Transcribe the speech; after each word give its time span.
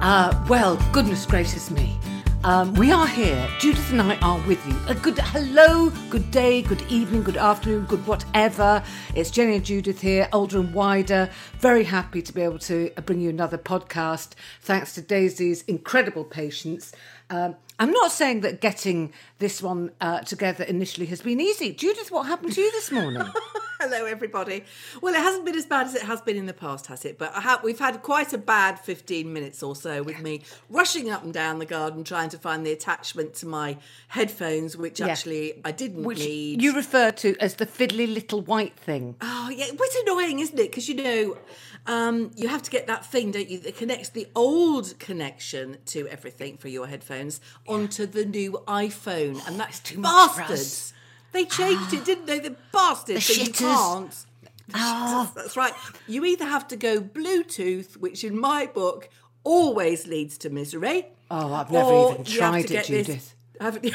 Uh, 0.00 0.32
well, 0.48 0.78
goodness 0.92 1.26
gracious 1.26 1.70
me. 1.70 1.98
Um, 2.42 2.72
we 2.72 2.90
are 2.90 3.06
here. 3.06 3.46
Judith 3.58 3.90
and 3.90 4.00
I 4.00 4.16
are 4.20 4.40
with 4.48 4.66
you. 4.66 4.74
A 4.88 4.94
good 4.94 5.18
hello, 5.18 5.90
good 6.08 6.30
day, 6.30 6.62
good 6.62 6.80
evening, 6.88 7.22
good 7.22 7.36
afternoon, 7.36 7.84
good 7.84 8.06
whatever. 8.06 8.82
It's 9.14 9.30
Jenny 9.30 9.56
and 9.56 9.64
Judith 9.64 10.00
here, 10.00 10.26
older 10.32 10.58
and 10.58 10.72
wider. 10.72 11.28
Very 11.58 11.84
happy 11.84 12.22
to 12.22 12.32
be 12.32 12.40
able 12.40 12.58
to 12.60 12.90
bring 13.04 13.20
you 13.20 13.28
another 13.28 13.58
podcast. 13.58 14.30
Thanks 14.62 14.94
to 14.94 15.02
Daisy's 15.02 15.64
incredible 15.64 16.24
patience. 16.24 16.92
Um, 17.28 17.56
I'm 17.80 17.92
not 17.92 18.12
saying 18.12 18.42
that 18.42 18.60
getting 18.60 19.10
this 19.38 19.62
one 19.62 19.90
uh, 20.02 20.20
together 20.20 20.64
initially 20.64 21.06
has 21.06 21.22
been 21.22 21.40
easy. 21.40 21.72
Judith, 21.72 22.10
what 22.12 22.26
happened 22.26 22.52
to 22.52 22.60
you 22.60 22.70
this 22.72 22.92
morning? 22.92 23.22
Hello, 23.80 24.04
everybody. 24.04 24.64
Well, 25.00 25.14
it 25.14 25.20
hasn't 25.20 25.46
been 25.46 25.54
as 25.56 25.64
bad 25.64 25.86
as 25.86 25.94
it 25.94 26.02
has 26.02 26.20
been 26.20 26.36
in 26.36 26.44
the 26.44 26.52
past, 26.52 26.88
has 26.88 27.06
it? 27.06 27.16
But 27.16 27.32
ha- 27.32 27.62
we've 27.64 27.78
had 27.78 28.02
quite 28.02 28.34
a 28.34 28.38
bad 28.38 28.78
15 28.78 29.32
minutes 29.32 29.62
or 29.62 29.74
so 29.74 30.02
with 30.02 30.20
me 30.20 30.42
rushing 30.68 31.08
up 31.08 31.24
and 31.24 31.32
down 31.32 31.58
the 31.58 31.64
garden 31.64 32.04
trying 32.04 32.28
to 32.28 32.38
find 32.38 32.66
the 32.66 32.72
attachment 32.72 33.32
to 33.36 33.46
my 33.46 33.78
headphones, 34.08 34.76
which 34.76 35.00
Yeah. 35.00 35.06
actually 35.08 35.62
I 35.64 35.72
didn't 35.72 36.02
Which 36.02 36.18
need. 36.18 36.60
you 36.60 36.76
refer 36.76 37.10
to 37.12 37.34
as 37.40 37.54
the 37.54 37.64
fiddly 37.64 38.12
little 38.12 38.42
white 38.42 38.76
thing. 38.76 39.16
Oh, 39.22 39.48
yeah. 39.48 39.68
It's 39.72 39.96
annoying, 40.02 40.40
isn't 40.40 40.58
it? 40.58 40.70
Because, 40.70 40.86
you 40.86 40.96
know, 40.96 41.38
um, 41.86 42.30
you 42.36 42.48
have 42.48 42.62
to 42.62 42.70
get 42.70 42.86
that 42.86 43.04
thing, 43.04 43.30
don't 43.30 43.48
you, 43.48 43.58
that 43.60 43.76
connects 43.76 44.10
the 44.10 44.26
old 44.34 44.98
connection 44.98 45.78
to 45.86 46.06
everything 46.08 46.56
for 46.56 46.68
your 46.68 46.86
headphones 46.86 47.40
onto 47.66 48.06
the 48.06 48.24
new 48.24 48.62
iPhone. 48.68 49.46
And 49.46 49.58
that's 49.58 49.80
too 49.80 49.98
much 49.98 50.32
for 50.32 50.42
us. 50.42 50.48
bastards. 50.48 50.92
They 51.32 51.44
changed 51.44 51.92
it, 51.94 52.04
didn't 52.04 52.26
they? 52.26 52.40
The 52.40 52.56
bastards. 52.72 53.26
The 53.28 53.44
you 53.44 53.52
can't. 53.52 54.14
Ah. 54.74 55.30
That's 55.34 55.56
right. 55.56 55.72
You 56.06 56.24
either 56.24 56.44
have 56.44 56.68
to 56.68 56.76
go 56.76 57.00
Bluetooth, 57.00 57.96
which 57.96 58.24
in 58.24 58.38
my 58.38 58.66
book 58.66 59.08
always 59.44 60.06
leads 60.06 60.38
to 60.38 60.50
misery. 60.50 61.06
Oh, 61.30 61.52
I've 61.54 61.70
never 61.70 62.12
even 62.12 62.24
tried 62.24 62.64
it, 62.70 62.86
this- 62.86 62.86
Judith. 62.86 63.34
you? 63.82 63.92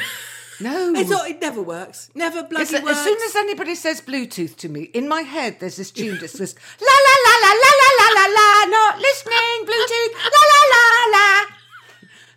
No. 0.60 0.94
It's 0.96 1.10
not, 1.10 1.28
it 1.28 1.40
never 1.40 1.60
works. 1.60 2.10
Never 2.14 2.42
bloody 2.42 2.64
Listen, 2.64 2.82
works. 2.82 2.96
as 2.96 3.04
soon 3.04 3.18
as 3.26 3.36
anybody 3.36 3.74
says 3.74 4.00
Bluetooth 4.00 4.56
to 4.56 4.70
me, 4.70 4.84
in 4.84 5.06
my 5.06 5.20
head 5.20 5.60
there's 5.60 5.76
this 5.76 5.90
tune 5.90 6.18
that 6.20 6.28
says 6.28 6.54
la 6.80 6.86
la 6.86 7.14
la 7.26 7.34
la 7.46 7.52
la 7.52 7.70
la 8.14 8.26
la 8.26 8.64
not 8.70 8.98
listening, 8.98 9.56
Bluetooth, 9.66 10.12
la 10.14 10.42
la 10.52 10.60
la 10.72 10.84
la. 11.14 11.46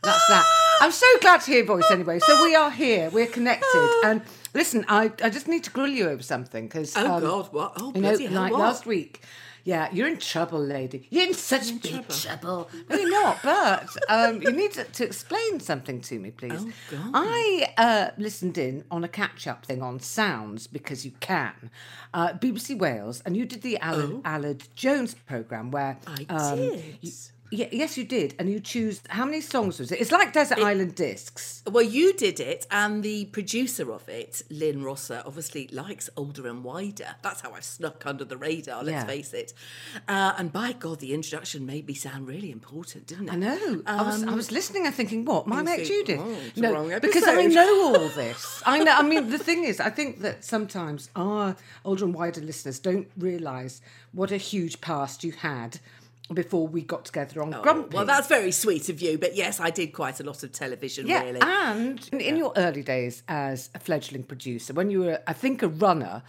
That's 0.03 0.27
that. 0.29 0.43
Ah. 0.45 0.77
I'm 0.81 0.91
so 0.91 1.05
glad 1.21 1.41
to 1.41 1.45
hear 1.47 1.57
your 1.57 1.65
voice 1.65 1.91
anyway. 1.91 2.19
So 2.19 2.41
we 2.43 2.55
are 2.55 2.71
here, 2.71 3.09
we're 3.09 3.27
connected, 3.27 3.65
ah. 3.73 4.01
and 4.05 4.21
listen, 4.53 4.85
I, 4.87 5.11
I 5.23 5.29
just 5.29 5.47
need 5.47 5.63
to 5.65 5.71
grill 5.71 5.89
you 5.89 6.07
over 6.09 6.23
something 6.23 6.67
because 6.67 6.95
Oh, 6.95 7.15
um, 7.15 7.21
God, 7.21 7.53
what? 7.53 7.73
Oh, 7.77 7.87
you 7.93 8.01
know, 8.01 8.09
bloody 8.09 8.25
hell, 8.25 8.41
like 8.41 8.51
what? 8.53 8.61
last 8.61 8.85
week. 8.85 9.21
Yeah, 9.69 9.87
you're 9.91 10.07
in 10.07 10.17
trouble, 10.17 10.59
lady. 10.59 11.07
You're 11.11 11.27
in 11.27 11.33
such 11.35 11.79
big 11.81 11.91
trouble. 11.91 12.15
trouble. 12.15 12.69
No, 12.89 12.95
you're 12.97 13.11
not. 13.11 13.37
But 13.43 13.87
um, 14.09 14.41
you 14.41 14.51
need 14.51 14.71
to, 14.73 14.83
to 14.83 15.05
explain 15.05 15.59
something 15.59 16.01
to 16.01 16.17
me, 16.17 16.31
please. 16.31 16.53
Oh, 16.65 16.71
God. 16.89 17.11
I 17.13 17.73
uh, 17.77 18.09
listened 18.17 18.57
in 18.57 18.83
on 18.89 19.03
a 19.03 19.07
catch-up 19.07 19.65
thing 19.67 19.83
on 19.83 19.99
sounds 19.99 20.65
because 20.65 21.05
you 21.05 21.11
can, 21.19 21.69
uh, 22.15 22.29
BBC 22.33 22.77
Wales, 22.79 23.21
and 23.27 23.37
you 23.37 23.45
did 23.45 23.61
the 23.61 23.77
Aled, 23.79 24.23
Aled 24.23 24.73
Jones 24.73 25.13
program 25.13 25.69
where 25.69 25.99
Oh. 26.07 26.15
I 26.29 26.33
um, 26.33 26.57
did. 26.57 26.83
you- 27.01 27.11
yeah, 27.51 27.67
yes, 27.71 27.97
you 27.97 28.03
did, 28.03 28.35
and 28.37 28.49
you 28.49 28.59
choose 28.59 29.01
how 29.09 29.25
many 29.25 29.41
songs 29.41 29.79
was 29.79 29.91
it? 29.91 29.99
It's 29.99 30.11
like 30.11 30.33
Desert 30.33 30.59
Island 30.59 30.93
Discs. 30.95 31.63
Well, 31.69 31.83
you 31.83 32.13
did 32.13 32.39
it, 32.39 32.67
and 32.69 33.01
the 33.01 33.25
producer 33.25 33.91
of 33.91 34.07
it, 34.07 34.43
Lynn 34.51 34.83
Rosser, 34.83 35.23
obviously 35.25 35.67
likes 35.71 36.09
older 36.15 36.47
and 36.47 36.63
wider. 36.63 37.15
That's 37.23 37.41
how 37.41 37.53
I 37.53 37.61
snuck 37.61 38.05
under 38.05 38.23
the 38.23 38.37
radar. 38.37 38.83
Let's 38.83 39.03
Yeah. 39.03 39.05
face 39.05 39.33
it. 39.33 39.53
Uh, 40.07 40.33
and 40.37 40.51
by 40.53 40.73
God, 40.73 40.99
the 40.99 41.13
introduction 41.13 41.65
made 41.65 41.87
me 41.87 41.93
sound 41.95 42.27
really 42.27 42.51
important, 42.51 43.07
didn't 43.07 43.29
it? 43.29 43.33
I 43.33 43.35
know. 43.35 43.81
I 43.85 44.03
was 44.03 44.23
I 44.23 44.33
was 44.33 44.51
listening 44.51 44.85
and 44.85 44.93
thinking, 44.93 45.25
what? 45.25 45.47
My 45.47 45.59
Um, 45.59 45.65
mate 45.65 45.85
Judith? 45.87 46.19
oh, 46.21 46.37
no, 46.55 46.73
wrong 46.73 46.99
because 47.01 47.23
I 47.27 47.45
know 47.47 47.95
all 47.95 48.09
this. 48.23 48.61
I 48.65 48.79
know. 48.83 48.93
I 48.93 49.01
mean, 49.01 49.29
the 49.29 49.39
thing 49.39 49.63
is, 49.63 49.79
I 49.79 49.89
think 49.89 50.21
that 50.21 50.45
sometimes 50.45 51.09
our 51.15 51.55
older 51.83 52.05
and 52.05 52.13
wider 52.13 52.41
listeners 52.41 52.77
don't 52.79 53.07
realise 53.17 53.81
what 54.11 54.31
a 54.31 54.37
huge 54.37 54.81
past 54.81 55.23
you 55.23 55.31
had 55.31 55.79
before 56.33 56.67
we 56.67 56.81
got 56.83 57.05
together 57.05 57.41
on 57.41 57.51
Grumpy. 57.51 57.89
Oh, 57.93 57.97
Well, 57.97 58.05
that's 58.05 58.27
very 58.27 58.51
sweet 58.51 58.89
of 58.89 59.01
you, 59.01 59.17
but 59.17 59.35
yes, 59.35 59.59
I 59.59 59.69
did 59.69 59.93
quite 59.93 60.19
a 60.19 60.23
lot 60.23 60.43
of 60.43 60.51
television, 60.51 61.07
yeah, 61.07 61.23
really. 61.23 61.41
and 61.41 62.07
in, 62.11 62.21
in 62.21 62.37
your 62.37 62.53
early 62.55 62.83
days 62.83 63.23
as 63.27 63.69
a 63.73 63.79
fledgling 63.79 64.23
producer, 64.23 64.73
when 64.73 64.89
you 64.91 64.99
were, 65.01 65.19
I 65.27 65.33
think, 65.33 65.61
a 65.63 65.67
runner. 65.67 66.23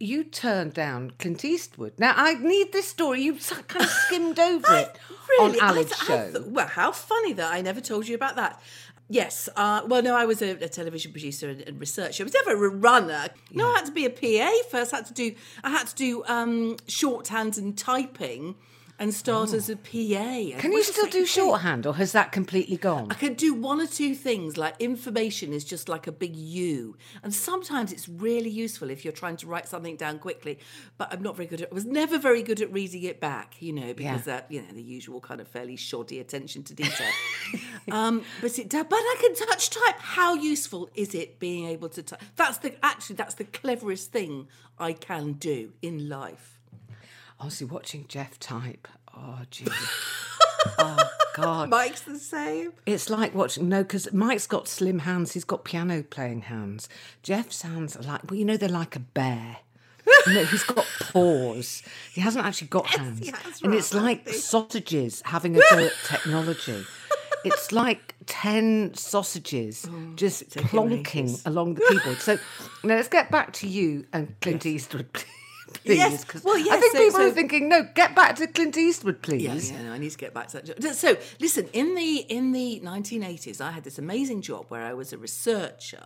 You 0.00 0.24
turned 0.24 0.74
down 0.74 1.12
Clint 1.20 1.44
Eastwood. 1.44 1.92
Now 1.96 2.14
I 2.16 2.34
need 2.34 2.72
this 2.72 2.88
story. 2.88 3.20
You 3.22 3.34
kind 3.68 3.84
of 3.84 3.90
skimmed 4.06 4.36
over 4.36 4.74
it 4.74 4.98
Really? 5.28 5.60
on 5.60 5.64
Alan's 5.68 5.92
I 5.92 6.04
show. 6.04 6.30
th- 6.32 6.44
well, 6.46 6.66
how 6.66 6.90
funny 6.90 7.32
that 7.34 7.52
I 7.52 7.60
never 7.60 7.80
told 7.80 8.08
you 8.08 8.16
about 8.16 8.34
that. 8.34 8.60
Yes. 9.08 9.48
Uh, 9.54 9.82
well, 9.86 10.02
no, 10.02 10.16
I 10.16 10.24
was 10.24 10.42
a, 10.42 10.52
a 10.56 10.68
television 10.68 11.12
producer 11.12 11.48
and, 11.50 11.60
and 11.60 11.78
researcher. 11.78 12.24
I 12.24 12.24
was 12.24 12.34
never 12.34 12.64
a 12.66 12.70
runner. 12.70 13.28
No, 13.52 13.70
I 13.70 13.76
had 13.76 13.86
to 13.86 13.92
be 13.92 14.04
a 14.04 14.10
PA 14.10 14.50
first. 14.70 14.92
I 14.92 14.96
had 14.96 15.06
to 15.06 15.14
do. 15.14 15.36
I 15.62 15.70
had 15.70 15.86
to 15.86 15.94
do 15.94 16.24
um, 16.26 16.78
shorthand 16.88 17.56
and 17.56 17.78
typing, 17.78 18.56
and 19.02 19.12
start 19.12 19.52
as 19.52 19.68
a 19.68 19.74
PA. 19.74 19.90
Oh. 19.90 20.52
Can 20.58 20.70
you 20.70 20.84
still 20.84 21.08
do 21.08 21.26
shorthand, 21.26 21.86
or 21.86 21.94
has 21.96 22.12
that 22.12 22.30
completely 22.30 22.76
gone? 22.76 23.08
I 23.10 23.14
can 23.14 23.34
do 23.34 23.52
one 23.52 23.80
or 23.80 23.86
two 23.86 24.14
things. 24.14 24.56
Like 24.56 24.76
information 24.78 25.52
is 25.52 25.64
just 25.64 25.88
like 25.88 26.06
a 26.06 26.12
big 26.12 26.36
U, 26.36 26.96
and 27.24 27.34
sometimes 27.34 27.92
it's 27.92 28.08
really 28.08 28.48
useful 28.48 28.90
if 28.90 29.04
you're 29.04 29.12
trying 29.12 29.36
to 29.38 29.48
write 29.48 29.66
something 29.66 29.96
down 29.96 30.20
quickly. 30.20 30.60
But 30.98 31.12
I'm 31.12 31.20
not 31.20 31.34
very 31.34 31.48
good 31.48 31.62
at. 31.62 31.72
I 31.72 31.74
was 31.74 31.84
never 31.84 32.16
very 32.16 32.44
good 32.44 32.60
at 32.60 32.72
reading 32.72 33.02
it 33.02 33.18
back, 33.18 33.60
you 33.60 33.72
know, 33.72 33.92
because 33.92 34.24
Yeah. 34.24 34.34
that 34.36 34.46
you 34.52 34.62
know 34.62 34.72
the 34.72 34.82
usual 34.82 35.20
kind 35.20 35.40
of 35.40 35.48
fairly 35.48 35.74
shoddy 35.74 36.20
attention 36.20 36.62
to 36.62 36.72
detail. 36.72 37.10
um, 37.90 38.22
but 38.40 38.56
it, 38.56 38.70
but 38.70 38.86
I 38.92 39.16
can 39.20 39.34
touch 39.34 39.70
type. 39.70 39.98
How 39.98 40.34
useful 40.34 40.88
is 40.94 41.12
it 41.12 41.40
being 41.40 41.66
able 41.66 41.88
to 41.88 42.04
type? 42.04 42.22
That's 42.36 42.58
the 42.58 42.76
actually 42.84 43.16
that's 43.16 43.34
the 43.34 43.44
cleverest 43.46 44.12
thing 44.12 44.46
I 44.78 44.92
can 44.92 45.32
do 45.32 45.72
in 45.82 46.08
life. 46.08 46.51
Honestly, 47.42 47.66
watching 47.66 48.04
Jeff 48.06 48.38
type. 48.38 48.86
Oh, 49.16 49.40
Jesus. 49.50 49.74
oh, 50.78 51.10
God. 51.34 51.70
Mike's 51.70 52.02
the 52.02 52.16
same. 52.16 52.72
It's 52.86 53.10
like 53.10 53.34
watching, 53.34 53.68
no, 53.68 53.82
because 53.82 54.12
Mike's 54.12 54.46
got 54.46 54.68
slim 54.68 55.00
hands, 55.00 55.32
he's 55.32 55.42
got 55.42 55.64
piano 55.64 56.04
playing 56.04 56.42
hands. 56.42 56.88
Jeff's 57.24 57.62
hands 57.62 57.96
are 57.96 58.02
like, 58.02 58.30
well, 58.30 58.38
you 58.38 58.44
know, 58.44 58.56
they're 58.56 58.68
like 58.68 58.94
a 58.94 59.00
bear. 59.00 59.56
You 60.28 60.34
know, 60.34 60.44
he's 60.44 60.62
got 60.62 60.86
paws. 61.00 61.82
He 62.12 62.20
hasn't 62.20 62.46
actually 62.46 62.68
got 62.68 62.86
hands. 62.86 63.18
he 63.18 63.32
has, 63.32 63.60
and 63.60 63.74
it's 63.74 63.92
like 63.92 64.28
sausages 64.28 65.20
having 65.24 65.56
a 65.56 65.60
go 65.72 65.78
at 65.78 65.92
technology. 66.06 66.84
It's 67.44 67.72
like 67.72 68.14
10 68.26 68.94
sausages 68.94 69.84
oh, 69.90 70.12
just 70.14 70.48
taking 70.52 70.68
plonking 70.68 71.44
along 71.44 71.74
the 71.74 71.84
keyboard. 71.88 72.18
So 72.18 72.38
now 72.84 72.94
let's 72.94 73.08
get 73.08 73.32
back 73.32 73.52
to 73.54 73.66
you 73.66 74.06
and 74.12 74.36
Clint 74.40 74.64
Eastwood, 74.64 75.12
please. 75.12 75.26
Yes, 75.84 76.24
'cause 76.24 76.42
well, 76.44 76.58
yes, 76.58 76.68
I 76.74 76.80
think 76.80 76.92
so- 76.92 76.98
people 76.98 77.20
so- 77.20 77.26
are 77.28 77.30
thinking, 77.30 77.68
no, 77.68 77.82
get 77.94 78.14
back 78.14 78.36
to 78.36 78.46
Clint 78.46 78.76
Eastwood, 78.76 79.22
please. 79.22 79.42
Yeah, 79.70 79.76
yeah, 79.78 79.82
no, 79.88 79.92
I 79.92 79.98
need 79.98 80.10
to 80.10 80.18
get 80.18 80.32
back 80.34 80.48
to 80.48 80.60
that. 80.60 80.80
job. 80.80 80.94
So, 80.94 81.16
listen, 81.40 81.68
in 81.72 81.94
the 81.94 82.16
in 82.28 82.52
the 82.52 82.80
1980s, 82.82 83.60
I 83.60 83.70
had 83.72 83.84
this 83.84 83.98
amazing 83.98 84.42
job 84.42 84.66
where 84.68 84.82
I 84.82 84.94
was 84.94 85.12
a 85.12 85.18
researcher 85.18 86.04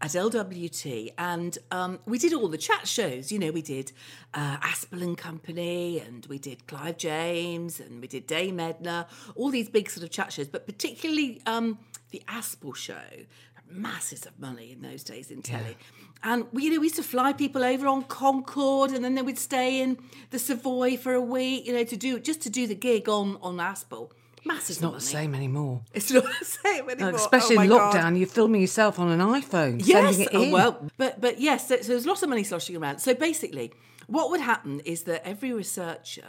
at 0.00 0.16
LWT, 0.16 1.12
and 1.16 1.56
um, 1.70 2.00
we 2.06 2.18
did 2.18 2.32
all 2.32 2.48
the 2.48 2.58
chat 2.58 2.88
shows. 2.88 3.30
You 3.30 3.38
know, 3.38 3.52
we 3.52 3.62
did 3.62 3.92
uh, 4.34 4.56
Aspel 4.58 5.00
and 5.02 5.16
Company, 5.16 6.00
and 6.00 6.26
we 6.26 6.38
did 6.38 6.66
Clive 6.66 6.96
James, 6.98 7.78
and 7.78 8.00
we 8.00 8.08
did 8.08 8.26
Dame 8.26 8.58
Edna, 8.58 9.06
all 9.36 9.50
these 9.50 9.68
big 9.68 9.88
sort 9.88 10.02
of 10.02 10.10
chat 10.10 10.32
shows, 10.32 10.48
but 10.48 10.66
particularly 10.66 11.40
um, 11.46 11.78
the 12.10 12.20
Aspel 12.28 12.74
show. 12.74 12.94
Masses 13.72 14.26
of 14.26 14.38
money 14.38 14.72
in 14.72 14.82
those 14.82 15.02
days 15.02 15.30
in 15.30 15.42
telly. 15.42 15.76
And 16.22 16.46
we, 16.52 16.64
you 16.64 16.70
know, 16.70 16.80
we 16.80 16.86
used 16.86 16.96
to 16.96 17.02
fly 17.02 17.32
people 17.32 17.64
over 17.64 17.86
on 17.86 18.04
Concorde, 18.04 18.92
and 18.92 19.04
then 19.04 19.14
they 19.14 19.22
would 19.22 19.38
stay 19.38 19.80
in 19.80 19.98
the 20.30 20.38
Savoy 20.38 20.96
for 20.96 21.14
a 21.14 21.20
week, 21.20 21.66
you 21.66 21.72
know, 21.72 21.84
to 21.84 21.96
do 21.96 22.20
just 22.20 22.42
to 22.42 22.50
do 22.50 22.66
the 22.66 22.74
gig 22.74 23.08
on 23.08 23.38
on 23.42 23.56
Aspel. 23.56 24.10
Masses 24.44 24.70
It's 24.70 24.80
not 24.80 24.94
the 24.94 25.00
same 25.00 25.34
anymore. 25.34 25.82
It's 25.94 26.10
not 26.10 26.24
the 26.24 26.44
same 26.44 26.90
anymore. 26.90 27.14
Especially 27.14 27.56
oh 27.56 27.62
in 27.62 27.68
my 27.68 27.76
God. 27.76 27.94
lockdown, 27.94 28.18
you're 28.18 28.26
filming 28.26 28.60
yourself 28.60 28.98
on 28.98 29.08
an 29.08 29.20
iPhone, 29.20 29.80
Yes, 29.84 30.16
sending 30.16 30.20
it 30.22 30.28
oh, 30.34 30.42
in. 30.42 30.50
well, 30.50 30.90
but 30.96 31.20
but 31.20 31.40
yes, 31.40 31.68
so, 31.68 31.76
so 31.80 31.88
there's 31.88 32.06
lots 32.06 32.22
of 32.22 32.28
money 32.28 32.42
sloshing 32.42 32.76
around. 32.76 32.98
So 32.98 33.14
basically, 33.14 33.72
what 34.08 34.30
would 34.30 34.40
happen 34.40 34.80
is 34.80 35.04
that 35.04 35.26
every 35.26 35.52
researcher 35.52 36.26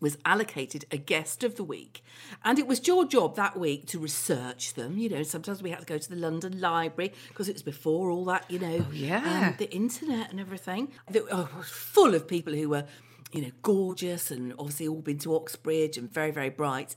was 0.00 0.18
allocated 0.24 0.84
a 0.90 0.96
guest 0.96 1.42
of 1.42 1.56
the 1.56 1.64
week, 1.64 2.02
and 2.44 2.58
it 2.58 2.66
was 2.66 2.86
your 2.86 3.04
job 3.06 3.36
that 3.36 3.58
week 3.58 3.86
to 3.86 3.98
research 3.98 4.74
them. 4.74 4.98
You 4.98 5.08
know, 5.08 5.22
sometimes 5.22 5.62
we 5.62 5.70
had 5.70 5.80
to 5.80 5.86
go 5.86 5.98
to 5.98 6.10
the 6.10 6.16
London 6.16 6.60
Library 6.60 7.12
because 7.28 7.48
it 7.48 7.54
was 7.54 7.62
before 7.62 8.10
all 8.10 8.24
that. 8.26 8.50
You 8.50 8.58
know, 8.58 8.86
yeah. 8.92 9.48
um, 9.48 9.54
the 9.58 9.70
internet 9.74 10.30
and 10.30 10.40
everything. 10.40 10.92
That 11.10 11.24
oh, 11.30 11.48
was 11.56 11.68
full 11.68 12.14
of 12.14 12.28
people 12.28 12.52
who 12.52 12.68
were, 12.68 12.84
you 13.32 13.42
know, 13.42 13.50
gorgeous 13.62 14.30
and 14.30 14.52
obviously 14.58 14.88
all 14.88 15.00
been 15.00 15.18
to 15.20 15.34
Oxbridge 15.34 15.96
and 15.96 16.12
very 16.12 16.30
very 16.30 16.50
bright. 16.50 16.94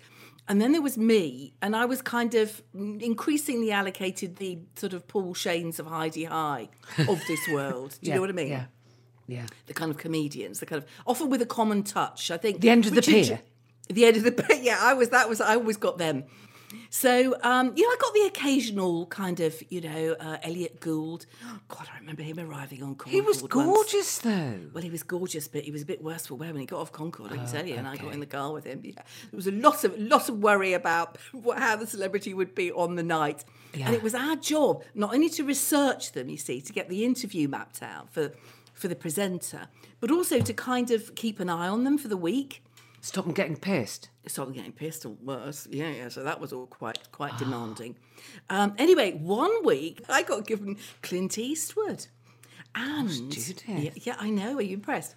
And 0.47 0.59
then 0.59 0.71
there 0.71 0.81
was 0.81 0.97
me, 0.97 1.53
and 1.61 1.75
I 1.75 1.85
was 1.85 2.01
kind 2.01 2.33
of 2.33 2.63
increasingly 2.73 3.71
allocated 3.71 4.37
the 4.37 4.57
sort 4.75 4.93
of 4.93 5.07
Paul 5.07 5.35
Shanes 5.35 5.77
of 5.77 5.85
Hi-de-Hi 5.85 6.69
of 7.07 7.21
this 7.27 7.47
world. 7.49 7.91
Do 8.01 8.07
you 8.07 8.09
Yeah, 8.09 8.15
know 8.15 8.21
what 8.21 8.29
I 8.31 8.33
mean? 8.33 8.47
Yeah. 8.47 8.65
Yeah. 9.29 9.45
The 9.67 9.73
kind 9.73 9.91
of 9.91 9.97
comedians, 9.97 10.59
the 10.59 10.65
kind 10.65 10.81
of 10.83 10.89
often 11.05 11.29
with 11.29 11.41
a 11.41 11.45
common 11.45 11.83
touch. 11.83 12.31
I 12.31 12.37
think 12.37 12.61
The 12.61 12.69
end 12.69 12.85
of 12.85 12.95
the 12.95 13.01
pier. 13.01 13.41
The 13.89 14.05
end 14.05 14.17
of 14.17 14.23
the 14.23 14.31
pier. 14.43 14.59
Yeah, 14.61 14.77
I 14.81 14.93
was. 14.93 15.09
That 15.09 15.29
was. 15.29 15.39
I 15.41 15.55
always 15.55 15.77
got 15.77 15.97
them. 15.97 16.23
So, 16.91 17.35
um, 17.41 17.73
you 17.75 17.81
know, 17.83 17.89
I 17.89 17.95
got 17.99 18.13
the 18.13 18.25
occasional 18.27 19.07
kind 19.07 19.39
of, 19.39 19.59
you 19.69 19.81
know, 19.81 20.15
uh, 20.19 20.37
Elliot 20.43 20.79
Gould. 20.79 21.25
God, 21.67 21.87
I 21.91 21.97
remember 21.99 22.21
him 22.21 22.37
arriving 22.39 22.83
on 22.83 22.89
Concorde. 22.93 23.11
He 23.13 23.21
was 23.21 23.41
once. 23.41 23.51
gorgeous, 23.53 24.17
though. 24.19 24.59
Well, 24.71 24.83
he 24.83 24.91
was 24.91 25.01
gorgeous, 25.01 25.47
but 25.47 25.63
he 25.63 25.71
was 25.71 25.81
a 25.81 25.85
bit 25.85 26.03
worse 26.03 26.27
for 26.27 26.35
wear 26.35 26.51
when 26.51 26.59
he 26.59 26.67
got 26.67 26.79
off 26.79 26.91
Concorde. 26.91 27.31
I 27.31 27.35
Oh, 27.35 27.37
can 27.39 27.47
tell 27.51 27.65
you, 27.65 27.73
and 27.75 27.87
I 27.87 27.95
got 27.97 28.13
in 28.13 28.19
the 28.19 28.27
car 28.27 28.53
with 28.53 28.65
him. 28.65 28.81
Yeah, 28.83 28.91
there 29.31 29.35
was 29.35 29.47
a 29.47 29.51
lot 29.51 29.83
of 29.83 29.97
lot 29.97 30.29
of 30.29 30.37
worry 30.43 30.73
about 30.73 31.17
what, 31.31 31.57
how 31.57 31.75
the 31.75 31.87
celebrity 31.87 32.35
would 32.35 32.53
be 32.53 32.71
on 32.71 32.95
the 32.97 33.03
night, 33.03 33.45
Yeah. 33.73 33.87
and 33.87 33.95
it 33.95 34.03
was 34.03 34.13
our 34.13 34.35
job 34.35 34.83
not 34.93 35.11
only 35.15 35.29
to 35.29 35.43
research 35.43 36.11
them, 36.11 36.29
you 36.29 36.37
see, 36.37 36.61
to 36.61 36.71
get 36.73 36.87
the 36.87 37.03
interview 37.03 37.47
mapped 37.47 37.81
out 37.81 38.13
for 38.13 38.31
for 38.79 38.87
the 38.87 38.95
presenter, 38.95 39.67
but 39.99 40.09
also 40.09 40.39
to 40.39 40.53
kind 40.53 40.89
of 40.89 41.13
keep 41.15 41.39
an 41.39 41.49
eye 41.49 41.67
on 41.67 41.83
them 41.83 41.97
for 41.97 42.07
the 42.07 42.17
week. 42.17 42.63
Stop 43.01 43.25
them 43.25 43.33
getting 43.33 43.57
pissed. 43.57 44.09
Stop 44.25 44.47
them 44.47 44.55
getting 44.55 44.71
pissed 44.71 45.05
or 45.05 45.09
worse. 45.23 45.67
Yeah, 45.69 45.89
yeah. 45.89 46.09
So 46.09 46.23
that 46.23 46.39
was 46.39 46.53
all 46.53 46.65
quite 46.67 47.11
quite 47.11 47.37
demanding. 47.37 47.95
Um, 48.49 48.73
anyway, 48.77 49.13
one 49.13 49.63
week 49.65 50.01
I 50.09 50.23
got 50.23 50.47
given 50.47 50.77
Clint 51.01 51.37
Eastwood, 51.37 52.07
and 52.75 53.09
Judith. 53.09 53.63
yeah, 53.67 53.91
yeah, 53.95 54.15
I 54.19 54.29
know. 54.29 54.57
Are 54.57 54.61
you 54.61 54.75
impressed? 54.75 55.15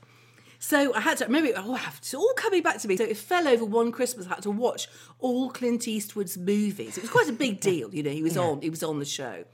So 0.58 0.94
I 0.94 1.00
had 1.00 1.18
to 1.18 1.28
maybe 1.28 1.52
oh, 1.56 1.80
it's 1.98 2.14
all 2.14 2.32
coming 2.34 2.62
back 2.62 2.78
to 2.78 2.88
me. 2.88 2.96
So 2.96 3.04
it 3.04 3.16
fell 3.16 3.48
over 3.48 3.64
one 3.64 3.90
Christmas. 3.90 4.26
I 4.26 4.30
had 4.30 4.42
to 4.42 4.50
watch 4.50 4.86
all 5.18 5.50
Clint 5.50 5.88
Eastwood's 5.88 6.38
movies. 6.38 6.96
It 6.96 7.02
was 7.02 7.10
quite 7.10 7.28
a 7.28 7.32
big 7.32 7.60
deal, 7.70 7.92
you 7.92 8.02
know. 8.02 8.10
He 8.10 8.22
was 8.22 8.36
on. 8.36 8.60
He 8.60 8.70
was 8.70 8.82
on 8.82 8.98
the 9.00 9.04
show. 9.04 9.44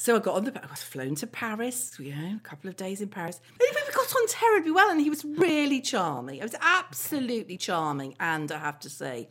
So 0.00 0.16
I 0.16 0.18
got 0.18 0.36
on 0.36 0.44
the. 0.44 0.64
I 0.64 0.66
was 0.70 0.82
flown 0.82 1.14
to 1.16 1.26
Paris. 1.26 1.94
You 2.00 2.16
know, 2.16 2.36
a 2.36 2.40
couple 2.40 2.70
of 2.70 2.76
days 2.76 3.02
in 3.02 3.08
Paris. 3.08 3.38
Anyway, 3.60 3.82
we 3.86 3.92
got 3.92 4.10
on 4.10 4.26
terribly 4.28 4.70
well, 4.70 4.90
and 4.90 4.98
he 4.98 5.10
was 5.10 5.26
really 5.26 5.82
charming. 5.82 6.36
It 6.36 6.42
was 6.42 6.54
absolutely 6.62 7.58
charming, 7.58 8.14
and 8.18 8.50
I 8.50 8.60
have 8.60 8.78
to 8.80 8.88
say, 8.88 9.28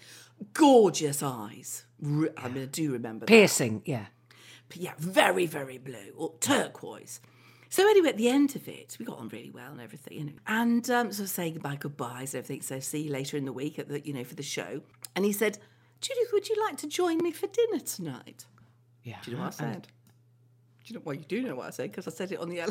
gorgeous 0.53 1.23
eyes. 1.23 1.85
Re- 1.99 2.29
I 2.37 2.49
mean, 2.49 2.61
I 2.61 2.67
do 2.67 2.91
remember 2.91 3.21
that 3.21 3.29
Piercing, 3.29 3.81
yeah. 3.85 4.05
yeah, 4.75 4.93
very, 4.99 5.47
very 5.47 5.79
blue 5.79 6.13
or 6.15 6.35
turquoise. 6.39 7.19
So 7.69 7.81
anyway, 7.89 8.09
at 8.09 8.17
the 8.17 8.29
end 8.29 8.55
of 8.55 8.67
it, 8.67 8.95
we 8.99 9.05
got 9.05 9.17
on 9.17 9.29
really 9.29 9.49
well 9.49 9.71
and 9.71 9.81
everything, 9.81 10.17
you 10.19 10.23
know. 10.25 10.33
And 10.45 10.87
um, 10.91 11.11
so 11.11 11.25
saying 11.25 11.53
goodbye, 11.53 11.77
goodbyes, 11.77 12.35
and 12.35 12.43
everything. 12.43 12.61
So 12.61 12.79
see 12.79 13.01
you 13.05 13.11
later 13.11 13.37
in 13.37 13.45
the 13.45 13.53
week 13.53 13.79
at 13.79 13.89
the, 13.89 14.05
you 14.05 14.13
know, 14.13 14.23
for 14.23 14.35
the 14.35 14.43
show. 14.43 14.81
And 15.15 15.25
he 15.25 15.31
said, 15.31 15.57
Judith, 15.99 16.29
would 16.31 16.47
you 16.47 16.55
like 16.63 16.77
to 16.77 16.87
join 16.87 17.17
me 17.17 17.31
for 17.31 17.47
dinner 17.47 17.79
tonight? 17.79 18.45
Yeah. 19.03 19.17
Do 19.23 19.31
you 19.31 19.37
know 19.37 19.43
what 19.43 19.59
I 19.59 19.71
said? 19.73 19.87
You 20.89 20.95
know? 20.95 21.01
Well, 21.05 21.15
you 21.15 21.23
do 21.23 21.41
know 21.41 21.55
what 21.55 21.67
I 21.67 21.69
said 21.69 21.91
because 21.91 22.07
I 22.07 22.11
said 22.11 22.31
it 22.31 22.39
on 22.39 22.49
the. 22.49 22.61
I 22.61 22.67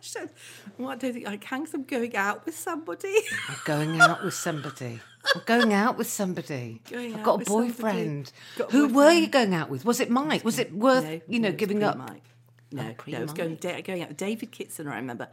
said, 0.00 0.30
"Well, 0.78 0.96
do 0.96 1.08
you 1.08 1.12
think 1.12 1.28
I 1.28 1.36
can. 1.36 1.64
'cause 1.64 1.74
I'm 1.74 1.84
going 1.84 2.14
out 2.16 2.46
with 2.46 2.56
somebody." 2.56 3.14
I'm 3.48 3.56
going 3.64 4.00
out 4.00 4.22
with 4.24 4.34
somebody. 4.34 5.00
I'm 5.34 5.42
going 5.46 5.72
out 5.72 5.96
with 5.98 6.06
somebody. 6.06 6.82
Going 6.90 7.14
I've 7.14 7.22
got 7.22 7.42
a 7.42 7.44
boyfriend. 7.44 8.30
Got 8.58 8.68
a 8.68 8.72
Who 8.72 8.88
were 8.88 9.10
you 9.12 9.26
going 9.26 9.54
out 9.54 9.70
with? 9.70 9.84
Was 9.84 9.98
it 10.00 10.10
Mike? 10.10 10.44
Was 10.44 10.58
it 10.58 10.72
worth, 10.74 11.04
No, 11.04 11.20
you 11.28 11.40
know, 11.40 11.48
no, 11.48 11.54
giving 11.56 11.82
up? 11.82 11.96
pre-Mike. 11.96 12.22
No, 12.72 12.82
no, 12.82 12.88
it 12.88 13.22
was 13.22 13.32
going, 13.32 13.56
going 13.56 14.02
out 14.02 14.08
with 14.08 14.16
David 14.16 14.50
Kitson. 14.52 14.86
I 14.88 14.96
remember. 14.96 15.28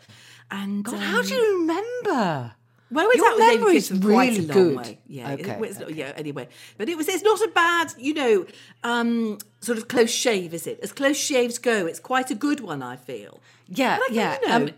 And 0.49 0.85
God, 0.85 0.93
um, 0.95 0.99
how 1.01 1.21
do 1.21 1.33
you 1.33 1.59
remember? 1.59 2.53
Well, 2.91 3.05
it 3.05 3.07
was 3.07 3.15
Your 3.17 3.25
out 3.27 3.35
with 3.35 3.47
David 3.47 3.59
memory's 3.61 3.89
quite 3.89 4.29
really 4.37 4.45
good. 4.45 4.77
way. 4.77 4.99
Yeah, 5.07 5.31
Okay, 5.31 5.51
it 5.51 5.59
was, 5.59 5.81
yeah. 5.89 6.11
Anyway, 6.15 6.49
but 6.77 6.89
it 6.89 6.97
was. 6.97 7.07
It's 7.07 7.23
not 7.23 7.39
a 7.41 7.47
bad, 7.49 7.93
you 7.97 8.13
know, 8.13 8.45
um, 8.83 9.37
sort 9.61 9.77
of 9.77 9.87
close 9.87 10.11
shave, 10.11 10.53
is 10.53 10.67
it? 10.67 10.79
As 10.83 10.91
close 10.91 11.17
shaves 11.17 11.57
go, 11.57 11.85
it's 11.85 11.99
quite 11.99 12.29
a 12.31 12.35
good 12.35 12.59
one. 12.59 12.83
I 12.83 12.97
feel. 12.97 13.39
Yeah, 13.67 13.97
I 14.01 14.07
yeah. 14.11 14.37
you 14.41 14.47
know- 14.47 14.55
um, 14.55 14.69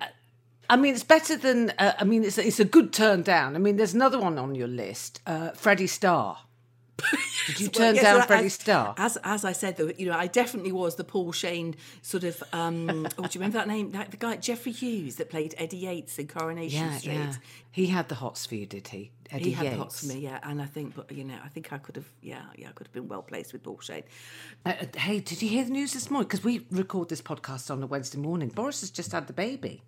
I 0.70 0.76
mean, 0.78 0.94
it's 0.94 1.04
better 1.04 1.36
than. 1.36 1.72
Uh, 1.78 1.94
I 2.00 2.04
mean, 2.04 2.24
it's 2.24 2.38
it's 2.38 2.60
a 2.60 2.66
good 2.66 2.94
turn 2.94 3.22
down. 3.24 3.56
I 3.56 3.60
mean, 3.60 3.76
there's 3.78 3.94
another 3.94 4.20
one 4.20 4.38
on 4.38 4.56
your 4.56 4.68
list, 4.70 5.20
uh, 5.28 5.50
Freddie 5.52 5.88
Starr. 5.88 6.38
Did 7.48 7.60
you 7.60 7.66
Well, 7.66 7.72
turn 7.88 7.96
yes, 7.96 8.04
down 8.04 8.18
well, 8.18 8.28
Freddie 8.28 8.46
as, 8.46 8.54
Starr? 8.54 8.94
As 8.98 9.18
as 9.24 9.44
I 9.44 9.52
said, 9.52 9.78
though, 9.78 9.92
you 9.98 10.06
know, 10.06 10.18
I 10.18 10.28
definitely 10.28 10.72
was 10.72 10.96
the 10.96 11.04
Paul 11.04 11.32
Shane 11.32 11.76
sort 12.02 12.24
of. 12.24 12.42
Um, 12.54 13.08
oh, 13.18 13.24
do 13.24 13.30
you 13.32 13.40
remember 13.42 13.58
that 13.58 13.68
name? 13.68 13.92
That, 13.92 14.12
the 14.12 14.18
guy 14.18 14.36
Geoffrey 14.38 14.72
Hughes 14.72 15.16
that 15.18 15.30
played 15.30 15.56
Eddie 15.58 15.78
Yates 15.78 16.18
in 16.20 16.28
Coronation 16.28 16.80
yeah, 16.80 16.98
Street. 16.98 17.14
yeah. 17.14 17.34
He 17.72 17.88
had 17.88 18.08
the 18.08 18.16
hots 18.16 18.46
for 18.46 18.56
you, 18.56 18.66
did 18.68 18.88
he? 18.90 19.12
Eddie 19.32 19.46
He 19.46 19.52
had 19.52 19.64
Yates. 19.66 19.76
the 19.76 19.82
hots 19.82 20.02
for 20.02 20.14
me, 20.14 20.20
yeah, 20.20 20.40
and 20.44 20.62
I 20.62 20.66
think, 20.66 20.96
but 20.96 21.12
you 21.12 21.24
know, 21.24 21.38
I 21.44 21.48
think 21.48 21.74
I 21.74 21.80
could 21.80 21.96
have, 21.96 22.06
yeah, 22.22 22.44
yeah, 22.56 22.70
I 22.70 22.72
could 22.74 22.86
have 22.88 22.94
been 22.94 23.08
well 23.08 23.24
placed 23.24 23.52
with 23.52 23.64
Paul 23.64 23.80
Shane. 23.82 24.04
Uh, 24.66 24.74
uh, 24.80 24.86
hey, 24.96 25.20
did 25.20 25.42
you 25.42 25.50
hear 25.50 25.64
the 25.66 25.72
news 25.72 25.94
this 25.94 26.12
morning? 26.12 26.28
Because 26.28 26.44
we 26.44 26.66
record 26.70 27.10
this 27.10 27.22
podcast 27.22 27.72
on 27.72 27.82
a 27.82 27.88
Wednesday 27.88 28.20
morning. 28.20 28.50
Boris 28.50 28.82
has 28.82 28.92
just 28.92 29.12
had 29.12 29.26
the 29.26 29.34
baby. 29.34 29.82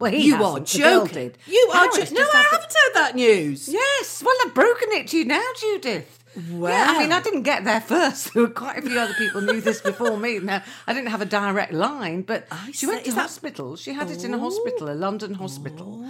Well, 0.00 0.12
he 0.12 0.26
You 0.26 0.42
are 0.44 0.60
joking. 0.60 1.32
You 1.46 1.70
are 1.74 1.86
joking. 1.86 2.14
No, 2.14 2.22
I 2.22 2.42
haven't 2.50 2.62
heard 2.72 2.94
that 2.94 3.12
news. 3.14 3.68
Yes, 3.68 4.22
well, 4.24 4.34
I've 4.44 4.54
broken 4.54 4.88
it 4.92 5.08
to 5.08 5.18
you 5.18 5.24
now, 5.24 5.42
Judith. 5.60 6.24
Yeah, 6.50 6.86
I 6.88 6.98
mean, 7.00 7.12
I 7.12 7.20
didn't 7.20 7.42
get 7.42 7.64
there 7.64 7.80
first. 7.80 8.32
There 8.34 8.42
were 8.44 8.50
quite 8.50 8.78
a 8.78 8.82
few 8.82 8.98
other 8.98 9.14
people 9.14 9.40
knew 9.40 9.60
this 9.60 9.80
before 9.80 10.16
me. 10.16 10.38
Now, 10.38 10.62
I 10.86 10.92
didn't 10.94 11.08
have 11.10 11.20
a 11.20 11.26
direct 11.26 11.72
line, 11.72 12.22
but 12.22 12.46
I 12.50 12.70
she 12.72 12.86
went 12.86 13.02
to 13.04 13.08
Is 13.08 13.14
that- 13.16 13.22
hospital. 13.22 13.76
She 13.76 13.92
had 13.92 14.10
it 14.10 14.22
in 14.24 14.32
a 14.34 14.38
hospital, 14.38 14.90
a 14.90 14.94
London 14.94 15.34
hospital. 15.34 16.04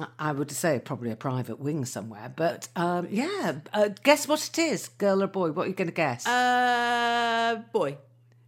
I- 0.00 0.06
I 0.18 0.32
would 0.32 0.50
say 0.50 0.78
probably 0.78 1.10
a 1.10 1.16
private 1.16 1.58
wing 1.58 1.84
somewhere. 1.84 2.32
But 2.34 2.68
um, 2.76 3.08
yeah, 3.10 3.56
uh, 3.72 3.88
guess 4.02 4.28
what 4.28 4.46
it 4.46 4.58
is, 4.58 4.88
girl 4.98 5.22
or 5.22 5.26
boy? 5.26 5.50
What 5.52 5.66
are 5.66 5.68
you 5.68 5.74
going 5.74 5.88
to 5.88 5.94
guess? 5.94 6.26
Uh, 6.26 7.62
boy. 7.72 7.96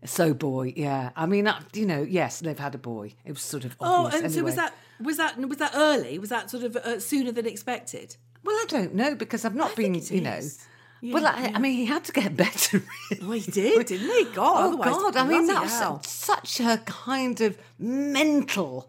so 0.05 0.33
boy, 0.35 0.73
yeah. 0.77 1.11
I 1.17 1.27
mean, 1.27 1.47
uh, 1.49 1.61
you 1.75 1.87
know, 1.87 2.03
yes, 2.03 2.41
they've 2.41 2.59
had 2.59 2.75
a 2.75 2.79
boy. 2.79 3.15
It 3.25 3.33
was 3.33 3.43
sort 3.43 3.65
of 3.65 3.77
Oh, 3.81 4.07
and 4.07 4.31
so 4.33 4.43
was 4.45 4.55
that 4.57 4.73
was 5.01 5.17
that 5.17 5.37
was 5.39 5.59
that 5.59 5.73
early? 5.75 6.19
Was 6.19 6.29
that 6.31 6.51
sort 6.51 6.63
of 6.65 6.77
uh, 6.77 7.01
sooner 7.01 7.33
than 7.33 7.47
expected? 7.47 8.17
Well, 8.45 8.55
I 8.57 8.67
don't 8.69 8.95
know 8.95 9.15
because 9.15 9.45
I've 9.45 9.55
not 9.57 9.73
I 9.73 9.75
been, 9.75 9.95
you 9.95 10.21
know. 10.21 10.41
Is. 11.03 11.15
well, 11.15 11.27
I, 11.27 11.53
I 11.55 11.59
mean, 11.59 11.75
he 11.75 11.87
had 11.87 12.05
to 12.05 12.13
get 12.13 12.37
better. 12.47 12.83
really. 13.11 13.27
Well, 13.27 13.39
he 13.39 13.51
did, 13.51 13.87
didn't 13.87 14.09
he? 14.09 14.25
God, 14.35 14.75
Oh 14.75 14.77
God! 14.77 15.17
I 15.17 15.23
mean, 15.25 15.47
bloody 15.47 15.67
that 15.67 15.69
hell. 15.81 15.99
was 15.99 16.11
such 16.11 16.61
a 16.61 16.79
kind 16.87 17.41
of 17.41 17.59
mental 17.79 18.89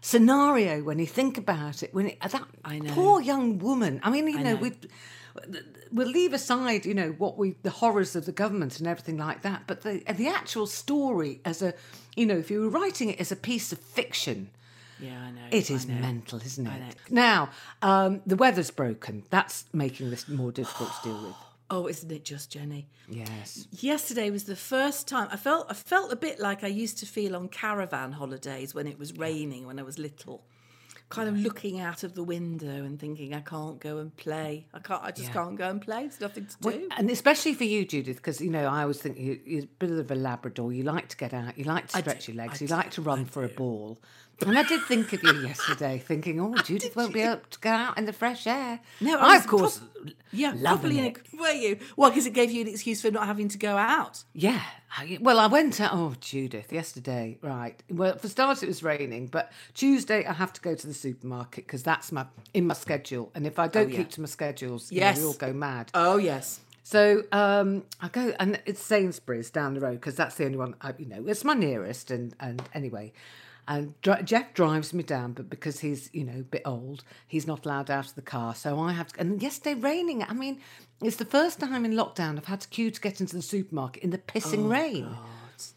scenario 0.00 0.82
when 0.82 0.98
you 0.98 1.06
think 1.06 1.36
about 1.38 1.82
it. 1.82 1.92
When 1.92 2.08
it, 2.08 2.20
that 2.20 2.46
I 2.64 2.78
know. 2.78 2.92
poor 2.92 3.20
young 3.20 3.58
woman. 3.58 4.00
I 4.02 4.10
mean, 4.10 4.28
you 4.28 4.38
know, 4.38 4.54
know. 4.54 4.56
we 4.56 4.72
we'll 5.92 6.08
leave 6.08 6.32
aside, 6.32 6.86
you 6.86 6.94
know, 6.94 7.10
what 7.18 7.36
we 7.38 7.56
the 7.62 7.70
horrors 7.70 8.16
of 8.16 8.26
the 8.26 8.32
government 8.32 8.78
and 8.78 8.86
everything 8.86 9.16
like 9.16 9.42
that. 9.42 9.62
But 9.66 9.82
the 9.82 10.02
the 10.14 10.28
actual 10.28 10.66
story, 10.66 11.40
as 11.44 11.62
a, 11.62 11.74
you 12.14 12.26
know, 12.26 12.36
if 12.36 12.50
you 12.50 12.62
were 12.62 12.68
writing 12.68 13.10
it 13.10 13.20
as 13.20 13.32
a 13.32 13.36
piece 13.36 13.72
of 13.72 13.78
fiction. 13.78 14.50
Yeah, 14.98 15.20
I 15.20 15.30
know. 15.30 15.42
It 15.50 15.70
is 15.70 15.84
I 15.84 15.92
know. 15.92 16.00
mental, 16.00 16.40
isn't 16.40 16.66
it? 16.66 16.96
Now, 17.10 17.50
um, 17.82 18.22
the 18.24 18.34
weather's 18.34 18.70
broken. 18.70 19.24
That's 19.28 19.66
making 19.74 20.08
this 20.08 20.26
more 20.26 20.50
difficult 20.50 20.88
to 21.02 21.08
deal 21.08 21.22
with. 21.22 21.34
Oh, 21.68 21.88
isn't 21.88 22.12
it 22.12 22.24
just 22.24 22.50
Jenny? 22.52 22.88
Yes. 23.08 23.66
Yesterday 23.72 24.30
was 24.30 24.44
the 24.44 24.54
first 24.56 25.08
time 25.08 25.28
I 25.32 25.36
felt 25.36 25.66
I 25.68 25.74
felt 25.74 26.12
a 26.12 26.16
bit 26.16 26.38
like 26.38 26.62
I 26.62 26.68
used 26.68 26.98
to 26.98 27.06
feel 27.06 27.34
on 27.34 27.48
caravan 27.48 28.12
holidays 28.12 28.74
when 28.74 28.86
it 28.86 28.98
was 28.98 29.16
raining 29.18 29.66
when 29.66 29.78
I 29.78 29.82
was 29.82 29.98
little. 29.98 30.44
Kind 31.08 31.28
of 31.28 31.38
looking 31.38 31.78
out 31.80 32.02
of 32.02 32.14
the 32.14 32.22
window 32.24 32.68
and 32.84 32.98
thinking 32.98 33.32
I 33.32 33.40
can't 33.40 33.78
go 33.80 33.98
and 33.98 34.16
play. 34.16 34.66
I 34.74 34.80
can't 34.80 35.02
I 35.04 35.10
just 35.12 35.28
Yeah. 35.28 35.34
can't 35.34 35.56
go 35.56 35.68
and 35.70 35.80
play. 35.80 36.02
There's 36.02 36.20
nothing 36.20 36.46
to 36.46 36.56
do. 36.60 36.68
Well, 36.68 36.88
and 36.96 37.10
especially 37.10 37.54
for 37.54 37.62
you, 37.64 37.84
Judith, 37.84 38.16
because 38.16 38.40
you 38.40 38.50
know 38.50 38.66
I 38.66 38.82
always 38.82 38.98
think 39.00 39.18
you, 39.18 39.40
you're 39.44 39.62
a 39.64 39.66
bit 39.78 39.90
of 39.90 40.10
a 40.10 40.14
Labrador. 40.16 40.72
You 40.72 40.82
like 40.84 41.08
to 41.08 41.16
get 41.16 41.32
out, 41.32 41.56
you 41.58 41.64
like 41.64 41.88
to 41.88 41.98
stretch 41.98 42.26
your 42.28 42.36
legs, 42.36 42.60
I 42.60 42.64
you 42.64 42.68
do, 42.68 42.74
like 42.74 42.90
to 42.92 43.02
run 43.02 43.20
I 43.20 43.24
for 43.24 43.44
a 43.44 43.48
ball. 43.48 43.98
And 44.44 44.58
I 44.58 44.64
did 44.64 44.82
think 44.82 45.12
of 45.14 45.22
you 45.22 45.32
yesterday, 45.46 45.98
thinking, 45.98 46.38
oh, 46.40 46.54
Judith 46.64 46.94
won't 46.94 47.14
be 47.14 47.22
able 47.22 47.40
to 47.50 47.58
go 47.60 47.70
out 47.70 47.96
in 47.96 48.04
the 48.04 48.12
fresh 48.12 48.46
air. 48.46 48.80
No, 49.00 49.18
I, 49.18 49.34
I 49.34 49.36
of 49.36 49.46
course, 49.46 49.80
Yeah, 50.30 50.52
lovely. 50.56 50.98
it. 51.00 51.18
Were 51.38 51.50
you? 51.52 51.78
Well, 51.96 52.10
because 52.10 52.26
it 52.26 52.34
gave 52.34 52.50
you 52.50 52.60
an 52.60 52.68
excuse 52.68 53.00
for 53.00 53.10
not 53.10 53.26
having 53.26 53.48
to 53.48 53.56
go 53.58 53.76
out. 53.78 54.24
Yeah. 54.34 54.60
I, 54.98 55.16
well, 55.22 55.38
I 55.38 55.46
went 55.46 55.80
out. 55.80 55.90
Oh, 55.94 56.14
Judith, 56.20 56.70
yesterday. 56.72 57.38
Right. 57.40 57.82
Well, 57.90 58.18
for 58.18 58.28
starters, 58.28 58.62
it 58.62 58.66
was 58.68 58.82
raining, 58.82 59.28
but 59.28 59.52
Tuesday 59.74 60.24
I 60.26 60.34
have 60.34 60.52
to 60.52 60.60
go 60.60 60.74
to 60.74 60.86
the 60.86 60.94
supermarket 60.94 61.66
because 61.66 61.82
that's 61.82 62.12
my 62.12 62.26
in 62.52 62.66
my 62.66 62.74
schedule. 62.74 63.30
And 63.34 63.46
if 63.46 63.58
I 63.58 63.68
don't 63.68 63.86
Oh, 63.86 63.88
yeah. 63.88 63.96
keep 63.98 64.10
to 64.10 64.20
my 64.20 64.26
schedules, 64.26 64.92
you 64.92 65.00
know, 65.00 65.06
Yes. 65.06 65.18
we 65.18 65.24
all 65.24 65.32
go 65.34 65.52
mad. 65.54 65.90
Oh 65.94 66.18
yes. 66.18 66.60
So 66.82 67.24
um, 67.32 67.82
I 68.00 68.08
go, 68.08 68.32
and 68.38 68.60
it's 68.64 68.80
Sainsbury's 68.80 69.50
down 69.50 69.74
the 69.74 69.80
road 69.80 69.94
because 69.94 70.14
that's 70.14 70.36
the 70.36 70.44
only 70.44 70.56
one. 70.58 70.74
I, 70.80 70.92
you 70.98 71.06
know, 71.06 71.24
it's 71.26 71.42
my 71.42 71.54
nearest, 71.54 72.10
and 72.12 72.34
and 72.38 72.62
anyway, 72.74 73.12
and 73.68 74.00
dri- 74.00 74.22
Jeff 74.22 74.54
drives 74.54 74.94
me 74.94 75.02
down, 75.02 75.32
but 75.32 75.50
because 75.50 75.80
he's 75.80 76.10
you 76.12 76.24
know 76.24 76.40
a 76.40 76.42
bit 76.42 76.62
old, 76.64 77.04
he's 77.26 77.46
not 77.46 77.64
allowed 77.64 77.90
out 77.90 78.06
of 78.06 78.14
the 78.14 78.22
car. 78.22 78.54
So 78.54 78.78
I 78.78 78.92
have 78.92 79.12
to. 79.12 79.20
And 79.20 79.42
yesterday 79.42 79.78
raining. 79.80 80.22
I 80.22 80.32
mean, 80.32 80.60
it's 81.02 81.16
the 81.16 81.24
first 81.24 81.60
time 81.60 81.84
in 81.84 81.92
lockdown 81.92 82.38
I've 82.38 82.46
had 82.46 82.60
to 82.62 82.68
queue 82.68 82.90
to 82.90 83.00
get 83.00 83.20
into 83.20 83.36
the 83.36 83.42
supermarket 83.42 84.02
in 84.02 84.10
the 84.10 84.18
pissing 84.18 84.66
oh, 84.66 84.68
rain. 84.68 85.16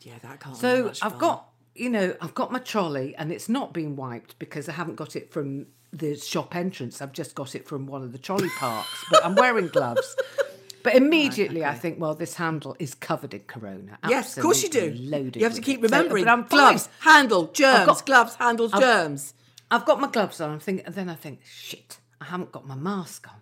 Yeah, 0.02 0.14
that 0.22 0.40
can't. 0.40 0.56
be 0.56 0.60
So 0.60 0.90
I've 1.02 1.12
fun. 1.14 1.18
got, 1.20 1.50
you 1.76 1.90
know, 1.90 2.16
I've 2.22 2.34
got 2.36 2.52
my 2.52 2.60
trolley 2.60 3.16
and 3.16 3.32
it's 3.32 3.50
not 3.50 3.74
been 3.74 3.96
wiped 3.96 4.38
because 4.40 4.70
I 4.70 4.74
haven't 4.74 4.96
got 4.96 5.16
it 5.16 5.32
from 5.32 5.68
the 5.92 6.16
shop 6.16 6.56
entrance. 6.56 7.02
I've 7.02 7.14
just 7.14 7.36
got 7.36 7.56
it 7.56 7.68
from 7.68 7.88
one 7.88 8.04
of 8.04 8.12
the 8.12 8.18
trolley 8.18 8.50
parks, 8.60 9.06
but 9.10 9.26
I'm 9.26 9.36
wearing 9.36 9.68
gloves. 9.68 10.16
But 10.84 10.96
immediately 10.96 11.64
I 11.66 11.76
think, 11.76 12.00
well, 12.00 12.16
this 12.16 12.36
handle 12.36 12.76
is 12.80 12.94
covered 12.96 13.34
in 13.34 13.42
corona. 13.42 13.98
Yes, 14.08 14.38
of 14.38 14.44
course 14.44 14.64
you 14.64 14.70
do. 14.70 14.94
Loaded 14.98 15.38
You 15.38 15.44
have 15.44 15.56
to 15.56 15.62
keep. 15.62 15.78
So- 15.80 15.84
remembering. 15.84 16.28
I'm 16.28 16.44
gloves, 16.44 16.90
handle, 17.02 17.48
germs. 17.48 17.86
got- 17.86 18.06
gloves, 18.06 18.36
handle, 18.36 18.70
germs. 18.70 19.34
I've 19.72 19.86
got 19.86 20.00
my 20.00 20.08
gloves 20.08 20.40
on. 20.42 20.50
I'm 20.52 20.60
thinking, 20.60 20.86
and 20.86 20.96
then 20.96 21.10
I 21.10 21.16
think, 21.16 21.42
shit, 21.46 22.00
I 22.22 22.26
haven't 22.26 22.52
got 22.52 22.66
my 22.68 22.76
mask 22.76 23.28
on. 23.28 23.36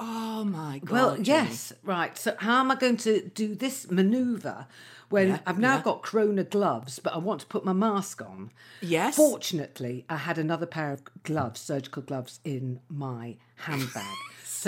Oh 0.00 0.44
my 0.44 0.78
god. 0.78 0.90
Well, 0.90 1.20
yes, 1.20 1.72
right. 1.82 2.16
So 2.16 2.34
how 2.38 2.60
am 2.60 2.70
I 2.70 2.76
going 2.76 2.96
to 2.98 3.28
do 3.30 3.54
this 3.56 3.90
manoeuvre 3.90 4.68
when 5.08 5.28
Yeah, 5.28 5.38
I've 5.44 5.58
now 5.58 5.76
yeah. 5.76 5.82
got 5.82 6.02
corona 6.02 6.44
gloves, 6.44 7.00
but 7.00 7.12
I 7.14 7.18
want 7.18 7.40
to 7.40 7.46
put 7.46 7.64
my 7.64 7.72
mask 7.72 8.22
on? 8.22 8.52
Yes. 8.80 9.16
Fortunately, 9.16 10.04
I 10.08 10.16
had 10.18 10.38
another 10.38 10.66
pair 10.66 10.92
of 10.92 11.02
gloves, 11.24 11.60
surgical 11.60 12.02
gloves, 12.02 12.38
in 12.44 12.78
my 12.88 13.36
handbag, 13.56 14.04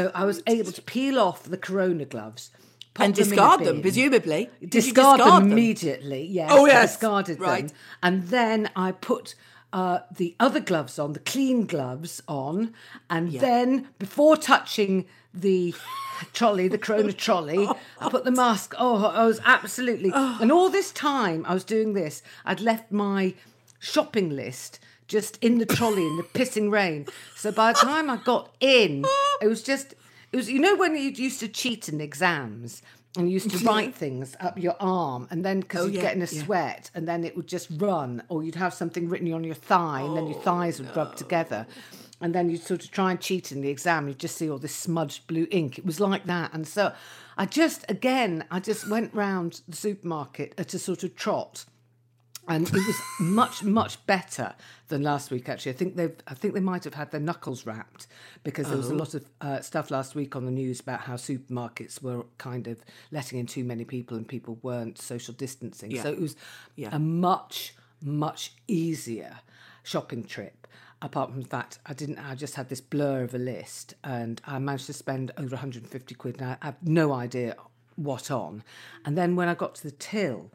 so 0.00 0.11
I 0.14 0.25
was 0.25 0.42
able 0.47 0.73
to 0.73 0.83
peel 0.83 1.19
off 1.19 1.42
the 1.42 1.57
corona 1.59 2.04
gloves. 2.07 2.50
and 2.97 3.14
them 3.14 3.23
in 3.23 3.26
a 3.26 3.30
discard 3.37 3.61
them, 3.64 3.83
presumably. 3.83 4.50
You 4.61 4.66
discard, 4.69 5.21
them, 5.21 5.28
them? 5.28 5.52
immediately. 5.52 6.25
Yes, 6.25 6.50
Oh, 6.52 6.64
I 6.66 6.69
yes, 6.71 6.92
discarded 6.92 7.38
right. 7.40 7.69
them, 7.69 7.76
and 8.02 8.28
then 8.28 8.71
I 8.75 8.92
put 8.92 9.35
uh, 9.73 10.00
the 10.11 10.35
other 10.40 10.61
gloves 10.61 10.99
on, 10.99 11.12
the 11.12 11.21
clean 11.21 11.66
gloves 11.66 12.23
on, 12.26 12.73
and 13.09 13.33
then 13.33 13.88
before 13.99 14.37
touching 14.37 15.04
the 15.33 15.75
trolley, 16.33 16.66
the 16.69 16.78
Corona 16.78 17.12
trolley, 17.26 17.69
I 18.00 18.09
put 18.09 18.25
the 18.25 18.33
mask. 18.33 18.75
Oh, 18.78 19.04
I 19.04 19.25
was 19.26 19.40
absolutely. 19.45 20.11
And 20.14 20.50
all 20.50 20.71
this 20.71 20.90
time 20.92 21.45
I 21.47 21.54
was 21.54 21.62
doing 21.64 21.92
this, 21.92 22.23
I'd 22.45 22.61
left 22.61 22.90
my 22.90 23.35
shopping 23.78 24.30
list 24.30 24.80
just 25.11 25.37
in 25.43 25.59
the 25.59 25.67
trolley 25.67 26.07
in 26.07 26.17
the 26.17 26.23
pissing 26.23 26.71
rain. 26.71 27.05
So 27.35 27.50
by 27.52 27.73
the 27.73 27.81
time 27.81 28.09
I 28.09 28.17
got 28.17 28.55
in, 28.61 29.05
it 29.43 29.49
was 29.49 29.62
just. 29.62 29.95
It 30.33 30.37
was, 30.37 30.49
you 30.49 30.61
know, 30.61 30.76
when 30.76 30.95
you 30.95 31.11
used 31.11 31.40
to 31.40 31.49
cheat 31.49 31.88
in 31.88 32.00
exams 32.00 32.83
and 33.17 33.26
you 33.29 33.33
used 33.35 33.50
to 33.50 33.59
write 33.64 33.97
things 33.97 34.37
up 34.38 34.57
your 34.57 34.76
arm, 34.79 35.26
and 35.29 35.45
then 35.45 35.59
because 35.59 35.83
oh, 35.83 35.87
you'd 35.87 35.97
yeah, 35.97 36.02
get 36.02 36.14
in 36.14 36.23
a 36.23 36.26
yeah. 36.26 36.43
sweat, 36.45 36.90
and 36.95 37.09
then 37.09 37.25
it 37.25 37.37
would 37.37 37.49
just 37.49 37.69
run, 37.79 38.23
or 38.29 38.45
you'd 38.45 38.55
have 38.55 38.73
something 38.73 39.09
written 39.09 39.33
on 39.33 39.43
your 39.43 39.57
thigh, 39.57 40.02
and 40.02 40.17
then 40.17 40.29
your 40.29 40.38
oh, 40.38 40.43
thighs 40.43 40.81
would 40.81 40.95
rub 40.97 41.17
together. 41.17 41.67
And 42.21 42.33
then 42.33 42.49
you'd 42.49 42.62
sort 42.62 42.85
of 42.85 42.93
try 42.93 43.11
and 43.11 43.21
cheat 43.21 43.50
in 43.50 43.61
the 43.61 43.71
exam, 43.71 44.07
you'd 44.07 44.21
just 44.21 44.37
see 44.37 44.49
all 44.49 44.59
this 44.59 44.76
smudged 44.76 45.26
blue 45.26 45.49
ink. 45.50 45.79
It 45.79 45.87
was 45.87 45.99
like 45.99 46.26
that. 46.26 46.52
And 46.52 46.69
so 46.69 46.93
I 47.37 47.47
just, 47.47 47.85
again, 47.88 48.45
I 48.50 48.61
just 48.61 48.87
went 48.88 49.12
round 49.14 49.62
the 49.67 49.76
supermarket 49.76 50.55
at 50.59 50.75
a 50.75 50.79
sort 50.79 51.02
of 51.02 51.17
trot 51.17 51.64
and 52.50 52.66
it 52.69 52.73
was 52.90 53.00
much 53.21 53.62
much 53.62 54.04
better 54.07 54.54
than 54.88 55.02
last 55.02 55.30
week 55.30 55.49
actually 55.49 55.73
i 55.73 55.75
think 55.75 55.97
they've 55.97 56.16
i 56.26 56.35
think 56.35 56.52
they 56.52 56.61
might 56.73 56.85
have 56.85 56.95
had 56.95 57.11
their 57.12 57.21
knuckles 57.21 57.64
wrapped 57.64 58.07
because 58.45 58.66
there 58.66 58.75
Oh. 58.76 58.80
was 58.85 58.90
a 58.90 58.95
lot 58.95 59.14
of 59.14 59.25
uh, 59.40 59.61
stuff 59.61 59.90
last 59.90 60.14
week 60.14 60.37
on 60.37 60.45
the 60.45 60.50
news 60.50 60.80
about 60.80 61.00
how 61.02 61.14
supermarkets 61.14 62.02
were 62.02 62.25
kind 62.38 62.66
of 62.66 62.76
letting 63.11 63.38
in 63.38 63.47
too 63.47 63.64
many 63.64 63.85
people 63.85 64.16
and 64.16 64.26
people 64.28 64.59
weren't 64.62 64.99
social 64.99 65.33
distancing 65.35 65.90
Yeah. 65.92 66.02
so 66.02 66.11
it 66.12 66.21
was 66.21 66.37
Yeah. 66.76 66.90
a 66.92 66.99
much 66.99 67.75
much 68.02 68.52
easier 68.66 69.38
shopping 69.83 70.25
trip 70.25 70.66
apart 71.02 71.30
from 71.30 71.40
the 71.42 71.49
fact 71.49 71.78
i 71.87 71.92
didn't 71.95 72.19
i 72.19 72.35
just 72.35 72.54
had 72.57 72.69
this 72.69 72.80
blur 72.80 73.23
of 73.23 73.35
a 73.35 73.38
list 73.38 73.95
and 74.04 74.40
i 74.47 74.59
managed 74.59 74.87
to 74.87 74.92
spend 74.92 75.30
over 75.38 75.54
150 75.57 76.14
quid 76.16 76.40
and 76.40 76.50
i 76.52 76.57
have 76.66 76.76
no 76.83 77.12
idea 77.12 77.54
what 77.97 78.30
on 78.30 78.62
and 79.04 79.16
then 79.19 79.37
when 79.37 79.49
i 79.49 79.54
got 79.54 79.75
to 79.76 79.83
the 79.83 79.90
till 79.92 80.50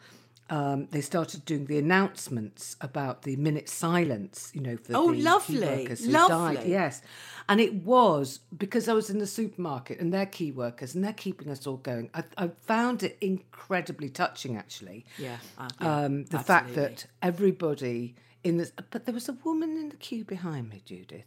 um, 0.50 0.88
they 0.92 1.02
started 1.02 1.44
doing 1.46 1.66
the 1.66 1.78
announcements 1.80 2.76
about 2.80 3.24
the 3.24 3.36
minute 3.36 3.68
silence, 3.68 4.52
you 4.54 4.62
know, 4.62 4.78
for 4.78 4.94
Oh, 4.96 5.12
the 5.12 5.18
key 5.18 5.24
lovely, 5.24 5.60
workers 5.68 6.06
who 6.06 6.12
died. 6.12 6.68
Yes, 6.68 7.02
and 7.50 7.60
it 7.60 7.74
was 7.84 8.42
because 8.56 8.88
I 8.88 8.94
was 8.94 9.10
in 9.10 9.18
the 9.20 9.28
supermarket 9.28 10.00
and 10.00 10.14
they're 10.14 10.26
key 10.28 10.52
workers 10.52 10.94
and 10.96 11.04
they're 11.04 11.14
keeping 11.14 11.50
us 11.50 11.66
all 11.66 11.78
going. 11.78 12.10
I, 12.14 12.24
I 12.38 12.50
found 12.62 13.02
it 13.04 13.18
incredibly 13.22 14.10
touching, 14.10 14.56
actually. 14.58 15.06
Yeah, 15.18 15.38
uh, 15.58 15.70
yeah, 15.82 16.00
um, 16.06 16.26
the 16.26 16.40
fact 16.40 16.76
that 16.76 17.08
everybody 17.24 18.16
in 18.44 18.58
this, 18.58 18.72
but 18.92 19.06
there 19.06 19.14
was 19.14 19.28
a 19.28 19.38
woman 19.44 19.72
in 19.78 19.90
the 19.90 19.96
queue 19.96 20.24
behind 20.26 20.70
me, 20.70 20.82
Judith, 20.86 21.26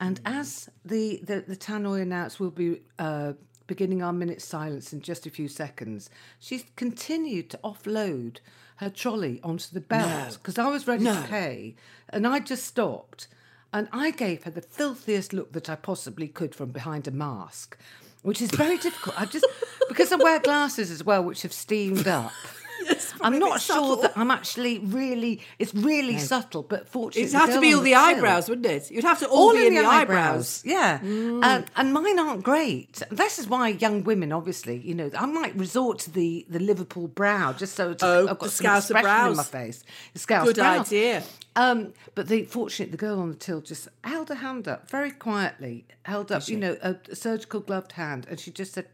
and 0.00 0.22
Mm. 0.24 0.38
as 0.40 0.70
the 0.84 1.20
the, 1.22 1.40
the 1.46 1.56
tannoy 1.56 2.00
announced, 2.00 2.40
we'll 2.40 2.50
be. 2.50 2.80
Uh, 2.98 3.34
Beginning 3.66 4.02
our 4.02 4.12
minute 4.12 4.40
silence 4.42 4.92
in 4.92 5.00
just 5.00 5.26
a 5.26 5.30
few 5.30 5.48
seconds, 5.48 6.08
she's 6.38 6.64
continued 6.76 7.50
to 7.50 7.58
offload 7.64 8.38
her 8.76 8.88
trolley 8.90 9.40
onto 9.42 9.72
the 9.72 9.80
belt 9.80 10.34
because 10.40 10.56
I 10.58 10.68
was 10.68 10.86
ready 10.86 11.02
No. 11.02 11.20
to 11.20 11.26
pay, 11.28 11.74
and 12.10 12.26
I 12.26 12.38
just 12.38 12.64
stopped, 12.64 13.26
and 13.72 13.88
I 13.92 14.12
gave 14.12 14.44
her 14.44 14.50
the 14.52 14.62
filthiest 14.62 15.32
look 15.32 15.52
that 15.52 15.68
I 15.68 15.74
possibly 15.74 16.28
could 16.28 16.54
from 16.54 16.70
behind 16.70 17.08
a 17.08 17.10
mask, 17.10 17.76
which 18.22 18.40
is 18.40 18.50
very 18.52 18.78
difficult. 18.78 19.20
I 19.20 19.24
just 19.24 19.46
because 19.88 20.12
I 20.12 20.16
wear 20.16 20.38
glasses 20.38 20.90
as 20.90 21.02
well, 21.02 21.24
which 21.24 21.42
have 21.42 21.52
steamed 21.52 22.06
up. 22.06 22.32
I'm 23.20 23.38
not 23.38 23.60
sure 23.60 23.76
subtle. 23.76 23.96
that 24.02 24.12
I'm 24.16 24.30
actually 24.30 24.78
really. 24.78 25.40
It's 25.58 25.74
really 25.74 26.18
subtle, 26.18 26.62
but 26.62 26.88
fortunately, 26.88 27.22
It'd 27.22 27.34
have 27.34 27.52
to 27.54 27.60
be 27.60 27.74
all 27.74 27.80
the 27.80 27.94
eyebrows, 27.94 28.48
wouldn't 28.48 28.66
it? 28.66 28.90
You'd 28.90 29.04
have 29.04 29.18
to 29.20 29.28
all, 29.28 29.48
all 29.48 29.52
be 29.52 29.66
in, 29.66 29.76
in, 29.76 29.82
the, 29.82 29.88
eyebrows. 29.88 30.62
eyebrows. 30.62 30.62
Yeah, 30.64 31.00
and, 31.02 31.64
and 31.76 31.92
mine 31.92 32.18
aren't 32.18 32.42
great. 32.42 33.02
This 33.10 33.38
is 33.38 33.48
why 33.48 33.68
young 33.68 34.04
women, 34.04 34.32
obviously, 34.32 34.76
you 34.78 34.94
know, 34.94 35.10
I 35.16 35.26
might 35.26 35.54
resort 35.56 35.98
to 36.00 36.10
the 36.10 36.46
the 36.48 36.58
Liverpool 36.60 37.08
brow 37.08 37.52
just 37.52 37.74
so 37.74 37.94
to, 37.94 38.06
Oh, 38.06 38.20
I've 38.28 38.38
got 38.38 38.40
the 38.40 38.48
some 38.50 38.76
expression 38.76 39.30
in 39.30 39.36
my 39.36 39.42
face. 39.42 39.82
The 40.12 40.18
Scouse 40.18 40.46
Good 40.46 40.56
brows. 40.56 40.86
idea. 40.88 41.22
Um, 41.56 41.94
but 42.14 42.28
the 42.28 42.44
fortunate 42.44 42.90
the 42.90 42.98
girl 42.98 43.18
on 43.18 43.30
the 43.30 43.34
till 43.34 43.62
just 43.62 43.88
held 44.04 44.28
her 44.28 44.34
hand 44.34 44.68
up 44.68 44.90
very 44.90 45.10
quietly, 45.10 45.86
held 46.04 46.30
up, 46.30 46.46
you 46.48 46.56
know, 46.58 46.76
a, 46.82 46.96
a 47.10 47.16
surgical 47.16 47.60
gloved 47.60 47.92
hand, 47.92 48.26
and 48.28 48.38
she 48.38 48.50
just 48.50 48.74
said, 48.74 48.88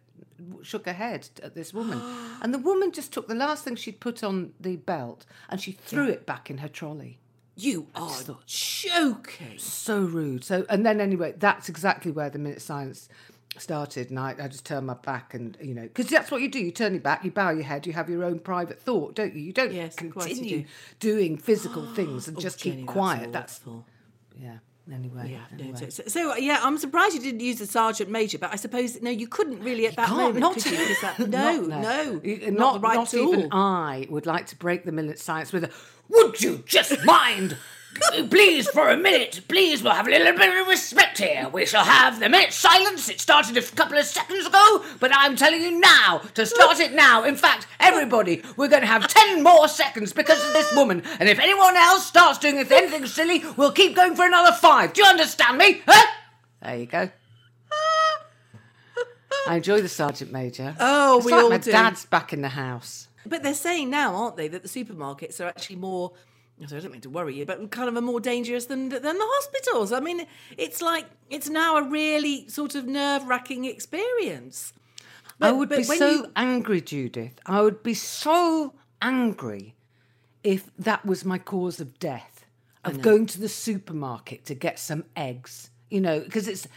shook 0.62 0.86
her 0.86 0.92
head 0.92 1.28
at 1.42 1.54
this 1.54 1.72
woman, 1.78 2.00
and 2.42 2.52
the 2.54 2.58
woman 2.58 2.92
just 2.92 3.12
took 3.12 3.28
the 3.28 3.34
last 3.34 3.64
thing 3.64 3.76
she'd 3.76 4.00
put 4.00 4.22
on 4.24 4.52
the 4.60 4.76
belt 4.76 5.24
and 5.48 5.60
she 5.60 5.72
threw 5.72 6.08
it 6.08 6.26
back 6.26 6.50
in 6.50 6.58
her 6.58 6.68
trolley 6.68 7.18
You 7.56 7.86
are 7.94 8.10
joking. 8.46 9.58
so 9.58 10.00
rude. 10.00 10.44
So, 10.44 10.64
and 10.68 10.84
then 10.86 11.00
anyway, 11.00 11.34
that's 11.36 11.68
exactly 11.68 12.10
where 12.10 12.30
the 12.30 12.38
minute 12.38 12.62
silence 12.62 13.08
started. 13.58 14.10
And 14.10 14.18
I, 14.18 14.34
I 14.40 14.48
just 14.48 14.64
turned 14.64 14.86
my 14.86 14.94
back 14.94 15.34
and, 15.34 15.56
you 15.60 15.74
know, 15.74 15.82
because 15.82 16.06
that's 16.08 16.30
what 16.30 16.40
you 16.40 16.48
do. 16.48 16.58
You 16.58 16.70
turn 16.72 16.92
your 16.94 17.02
back, 17.02 17.24
you 17.24 17.30
bow 17.30 17.50
your 17.50 17.64
head, 17.64 17.86
you 17.86 17.92
have 17.92 18.08
your 18.08 18.24
own 18.24 18.38
private 18.38 18.80
thought, 18.80 19.14
don't 19.14 19.34
you? 19.34 19.42
You 19.42 19.52
don't 19.52 19.72
Yes, 19.72 19.94
course 19.96 20.06
you 20.28 20.34
continue 20.34 20.62
do. 20.62 20.68
doing 21.00 21.36
physical 21.36 21.84
things 21.94 22.28
and 22.28 22.36
oh, 22.38 22.40
just 22.40 22.60
Jenny, 22.60 22.76
keep 22.78 22.86
quiet. 22.86 23.32
That's, 23.32 23.60
awful. 23.60 23.84
yeah. 24.40 24.58
Anyway. 24.92 25.30
Yeah, 25.32 25.58
anyway. 25.60 25.78
so, 25.78 25.88
so, 25.90 26.02
so, 26.08 26.34
yeah, 26.36 26.60
I'm 26.62 26.76
surprised 26.76 27.14
you 27.14 27.20
didn't 27.20 27.40
use 27.40 27.58
the 27.58 27.66
sergeant 27.66 28.10
major, 28.10 28.38
but 28.38 28.52
I 28.52 28.56
suppose 28.56 29.00
no, 29.00 29.10
you 29.10 29.28
couldn't 29.28 29.60
really 29.62 29.86
at 29.86 29.94
that 29.96 30.10
moment, 30.10 30.38
not, 30.40 30.54
could 30.54 30.66
you? 30.66 30.94
That, 31.00 31.18
no, 31.28 31.60
not- 31.60 31.80
no, 31.82 32.20
You- 32.24 32.50
not, 32.50 32.74
the 32.74 32.80
right 32.80 32.94
not 32.96 33.08
tool. 33.08 33.32
even 33.34 33.48
I 33.52 34.06
would 34.10 34.26
like 34.26 34.46
to 34.46 34.56
break 34.56 34.84
the 34.84 34.92
minute 34.92 35.18
silence 35.20 35.52
with 35.52 35.64
a. 35.64 35.70
Would 36.08 36.40
you 36.42 36.64
just 36.66 37.04
mind? 37.04 37.56
Please, 38.30 38.68
for 38.68 38.88
a 38.88 38.96
minute, 38.96 39.42
please, 39.48 39.82
we'll 39.82 39.92
have 39.92 40.06
a 40.06 40.10
little 40.10 40.36
bit 40.36 40.60
of 40.60 40.66
respect 40.66 41.18
here. 41.18 41.48
We 41.52 41.66
shall 41.66 41.84
have 41.84 42.20
the 42.20 42.28
minute 42.28 42.52
silence. 42.52 43.08
It 43.08 43.20
started 43.20 43.56
a 43.56 43.62
couple 43.62 43.98
of 43.98 44.04
seconds 44.04 44.46
ago, 44.46 44.84
but 44.98 45.10
I'm 45.14 45.36
telling 45.36 45.62
you 45.62 45.78
now 45.78 46.22
to 46.34 46.46
start 46.46 46.80
it 46.80 46.92
now. 46.92 47.24
In 47.24 47.36
fact, 47.36 47.66
everybody, 47.80 48.42
we're 48.56 48.68
going 48.68 48.82
to 48.82 48.86
have 48.86 49.06
10 49.08 49.42
more 49.42 49.68
seconds 49.68 50.12
because 50.12 50.44
of 50.44 50.52
this 50.52 50.74
woman. 50.74 51.02
And 51.20 51.28
if 51.28 51.38
anyone 51.38 51.76
else 51.76 52.06
starts 52.06 52.38
doing 52.38 52.58
anything 52.58 53.06
silly, 53.06 53.44
we'll 53.56 53.72
keep 53.72 53.94
going 53.94 54.16
for 54.16 54.26
another 54.26 54.52
five. 54.52 54.94
Do 54.94 55.02
you 55.02 55.08
understand 55.08 55.58
me? 55.58 55.82
Huh? 55.86 56.06
There 56.62 56.76
you 56.76 56.86
go. 56.86 57.10
I 59.46 59.56
enjoy 59.56 59.80
the 59.82 59.88
sergeant 59.88 60.30
major. 60.30 60.74
Oh, 60.78 61.16
it's 61.18 61.26
we 61.26 61.32
like 61.32 61.42
all 61.42 61.50
my 61.50 61.58
do. 61.58 61.72
dad's 61.72 62.06
back 62.06 62.32
in 62.32 62.42
the 62.42 62.48
house. 62.48 63.08
But 63.26 63.42
they're 63.42 63.54
saying 63.54 63.90
now, 63.90 64.14
aren't 64.14 64.36
they, 64.36 64.48
that 64.48 64.62
the 64.62 64.68
supermarkets 64.68 65.40
are 65.40 65.48
actually 65.48 65.76
more 65.76 66.12
I 66.70 66.80
don't 66.80 66.92
mean 66.92 67.00
to 67.00 67.10
worry 67.10 67.34
you, 67.34 67.46
but 67.46 67.70
kind 67.70 67.88
of 67.88 67.96
are 67.96 68.02
more 68.02 68.20
dangerous 68.20 68.66
than 68.66 68.88
than 68.88 69.02
the 69.02 69.14
hospitals. 69.18 69.92
I 69.92 70.00
mean, 70.00 70.26
it's 70.56 70.82
like 70.82 71.06
it's 71.30 71.48
now 71.48 71.76
a 71.76 71.82
really 71.82 72.48
sort 72.48 72.74
of 72.74 72.86
nerve 72.86 73.24
wracking 73.24 73.64
experience. 73.64 74.72
I 75.40 75.50
would 75.50 75.68
be 75.68 75.82
so 75.82 76.10
you... 76.10 76.32
angry, 76.36 76.80
Judith. 76.80 77.40
I 77.46 77.62
would 77.62 77.82
be 77.82 77.94
so 77.94 78.74
angry 79.00 79.74
if 80.44 80.70
that 80.78 81.04
was 81.04 81.24
my 81.24 81.38
cause 81.38 81.80
of 81.80 81.98
death, 81.98 82.44
of 82.84 83.00
going 83.00 83.26
to 83.26 83.40
the 83.40 83.48
supermarket 83.48 84.44
to 84.46 84.54
get 84.54 84.78
some 84.78 85.04
eggs. 85.16 85.70
You 85.90 86.00
know, 86.00 86.20
because 86.20 86.48
it's 86.48 86.68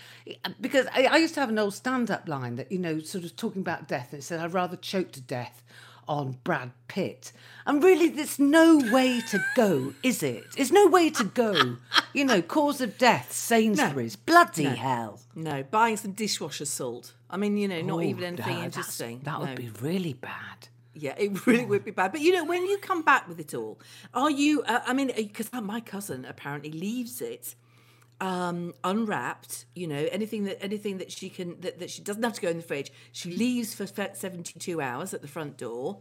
because 0.59 0.87
I, 0.93 1.05
I 1.05 1.17
used 1.17 1.35
to 1.35 1.39
have 1.39 1.49
an 1.49 1.59
old 1.59 1.73
stand-up 1.73 2.27
line 2.27 2.55
that 2.55 2.71
you 2.71 2.79
know, 2.79 2.99
sort 2.99 3.23
of 3.23 3.35
talking 3.35 3.61
about 3.61 3.87
death, 3.87 4.11
and 4.11 4.19
it 4.19 4.23
said, 4.23 4.39
"I'd 4.39 4.53
rather 4.53 4.75
choke 4.75 5.11
to 5.13 5.21
death 5.21 5.63
on 6.07 6.37
Brad 6.43 6.71
Pitt. 6.87 7.31
And 7.65 7.83
really, 7.83 8.09
there's 8.09 8.39
no 8.39 8.77
way 8.91 9.21
to 9.21 9.43
go, 9.55 9.93
is 10.03 10.21
it? 10.23 10.43
There's 10.55 10.71
no 10.71 10.87
way 10.87 11.09
to 11.11 11.23
go. 11.23 11.77
You 12.13 12.25
know, 12.25 12.41
cause 12.41 12.81
of 12.81 12.97
death, 12.97 13.31
Sainsbury's, 13.31 14.17
no. 14.17 14.21
bloody 14.25 14.65
no. 14.65 14.69
hell. 14.71 15.19
No, 15.35 15.63
buying 15.63 15.97
some 15.97 16.11
dishwasher 16.11 16.65
salt. 16.65 17.13
I 17.29 17.37
mean, 17.37 17.57
you 17.57 17.67
know, 17.67 17.81
not 17.81 17.97
oh, 17.97 18.01
even 18.01 18.23
anything 18.23 18.59
interesting. 18.59 19.21
That 19.23 19.39
would 19.39 19.49
no. 19.49 19.55
be 19.55 19.69
really 19.81 20.13
bad. 20.13 20.69
Yeah, 20.93 21.15
it 21.17 21.45
really 21.47 21.65
would 21.65 21.83
be 21.83 21.91
bad. 21.91 22.11
But 22.11 22.21
you 22.21 22.31
know, 22.31 22.45
when 22.45 22.65
you 22.65 22.77
come 22.77 23.01
back 23.01 23.27
with 23.27 23.39
it 23.39 23.53
all, 23.53 23.79
are 24.13 24.31
you? 24.31 24.63
Uh, 24.63 24.79
I 24.85 24.93
mean, 24.93 25.11
because 25.15 25.51
my 25.53 25.81
cousin 25.81 26.25
apparently 26.25 26.71
leaves 26.71 27.21
it 27.21 27.55
um, 28.21 28.73
unwrapped. 28.83 29.65
You 29.75 29.87
know, 29.87 30.07
anything 30.11 30.45
that 30.45 30.63
anything 30.63 30.97
that 30.97 31.11
she 31.11 31.29
can 31.29 31.59
that, 31.61 31.79
that 31.79 31.89
she 31.89 32.01
doesn't 32.01 32.23
have 32.23 32.33
to 32.33 32.41
go 32.41 32.49
in 32.49 32.57
the 32.57 32.63
fridge. 32.63 32.91
She 33.11 33.31
leaves 33.31 33.73
for 33.73 33.85
seventy 33.87 34.59
two 34.59 34.81
hours 34.81 35.13
at 35.13 35.21
the 35.21 35.27
front 35.27 35.57
door, 35.57 35.99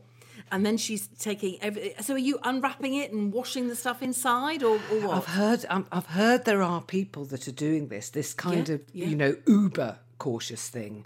and 0.51 0.65
then 0.65 0.77
she's 0.77 1.09
taking. 1.19 1.59
Every, 1.61 1.95
so, 2.01 2.15
are 2.15 2.19
you 2.19 2.39
unwrapping 2.43 2.95
it 2.95 3.13
and 3.13 3.33
washing 3.33 3.69
the 3.69 3.77
stuff 3.77 4.03
inside, 4.03 4.63
or, 4.63 4.77
or 4.91 5.01
what? 5.01 5.17
I've 5.17 5.27
heard. 5.27 5.67
Um, 5.69 5.87
I've 5.93 6.07
heard 6.07 6.45
there 6.45 6.63
are 6.63 6.83
people 6.83 7.25
that 7.27 7.49
are 7.49 7.53
doing 7.53 7.89
this. 7.89 8.11
This 8.11 8.35
kind 8.35 8.69
yeah, 8.69 8.75
of 8.75 8.83
yeah. 8.93 9.07
you 9.07 9.17
know 9.17 9.37
uber 9.47 9.99
cautious 10.19 10.69
thing, 10.69 11.05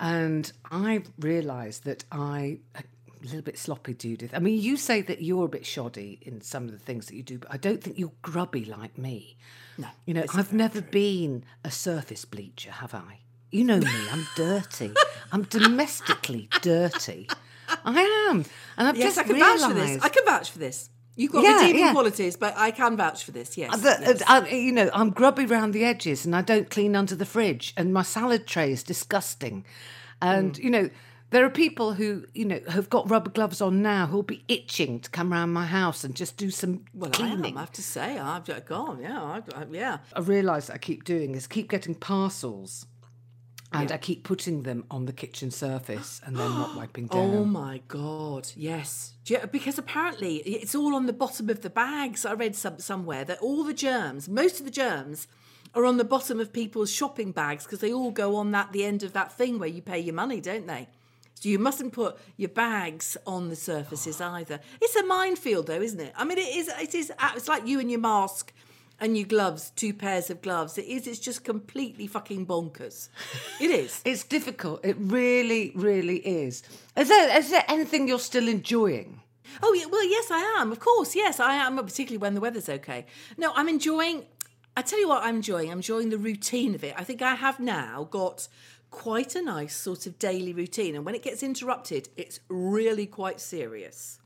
and 0.00 0.50
I 0.70 1.02
realised 1.18 1.84
that 1.84 2.04
I 2.10 2.58
a 3.22 3.26
little 3.26 3.42
bit 3.42 3.58
sloppy, 3.58 3.94
Judith. 3.94 4.30
I 4.34 4.38
mean, 4.38 4.60
you 4.60 4.76
say 4.76 5.02
that 5.02 5.22
you're 5.22 5.44
a 5.44 5.48
bit 5.48 5.64
shoddy 5.64 6.18
in 6.22 6.40
some 6.40 6.64
of 6.64 6.72
the 6.72 6.78
things 6.78 7.06
that 7.06 7.14
you 7.14 7.22
do, 7.22 7.38
but 7.38 7.52
I 7.52 7.56
don't 7.56 7.82
think 7.82 7.98
you're 7.98 8.12
grubby 8.22 8.64
like 8.64 8.98
me. 8.98 9.36
No. 9.78 9.88
You 10.06 10.14
know, 10.14 10.24
I've 10.34 10.52
never 10.52 10.80
true. 10.80 10.90
been 10.90 11.44
a 11.64 11.70
surface 11.70 12.24
bleacher, 12.24 12.70
have 12.70 12.94
I? 12.94 13.20
You 13.50 13.64
know 13.64 13.78
me, 13.78 13.90
I'm 14.10 14.26
dirty. 14.36 14.92
I'm 15.30 15.42
domestically 15.42 16.48
dirty. 16.60 17.28
I 17.84 18.28
am. 18.30 18.44
And 18.76 18.88
I've 18.88 18.96
yes, 18.96 19.16
just 19.16 19.18
I 19.18 19.22
can 19.24 19.34
realised... 19.34 19.62
vouch 19.62 19.70
for 19.70 19.78
this. 19.78 20.02
I 20.02 20.08
can 20.08 20.24
vouch 20.24 20.50
for 20.50 20.58
this. 20.58 20.90
You've 21.14 21.32
got 21.32 21.44
yeah, 21.44 21.60
redeeming 21.60 21.82
yeah. 21.82 21.92
qualities, 21.92 22.36
but 22.36 22.54
I 22.56 22.70
can 22.70 22.96
vouch 22.96 23.24
for 23.24 23.32
this. 23.32 23.58
Yes, 23.58 23.78
the, 23.80 23.90
uh, 23.90 23.96
yes. 24.00 24.22
I, 24.26 24.48
you 24.48 24.72
know, 24.72 24.90
I'm 24.94 25.10
grubby 25.10 25.44
round 25.44 25.74
the 25.74 25.84
edges, 25.84 26.24
and 26.24 26.34
I 26.34 26.40
don't 26.40 26.70
clean 26.70 26.96
under 26.96 27.14
the 27.14 27.26
fridge, 27.26 27.74
and 27.76 27.92
my 27.92 28.02
salad 28.02 28.46
tray 28.46 28.72
is 28.72 28.82
disgusting. 28.82 29.66
And 30.22 30.54
mm. 30.54 30.64
you 30.64 30.70
know, 30.70 30.90
there 31.32 31.44
are 31.44 31.50
people 31.50 31.94
who, 31.94 32.26
you 32.34 32.44
know, 32.44 32.60
have 32.68 32.90
got 32.90 33.10
rubber 33.10 33.30
gloves 33.30 33.60
on 33.60 33.82
now 33.82 34.06
who'll 34.06 34.22
be 34.22 34.44
itching 34.48 35.00
to 35.00 35.10
come 35.10 35.32
around 35.32 35.52
my 35.52 35.66
house 35.66 36.04
and 36.04 36.14
just 36.14 36.36
do 36.36 36.50
some 36.50 36.84
well, 36.92 37.10
cleaning. 37.10 37.44
I, 37.44 37.48
am, 37.48 37.56
I 37.56 37.60
have 37.60 37.72
to 37.72 37.82
say, 37.82 38.18
I've 38.18 38.66
gone, 38.66 39.00
yeah, 39.00 39.20
I, 39.20 39.42
I, 39.54 39.64
yeah. 39.70 39.98
I 40.12 40.20
realise 40.20 40.68
I 40.68 40.76
keep 40.76 41.04
doing 41.04 41.34
is 41.34 41.46
keep 41.46 41.70
getting 41.70 41.94
parcels 41.94 42.86
and 43.72 43.88
yeah. 43.88 43.94
I 43.94 43.98
keep 43.98 44.24
putting 44.24 44.64
them 44.64 44.84
on 44.90 45.06
the 45.06 45.12
kitchen 45.12 45.50
surface 45.50 46.20
and 46.26 46.36
then 46.36 46.50
not 46.50 46.76
wiping 46.76 47.06
down. 47.06 47.34
Oh 47.34 47.44
my 47.46 47.80
god, 47.88 48.50
yes. 48.54 49.14
because 49.50 49.78
apparently 49.78 50.36
it's 50.36 50.74
all 50.74 50.94
on 50.94 51.06
the 51.06 51.14
bottom 51.14 51.48
of 51.48 51.62
the 51.62 51.70
bags. 51.70 52.26
I 52.26 52.34
read 52.34 52.54
some, 52.54 52.78
somewhere 52.78 53.24
that 53.24 53.38
all 53.40 53.64
the 53.64 53.74
germs, 53.74 54.28
most 54.28 54.60
of 54.60 54.66
the 54.66 54.70
germs, 54.70 55.28
are 55.74 55.86
on 55.86 55.96
the 55.96 56.04
bottom 56.04 56.38
of 56.38 56.52
people's 56.52 56.92
shopping 56.92 57.32
bags 57.32 57.64
because 57.64 57.80
they 57.80 57.92
all 57.92 58.10
go 58.10 58.36
on 58.36 58.50
that 58.50 58.72
the 58.72 58.84
end 58.84 59.02
of 59.02 59.14
that 59.14 59.32
thing 59.32 59.58
where 59.58 59.68
you 59.68 59.80
pay 59.80 59.98
your 59.98 60.14
money, 60.14 60.38
don't 60.38 60.66
they? 60.66 60.88
So 61.42 61.48
you 61.48 61.58
mustn't 61.58 61.92
put 61.92 62.18
your 62.36 62.50
bags 62.50 63.16
on 63.26 63.48
the 63.48 63.56
surfaces 63.56 64.20
either. 64.20 64.60
It's 64.80 64.94
a 64.94 65.04
minefield, 65.04 65.66
though, 65.66 65.82
isn't 65.82 65.98
it? 65.98 66.12
I 66.16 66.24
mean, 66.24 66.38
it 66.38 66.54
is. 66.54 66.68
It 66.68 66.94
is. 66.94 67.10
Uh, 67.18 67.32
it's 67.34 67.48
like 67.48 67.66
you 67.66 67.80
and 67.80 67.90
your 67.90 67.98
mask 67.98 68.52
and 69.00 69.18
your 69.18 69.26
gloves, 69.26 69.70
two 69.74 69.92
pairs 69.92 70.30
of 70.30 70.40
gloves. 70.40 70.78
It 70.78 70.84
is. 70.86 71.08
It's 71.08 71.18
just 71.18 71.42
completely 71.42 72.06
fucking 72.06 72.46
bonkers. 72.46 73.08
It 73.60 73.70
is. 73.84 74.02
it's 74.04 74.22
difficult. 74.22 74.84
It 74.84 74.94
really, 75.00 75.72
really 75.74 76.18
is. 76.18 76.62
Is 76.96 77.08
there, 77.08 77.36
is 77.36 77.50
there 77.50 77.64
anything 77.66 78.06
you're 78.06 78.20
still 78.20 78.46
enjoying? 78.46 79.20
Oh 79.64 79.72
yeah, 79.72 79.86
well 79.86 80.08
yes, 80.08 80.30
I 80.30 80.58
am. 80.60 80.70
Of 80.70 80.78
course, 80.78 81.16
yes, 81.16 81.40
I 81.40 81.54
am. 81.54 81.76
Particularly 81.76 82.18
when 82.18 82.34
the 82.34 82.40
weather's 82.40 82.68
okay. 82.68 83.04
No, 83.36 83.52
I'm 83.56 83.68
enjoying. 83.68 84.26
I 84.76 84.82
tell 84.82 85.00
you 85.00 85.08
what, 85.08 85.24
I'm 85.24 85.36
enjoying. 85.36 85.72
I'm 85.72 85.78
enjoying 85.78 86.10
the 86.10 86.18
routine 86.18 86.76
of 86.76 86.84
it. 86.84 86.94
I 86.96 87.02
think 87.02 87.20
I 87.20 87.34
have 87.34 87.58
now 87.58 88.06
got 88.12 88.46
quite 88.92 89.34
a 89.34 89.42
nice 89.42 89.74
sort 89.74 90.06
of 90.06 90.20
daily 90.20 90.52
routine. 90.52 90.94
And 90.94 91.04
when 91.04 91.16
it 91.16 91.22
gets 91.24 91.42
interrupted, 91.42 92.08
it's 92.16 92.38
really 92.48 93.06
quite 93.06 93.40
serious. 93.40 94.20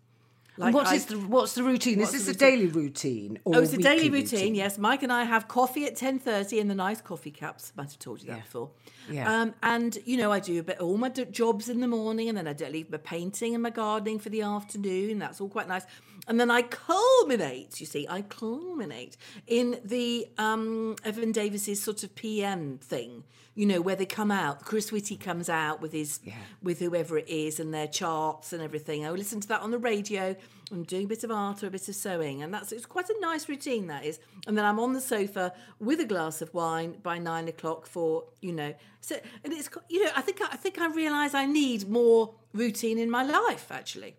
Like 0.58 0.74
what 0.74 0.92
is 0.92 1.06
the 1.06 1.18
what's 1.18 1.54
the 1.54 1.62
routine? 1.62 1.98
What's 1.98 2.14
is 2.14 2.26
this 2.26 2.34
a 2.34 2.38
daily 2.38 2.66
routine? 2.66 3.38
oh, 3.46 3.60
it's 3.60 3.74
a 3.74 3.78
daily 3.78 4.08
routine, 4.10 4.38
routine, 4.38 4.54
Yes, 4.54 4.78
Mike 4.78 5.02
and 5.02 5.12
I 5.12 5.24
have 5.24 5.48
coffee 5.48 5.84
at 5.84 5.96
ten 5.96 6.18
thirty 6.18 6.58
in 6.58 6.68
the 6.68 6.74
nice 6.74 7.00
coffee 7.00 7.30
cups. 7.30 7.72
I 7.76 7.82
might 7.82 7.90
have 7.90 7.98
told 7.98 8.20
you 8.20 8.28
that 8.28 8.36
yeah. 8.36 8.42
before. 8.42 8.70
Yeah. 9.10 9.40
Um, 9.40 9.54
and 9.62 9.98
you 10.04 10.16
know, 10.16 10.32
I 10.32 10.40
do 10.40 10.58
a 10.60 10.62
bit 10.62 10.80
all 10.80 10.96
my 10.96 11.08
jobs 11.08 11.68
in 11.68 11.80
the 11.80 11.88
morning, 11.88 12.28
and 12.28 12.36
then 12.36 12.46
I 12.46 12.52
do 12.52 12.66
leave 12.66 12.90
my 12.90 12.98
painting 12.98 13.54
and 13.54 13.62
my 13.62 13.70
gardening 13.70 14.18
for 14.18 14.28
the 14.28 14.42
afternoon. 14.42 15.18
That's 15.18 15.40
all 15.40 15.48
quite 15.48 15.68
nice. 15.68 15.84
And 16.28 16.40
then 16.40 16.50
I 16.50 16.62
culminate. 16.62 17.80
You 17.80 17.86
see, 17.86 18.06
I 18.08 18.22
culminate 18.22 19.16
in 19.46 19.80
the 19.84 20.26
um, 20.38 20.96
Evan 21.04 21.32
Davis's 21.32 21.82
sort 21.82 22.02
of 22.02 22.14
PM 22.14 22.78
thing 22.78 23.24
you 23.56 23.64
know, 23.64 23.80
where 23.80 23.96
they 23.96 24.06
come 24.06 24.30
out. 24.30 24.64
Chris 24.64 24.92
Whitty 24.92 25.16
comes 25.16 25.48
out 25.48 25.80
with 25.80 25.92
his 25.92 26.20
yeah. 26.22 26.34
with 26.62 26.78
whoever 26.78 27.16
it 27.16 27.28
is 27.28 27.58
and 27.58 27.72
their 27.72 27.88
charts 27.88 28.52
and 28.52 28.62
everything. 28.62 29.04
I 29.04 29.10
listen 29.10 29.40
to 29.40 29.48
that 29.48 29.62
on 29.62 29.70
the 29.70 29.78
radio. 29.78 30.36
I'm 30.72 30.82
doing 30.82 31.04
a 31.04 31.08
bit 31.08 31.22
of 31.22 31.30
art 31.30 31.62
or 31.62 31.68
a 31.68 31.70
bit 31.70 31.88
of 31.88 31.94
sewing, 31.94 32.42
and 32.42 32.52
that's 32.52 32.72
it's 32.72 32.86
quite 32.86 33.08
a 33.08 33.14
nice 33.20 33.48
routine 33.48 33.86
that 33.86 34.04
is. 34.04 34.18
And 34.46 34.58
then 34.58 34.64
I'm 34.64 34.80
on 34.80 34.94
the 34.94 35.00
sofa 35.00 35.52
with 35.78 36.00
a 36.00 36.04
glass 36.04 36.42
of 36.42 36.52
wine 36.52 36.96
by 37.02 37.18
nine 37.18 37.46
o'clock 37.48 37.86
for 37.86 38.24
you 38.40 38.52
know. 38.52 38.74
So 39.00 39.16
and 39.44 39.52
it's 39.52 39.70
you 39.88 40.04
know 40.04 40.10
I 40.16 40.22
think 40.22 40.40
I 40.42 40.56
think 40.56 40.80
I 40.80 40.88
realise 40.88 41.34
I 41.34 41.46
need 41.46 41.88
more 41.88 42.34
routine 42.52 42.98
in 42.98 43.10
my 43.10 43.22
life 43.22 43.70
actually. 43.70 44.16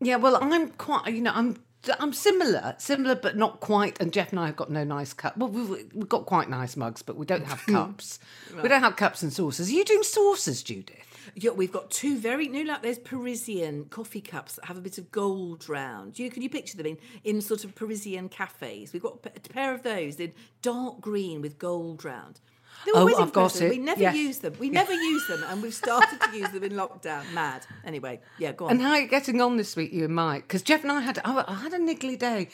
Yeah, 0.00 0.16
well, 0.16 0.36
I'm 0.40 0.68
quite 0.70 1.14
you 1.14 1.22
know 1.22 1.32
I'm 1.34 1.62
I'm 1.98 2.12
similar, 2.12 2.74
similar, 2.78 3.14
but 3.14 3.36
not 3.36 3.60
quite. 3.60 3.98
And 4.00 4.12
Jeff 4.12 4.30
and 4.32 4.40
I 4.40 4.46
have 4.46 4.56
got 4.56 4.70
no 4.70 4.84
nice 4.84 5.14
cup. 5.14 5.36
Well, 5.38 5.48
we've, 5.48 5.92
we've 5.94 6.08
got 6.08 6.26
quite 6.26 6.50
nice 6.50 6.76
mugs, 6.76 7.00
but 7.00 7.16
we 7.16 7.24
don't 7.24 7.46
have 7.46 7.64
cups. 7.66 8.18
right. 8.52 8.62
We 8.62 8.68
don't 8.68 8.82
have 8.82 8.96
cups 8.96 9.22
and 9.22 9.32
saucers. 9.32 9.70
Are 9.70 9.72
you 9.72 9.84
doing 9.84 10.02
saucers, 10.02 10.62
Judith? 10.62 11.09
Yeah, 11.34 11.50
we've 11.50 11.72
got 11.72 11.90
two 11.90 12.18
very 12.18 12.48
new, 12.48 12.64
like 12.64 12.82
there's 12.82 12.98
Parisian 12.98 13.86
coffee 13.86 14.20
cups 14.20 14.56
that 14.56 14.66
have 14.66 14.76
a 14.76 14.80
bit 14.80 14.98
of 14.98 15.10
gold 15.10 15.68
round. 15.68 16.18
You 16.18 16.30
can 16.30 16.42
you 16.42 16.50
picture 16.50 16.76
them 16.76 16.86
in 16.86 16.98
in 17.24 17.40
sort 17.40 17.64
of 17.64 17.74
Parisian 17.74 18.28
cafes? 18.28 18.92
We've 18.92 19.02
got 19.02 19.18
a 19.24 19.48
pair 19.48 19.74
of 19.74 19.82
those 19.82 20.20
in 20.20 20.32
dark 20.62 21.00
green 21.00 21.40
with 21.40 21.58
gold 21.58 22.04
round. 22.04 22.40
They 22.86 22.92
were 22.92 23.10
oh, 23.10 23.22
I've 23.22 23.32
got 23.32 23.60
it. 23.60 23.70
We 23.70 23.78
never 23.78 24.00
yes. 24.00 24.16
use 24.16 24.38
them. 24.38 24.54
We 24.58 24.70
never 24.70 24.94
use 24.94 25.26
them, 25.26 25.44
and 25.48 25.62
we've 25.62 25.74
started 25.74 26.18
to 26.20 26.36
use 26.36 26.50
them 26.50 26.64
in 26.64 26.72
lockdown. 26.82 27.30
Mad. 27.34 27.66
Anyway, 27.84 28.20
yeah, 28.38 28.52
go 28.52 28.66
on. 28.66 28.72
And 28.72 28.82
how 28.82 28.92
are 28.92 29.00
you 29.00 29.08
getting 29.08 29.40
on 29.40 29.58
this 29.58 29.76
week, 29.76 29.92
you 29.92 30.04
and 30.04 30.14
Mike? 30.14 30.48
Because 30.48 30.62
Jeff 30.62 30.82
and 30.82 30.90
I 30.90 31.00
had 31.00 31.18
I 31.24 31.54
had 31.54 31.74
a 31.74 31.78
niggly 31.78 32.18
day. 32.18 32.48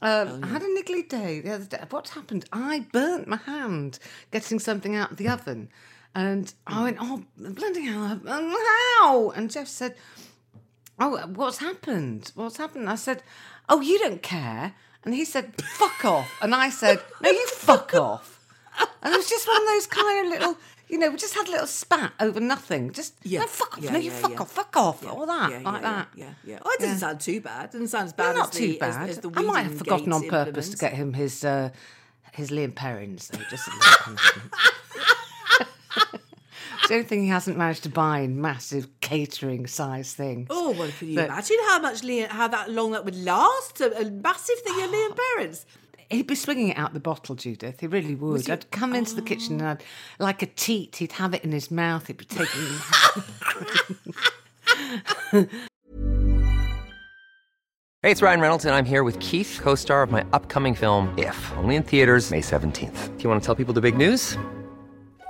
Um, 0.00 0.28
oh, 0.28 0.38
yeah. 0.38 0.44
I 0.44 0.48
had 0.48 0.62
a 0.62 0.66
niggly 0.66 1.08
day 1.08 1.40
the 1.40 1.52
other 1.52 1.64
day. 1.64 1.80
What 1.90 2.08
happened? 2.08 2.44
I 2.52 2.86
burnt 2.92 3.26
my 3.26 3.36
hand 3.36 3.98
getting 4.30 4.58
something 4.58 4.94
out 4.94 5.10
of 5.10 5.16
the 5.16 5.28
oven, 5.28 5.70
and 6.14 6.52
I 6.66 6.82
went, 6.84 6.98
"Oh 7.00 7.24
bloody 7.36 7.86
hell! 7.86 8.20
How?" 8.26 9.30
And 9.30 9.50
Jeff 9.50 9.68
said, 9.68 9.96
"Oh, 10.98 11.26
what's 11.26 11.58
happened? 11.58 12.30
What's 12.34 12.56
happened?" 12.56 12.88
I 12.88 12.94
said, 12.94 13.22
"Oh, 13.68 13.80
you 13.80 13.98
don't 13.98 14.22
care." 14.22 14.74
And 15.04 15.14
he 15.14 15.24
said, 15.24 15.60
"Fuck 15.60 16.04
off." 16.14 16.30
And 16.40 16.54
I 16.54 16.70
said, 16.70 17.00
"No, 17.20 17.30
you 17.30 17.46
fuck 17.48 17.94
off." 17.94 18.40
And 19.02 19.14
it 19.14 19.16
was 19.16 19.28
just 19.28 19.46
one 19.46 19.60
of 19.62 19.68
those 19.68 19.86
kind 19.86 20.26
of 20.26 20.32
little, 20.32 20.58
you 20.88 20.98
know, 20.98 21.10
we 21.10 21.16
just 21.16 21.34
had 21.34 21.46
a 21.46 21.50
little 21.50 21.66
spat 21.66 22.12
over 22.18 22.40
nothing. 22.40 22.90
Just, 22.92 23.14
yeah, 23.22 23.40
no, 23.40 23.46
fuck 23.46 23.78
off, 23.78 23.84
yeah, 23.84 23.92
no, 23.92 23.98
you 23.98 24.10
yeah, 24.10 24.16
fuck 24.16 24.32
yeah. 24.32 24.40
off, 24.40 24.50
fuck 24.50 24.76
off, 24.76 25.06
all 25.06 25.26
that, 25.26 25.62
like 25.62 25.82
that. 25.82 26.08
Yeah, 26.16 26.30
yeah. 26.44 26.58
Oh, 26.64 26.70
it 26.70 26.80
doesn't 26.80 26.98
sound 26.98 27.20
too 27.20 27.40
bad. 27.40 27.66
It 27.66 27.72
doesn't 27.72 27.88
sound 27.88 28.06
as 28.06 28.12
bad 28.14 28.34
not 28.34 28.52
as 28.52 28.58
too 28.58 28.66
the, 28.72 28.78
bad. 28.78 29.10
As, 29.10 29.18
as 29.18 29.22
the 29.22 29.30
I 29.36 29.42
might 29.42 29.62
have 29.62 29.78
forgotten 29.78 30.12
on 30.12 30.28
purpose 30.28 30.70
to 30.70 30.76
get 30.76 30.94
him 30.94 31.12
his 31.12 31.44
uh, 31.44 31.70
his 32.32 32.50
Lea 32.50 32.66
& 32.68 32.68
Perrins, 32.68 33.28
though, 33.28 33.38
just 33.48 33.68
a 36.84 36.88
little 36.88 36.88
punishment. 36.88 36.88
It's 36.88 36.88
the 36.88 36.94
only 36.94 37.08
thing 37.08 37.22
he 37.22 37.28
hasn't 37.28 37.56
managed 37.56 37.82
to 37.84 37.88
buy 37.88 38.20
in 38.20 38.40
massive 38.40 38.88
catering 39.00 39.66
size 39.66 40.14
thing. 40.14 40.46
Oh, 40.50 40.72
well, 40.72 40.90
can 40.98 41.08
you 41.08 41.16
but, 41.16 41.26
imagine 41.26 41.56
how 41.68 41.80
much 41.80 42.02
Liam, 42.02 42.28
how 42.28 42.48
that 42.48 42.70
long 42.70 42.92
that 42.92 43.04
would 43.04 43.16
last? 43.16 43.80
A, 43.80 44.00
a 44.00 44.10
massive 44.10 44.58
thing, 44.60 44.78
your 44.78 44.88
Lea 44.88 45.08
& 45.26 45.36
Perrins. 45.36 45.66
He'd 46.10 46.26
be 46.26 46.34
swinging 46.34 46.68
it 46.68 46.78
out 46.78 46.92
the 46.92 47.00
bottle, 47.00 47.34
Judith. 47.34 47.80
He 47.80 47.86
really 47.86 48.14
would. 48.14 48.46
He... 48.46 48.52
I'd 48.52 48.70
come 48.70 48.92
oh. 48.92 48.96
into 48.96 49.14
the 49.14 49.22
kitchen 49.22 49.60
and 49.60 49.68
I'd, 49.68 49.82
like 50.18 50.42
a 50.42 50.46
teat, 50.46 50.96
he'd 50.96 51.12
have 51.12 51.34
it 51.34 51.44
in 51.44 51.52
his 51.52 51.70
mouth. 51.70 52.06
He'd 52.06 52.18
be 52.18 52.24
taking. 52.24 52.66
it. 55.32 55.48
Hey, 58.04 58.10
it's 58.10 58.20
Ryan 58.20 58.40
Reynolds, 58.40 58.64
and 58.66 58.74
I'm 58.74 58.84
here 58.84 59.02
with 59.02 59.18
Keith, 59.18 59.60
co 59.62 59.74
star 59.74 60.02
of 60.02 60.10
my 60.10 60.26
upcoming 60.34 60.74
film, 60.74 61.08
If, 61.16 61.38
only 61.56 61.74
in 61.74 61.82
theaters, 61.82 62.30
May 62.30 62.42
17th. 62.42 63.16
Do 63.16 63.22
you 63.22 63.30
want 63.30 63.40
to 63.40 63.46
tell 63.46 63.54
people 63.54 63.72
the 63.72 63.80
big 63.80 63.96
news? 63.96 64.36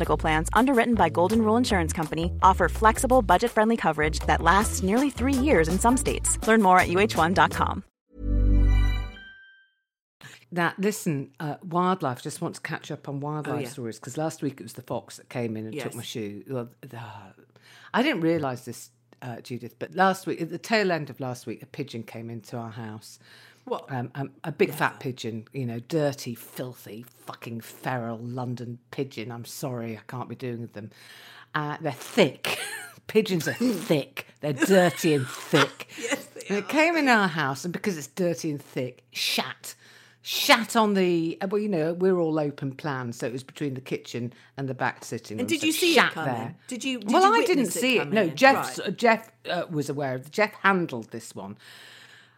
Medical 0.00 0.16
Plans, 0.16 0.48
underwritten 0.54 0.94
by 0.94 1.10
Golden 1.10 1.42
Rule 1.42 1.58
Insurance 1.58 1.92
Company, 1.92 2.32
offer 2.42 2.70
flexible, 2.70 3.20
budget 3.20 3.50
friendly 3.50 3.76
coverage 3.76 4.18
that 4.20 4.40
lasts 4.40 4.82
nearly 4.82 5.10
three 5.10 5.34
years 5.34 5.68
in 5.68 5.78
some 5.78 5.98
states. 5.98 6.38
Learn 6.48 6.62
more 6.62 6.80
at 6.80 6.88
uh1.com. 6.88 7.84
Now, 10.50 10.72
listen, 10.78 11.32
uh, 11.38 11.56
wildlife. 11.62 12.22
Just 12.22 12.40
want 12.40 12.54
to 12.54 12.60
catch 12.62 12.90
up 12.90 13.10
on 13.10 13.20
wildlife 13.20 13.54
Oh, 13.56 13.60
yeah. 13.60 13.68
stories 13.68 13.98
because 14.00 14.16
last 14.16 14.40
week 14.42 14.54
it 14.58 14.62
was 14.62 14.72
the 14.72 14.82
fox 14.82 15.18
that 15.18 15.28
came 15.28 15.54
in 15.56 15.66
and 15.66 15.78
took 15.78 15.94
my 15.94 16.02
shoe. 16.02 16.44
Well, 16.48 16.70
uh, 16.96 17.32
I 17.92 18.02
didn't 18.02 18.22
realise 18.22 18.62
this, 18.64 18.90
uh, 19.20 19.42
Judith, 19.42 19.78
but 19.78 19.94
last 19.94 20.26
week, 20.26 20.40
at 20.40 20.48
the 20.48 20.56
tail 20.58 20.90
end 20.92 21.10
of 21.10 21.20
last 21.20 21.46
week, 21.46 21.62
a 21.62 21.66
pigeon 21.66 22.02
came 22.04 22.30
into 22.30 22.56
our 22.56 22.70
house. 22.70 23.18
What? 23.64 23.84
Um, 23.90 24.10
um, 24.14 24.30
a 24.44 24.52
big 24.52 24.72
fat 24.72 24.98
pigeon, 25.00 25.46
you 25.52 25.66
know, 25.66 25.78
dirty, 25.80 26.34
filthy, 26.34 27.04
fucking 27.26 27.60
feral 27.60 28.18
London 28.18 28.78
pigeon. 28.90 29.30
I'm 29.30 29.44
sorry, 29.44 29.96
I 29.96 30.00
can't 30.08 30.28
be 30.28 30.34
doing 30.34 30.60
with 30.62 30.72
them. 30.72 30.90
Uh, 31.54 31.76
they're 31.80 31.92
thick. 31.92 32.58
Pigeons 33.06 33.48
are 33.48 33.52
thick. 33.54 34.26
They're 34.40 34.52
dirty 34.52 35.14
and 35.14 35.26
thick. 35.26 35.88
Yes, 36.00 36.26
they 36.26 36.42
And 36.48 36.58
it 36.58 36.68
came 36.68 36.96
in 36.96 37.08
our 37.08 37.26
house, 37.28 37.64
and 37.64 37.72
because 37.72 37.98
it's 37.98 38.06
dirty 38.06 38.50
and 38.50 38.62
thick, 38.62 39.02
shat. 39.12 39.74
Shat 40.22 40.76
on 40.76 40.94
the, 40.94 41.36
uh, 41.40 41.48
well, 41.48 41.60
you 41.60 41.68
know, 41.68 41.92
we're 41.94 42.18
all 42.18 42.38
open 42.38 42.72
plan, 42.72 43.12
so 43.12 43.26
it 43.26 43.32
was 43.32 43.42
between 43.42 43.74
the 43.74 43.80
kitchen 43.80 44.32
and 44.56 44.68
the 44.68 44.74
back 44.74 45.04
sitting 45.04 45.38
room. 45.38 45.40
And 45.40 45.48
did 45.48 45.60
so 45.60 45.66
you 45.66 45.72
see 45.72 45.98
it 45.98 46.10
coming? 46.12 46.34
there. 46.34 46.54
Did 46.68 46.84
you- 46.84 46.98
did 47.00 47.10
well, 47.10 47.22
you 47.22 47.32
I 47.32 47.40
didn't 47.46 47.56
witness 47.64 47.76
it 47.76 47.80
see 47.80 47.98
it. 47.98 48.12
No. 48.12 48.28
Jeff. 48.28 48.78
Right. 48.78 48.96
Jeff 48.96 49.30
uh, 49.50 49.64
was 49.70 49.88
aware 49.88 50.14
of. 50.14 50.26
It. 50.26 50.32
Jeff 50.32 50.52
handled 50.62 51.10
this 51.10 51.34
one. 51.34 51.56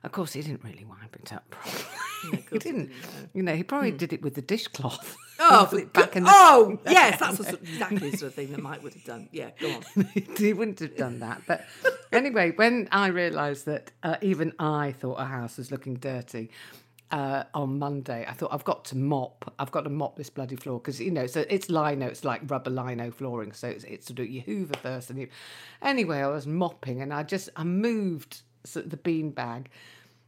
Of 0.05 0.13
course, 0.13 0.33
he 0.33 0.43
didn't 0.43 0.65
really 0.65 0.85
wipe 0.85 1.15
it 1.17 1.33
up 1.33 1.49
properly. 1.51 2.45
he 2.51 2.59
didn't. 2.59 2.91
You 3.35 3.43
know, 3.43 3.55
he 3.55 3.63
probably 3.63 3.93
did 3.93 4.13
it 4.13 4.23
with 4.23 4.35
the 4.35 4.43
dishcloth. 4.43 5.17
Oh, 5.45 5.67
back 5.93 6.15
in 6.15 6.23
the- 6.23 6.31
oh, 6.33 6.79
yes, 6.87 7.19
that's 7.19 7.41
exactly 7.41 8.11
the 8.11 8.17
sort 8.17 8.29
of 8.29 8.35
thing 8.35 8.53
that 8.53 8.63
Mike 8.63 8.81
would 8.85 8.93
have 8.95 9.03
done. 9.03 9.29
Yeah, 9.33 9.51
go 9.59 9.73
on. 9.73 10.05
he 10.37 10.53
wouldn't 10.53 10.79
have 10.79 10.95
done 10.97 11.19
that. 11.19 11.43
But 11.49 11.65
anyway, 12.13 12.53
when 12.55 12.89
I 12.93 13.09
realised 13.09 13.67
that 13.67 13.91
uh, 14.05 14.19
even 14.21 14.53
I 14.61 14.93
thought 14.93 15.15
a 15.17 15.25
house 15.25 15.57
was 15.57 15.73
looking 15.73 15.95
dirty 15.95 16.53
uh, 17.11 17.43
on 17.55 17.81
Monday, 17.81 18.25
I 18.29 18.35
thought 18.35 18.51
I've 18.53 18.63
got 18.63 18.85
to 18.87 18.97
mop. 18.97 19.53
I've 19.59 19.73
got 19.73 19.81
to 19.83 19.91
mop 19.91 20.15
this 20.15 20.31
bloody 20.31 20.55
floor 20.55 20.79
because 20.79 21.01
you 21.01 21.11
know, 21.11 21.27
so 21.27 21.45
it's 21.51 21.69
lino. 21.69 22.07
It's 22.07 22.25
like 22.25 22.49
rubber 22.49 22.71
lino 22.71 23.11
flooring. 23.11 23.53
So 23.53 23.67
it's, 23.67 23.83
it's 23.83 24.07
sort 24.07 24.21
of 24.21 24.29
you 24.29 24.43
hoover 24.43 24.75
first, 24.81 25.11
and 25.11 25.19
you. 25.19 25.29
Anyway, 25.81 26.19
I 26.19 26.29
was 26.29 26.47
mopping, 26.47 27.03
and 27.03 27.13
I 27.13 27.25
just 27.25 27.49
I 27.57 27.65
moved 27.65 28.43
the 28.65 28.97
bean 28.97 29.31
bag, 29.31 29.69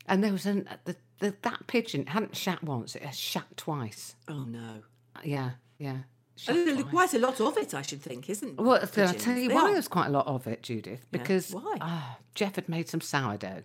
and 0.06 0.22
there 0.22 0.32
was 0.32 0.46
an 0.46 0.68
the, 0.84 0.96
the, 1.20 1.34
that 1.42 1.66
pigeon 1.66 2.06
hadn't 2.06 2.36
shat 2.36 2.62
once. 2.62 2.94
It 2.96 3.02
had 3.02 3.14
shat 3.14 3.56
twice. 3.56 4.14
Oh, 4.28 4.44
no. 4.44 4.82
Yeah, 5.22 5.50
yeah. 5.78 5.98
Shat 6.36 6.56
And 6.56 6.66
there's 6.66 6.78
twice. 6.80 6.90
quite 6.90 7.14
a 7.14 7.18
lot 7.18 7.40
of 7.40 7.56
it, 7.56 7.72
I 7.74 7.82
should 7.82 8.02
think, 8.02 8.28
isn't 8.28 8.58
it? 8.58 8.60
Well, 8.60 8.80
I'll 8.80 8.86
tell 9.14 9.36
you 9.38 9.48
They 9.48 9.54
why 9.54 9.70
are. 9.70 9.72
there's 9.72 9.86
quite 9.88 10.08
a 10.08 10.10
lot 10.10 10.26
of 10.26 10.46
it, 10.48 10.62
Judith. 10.62 11.06
Because 11.12 11.52
why? 11.52 11.76
ah, 11.80 12.18
Jeff 12.34 12.56
had 12.56 12.68
made 12.68 12.88
some 12.88 13.00
sourdough. 13.00 13.62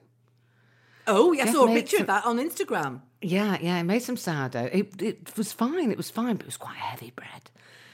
Oh, 1.08 1.32
yeah, 1.32 1.42
I 1.42 1.46
Jeff 1.46 1.56
saw 1.56 1.64
a 1.66 1.74
picture 1.74 1.98
some- 1.98 2.02
of 2.04 2.08
that 2.08 2.26
on 2.26 2.38
Instagram. 2.38 3.02
Yeah, 3.22 3.58
yeah, 3.60 3.78
he 3.78 3.84
made 3.84 4.04
some 4.04 4.16
sourdough. 4.16 4.70
It, 4.72 5.02
it 5.02 5.36
was 5.38 5.52
fine. 5.52 5.92
It 5.92 5.98
was 5.98 6.10
fine, 6.12 6.36
but 6.36 6.44
it 6.44 6.48
was 6.48 6.58
quite 6.58 6.78
heavy 6.78 7.12
bread. 7.16 7.50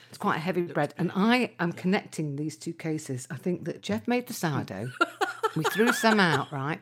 It's 0.10 0.18
quite 0.18 0.36
a 0.36 0.40
heavy 0.40 0.62
bread, 0.64 0.94
and 0.98 1.12
I 1.16 1.52
am 1.60 1.72
connecting 1.74 2.36
these 2.36 2.58
two 2.58 2.74
cases. 2.74 3.28
I 3.32 3.36
think 3.38 3.66
that 3.66 3.82
Jeff 3.82 4.08
made 4.08 4.28
the 4.28 4.34
sourdough. 4.34 4.92
we 5.56 5.63
threw 5.63 5.91
some 5.94 6.20
out, 6.20 6.52
right? 6.52 6.80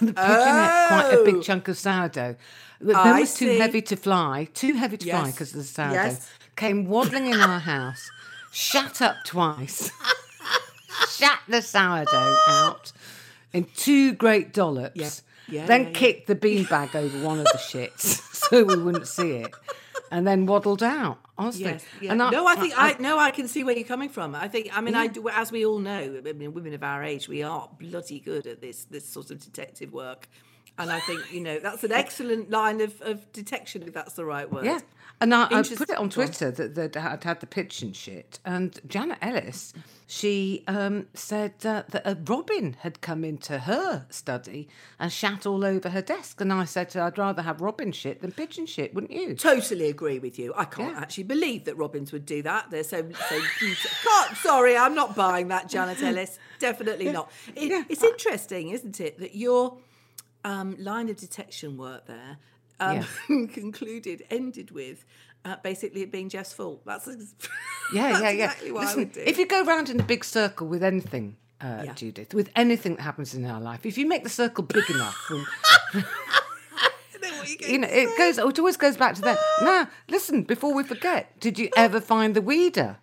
The 0.00 0.12
pigeon 0.12 0.16
ate 0.16 0.86
quite 0.88 1.10
a 1.12 1.18
Oh. 1.18 1.24
big 1.24 1.42
chunk 1.42 1.68
of 1.68 1.76
sourdough. 1.78 2.36
I 2.94 3.20
was 3.20 3.34
too 3.34 3.58
heavy 3.58 3.82
to 3.82 3.96
fly. 3.96 4.48
Too 4.54 4.74
heavy 4.74 4.96
to 4.98 5.10
fly 5.10 5.30
because 5.30 5.50
of 5.50 5.56
the 5.58 5.64
sourdough. 5.64 5.92
Yes. 5.94 6.30
Came 6.56 6.86
waddling 6.86 7.26
in 7.26 7.40
our 7.40 7.60
house, 7.60 8.10
shut 8.52 9.00
up 9.00 9.16
twice, 9.24 9.90
shat 11.16 11.40
the 11.48 11.62
sourdough 11.62 12.36
out 12.48 12.92
in 13.52 13.66
two 13.76 14.12
great 14.12 14.52
dollops. 14.52 14.96
Yeah. 14.96 15.10
Yeah, 15.48 15.66
then 15.66 15.84
yeah. 15.86 15.90
kicked 15.92 16.28
the 16.28 16.36
beanbag 16.36 16.94
over 16.94 17.18
one 17.26 17.40
of 17.40 17.46
the 17.46 17.58
shits 17.58 18.00
so 18.32 18.62
we 18.62 18.76
wouldn't 18.76 19.08
see 19.08 19.32
it, 19.32 19.50
and 20.12 20.26
then 20.26 20.46
waddled 20.46 20.82
out. 20.82 21.18
Honestly, 21.38 21.64
Yes. 21.64 21.84
Yeah. 22.00 22.10
And 22.12 22.18
no, 22.18 22.46
I 22.46 22.54
think 22.54 22.74
I, 22.76 22.94
no, 23.00 23.18
I 23.18 23.30
can 23.32 23.48
see 23.48 23.64
where 23.64 23.74
you're 23.76 23.88
coming 23.88 24.10
from. 24.10 24.34
I 24.34 24.46
think 24.46 24.68
I 24.76 24.80
mean 24.80 24.94
I 24.94 25.04
Yeah. 25.04 25.12
do, 25.12 25.28
as 25.28 25.50
we 25.50 25.64
all 25.66 25.78
know, 25.78 26.20
I 26.24 26.32
mean 26.34 26.52
women 26.52 26.74
of 26.74 26.82
our 26.84 27.02
age, 27.02 27.26
we 27.28 27.42
are 27.42 27.68
bloody 27.80 28.20
good 28.20 28.46
at 28.46 28.60
this 28.60 28.84
this 28.84 29.06
sort 29.06 29.30
of 29.32 29.40
detective 29.40 29.92
work. 29.92 30.28
And 30.78 30.90
I 30.90 31.00
think, 31.00 31.32
you 31.32 31.40
know, 31.40 31.58
that's 31.58 31.84
an 31.84 31.92
excellent 31.92 32.50
line 32.50 32.80
of, 32.80 33.00
of 33.02 33.30
detection, 33.32 33.82
if 33.82 33.92
that's 33.92 34.14
the 34.14 34.24
right 34.24 34.50
word. 34.50 34.64
Yeah. 34.64 34.80
And 35.20 35.32
I, 35.32 35.44
I 35.44 35.62
put 35.62 35.88
it 35.88 35.96
on. 35.98 36.10
Twitter 36.10 36.50
that, 36.50 36.74
that 36.74 36.96
I'd 36.96 37.22
had 37.22 37.38
the 37.38 37.46
pitch 37.46 37.80
and 37.82 37.94
shit. 37.94 38.40
And 38.44 38.80
Janet 38.88 39.18
Ellis, 39.22 39.72
she 40.08 40.64
um, 40.66 41.06
said 41.14 41.52
uh, 41.64 41.84
that 41.90 42.02
a 42.04 42.18
robin 42.24 42.76
had 42.80 43.00
come 43.00 43.22
into 43.22 43.60
her 43.60 44.06
study 44.10 44.68
and 44.98 45.12
shat 45.12 45.46
all 45.46 45.64
over 45.64 45.90
her 45.90 46.02
desk. 46.02 46.40
And 46.40 46.52
I 46.52 46.64
said 46.64 46.92
her, 46.94 47.02
I'd 47.02 47.18
rather 47.18 47.42
have 47.42 47.60
robin 47.60 47.92
shit 47.92 48.20
than 48.20 48.32
pigeon 48.32 48.66
shit, 48.66 48.94
wouldn't 48.94 49.12
you? 49.12 49.34
Totally 49.36 49.86
agree 49.88 50.18
with 50.18 50.40
you. 50.40 50.54
I 50.56 50.64
can't 50.64 50.96
Yeah. 50.96 51.00
actually 51.00 51.24
believe 51.24 51.66
that 51.66 51.76
Robins 51.76 52.10
would 52.10 52.26
do 52.26 52.42
that. 52.42 52.70
They're 52.72 52.82
so 52.82 53.08
so. 53.28 53.40
Can't, 54.02 54.36
sorry, 54.38 54.76
I'm 54.76 54.96
not 54.96 55.14
buying 55.14 55.48
that, 55.48 55.68
Janet 55.68 56.02
Ellis. 56.02 56.38
Definitely 56.58 57.12
not. 57.12 57.30
It, 57.54 57.70
Yeah. 57.70 57.84
It's 57.88 58.02
interesting, 58.02 58.70
isn't 58.70 58.98
it, 58.98 59.20
that 59.20 59.36
your 59.36 59.76
um, 60.44 60.76
line 60.78 61.08
of 61.08 61.16
detection 61.16 61.76
work 61.76 62.06
there 62.06 62.38
um, 62.80 63.04
concluded, 63.48 64.24
ended 64.30 64.70
with 64.70 65.04
uh, 65.44 65.56
basically 65.62 66.02
it 66.02 66.10
being 66.12 66.28
Jeff's 66.28 66.52
fault. 66.52 66.82
That's, 66.84 67.08
ex- 67.08 67.34
Yeah, 67.94 68.08
that's 68.12 68.22
yeah, 68.22 68.30
yeah. 68.30 68.44
exactly 68.44 68.72
what 68.72 68.80
I 68.80 68.84
Listen, 68.86 68.98
would 69.00 69.12
do. 69.12 69.22
if 69.26 69.38
you 69.38 69.46
go 69.46 69.64
round 69.64 69.88
in 69.90 70.00
a 70.00 70.04
big 70.04 70.24
circle 70.24 70.66
with 70.68 70.82
anything, 70.82 71.36
uh, 71.60 71.82
Yeah. 71.84 71.94
Judith, 71.94 72.34
with 72.34 72.50
anything 72.56 72.96
that 72.96 73.02
happens 73.02 73.34
in 73.34 73.44
our 73.44 73.60
life, 73.60 73.84
if 73.86 73.96
you 73.98 74.06
make 74.06 74.24
the 74.24 74.30
circle 74.30 74.64
big 74.64 74.88
enough, 74.90 75.18
and, 75.30 75.46
Then 77.20 77.32
what 77.38 77.48
are 77.48 77.68
you 77.70 77.78
know, 77.78 77.88
it 77.90 78.18
goes. 78.18 78.38
It 78.38 78.58
always 78.58 78.76
goes 78.76 78.96
back 78.96 79.14
to 79.16 79.20
that. 79.22 79.38
Now, 79.62 79.88
listen. 80.08 80.42
Before 80.42 80.74
we 80.74 80.82
forget, 80.82 81.38
did 81.38 81.56
you 81.58 81.68
ever 81.76 82.00
find 82.00 82.34
the 82.34 82.42
weeder? 82.42 82.96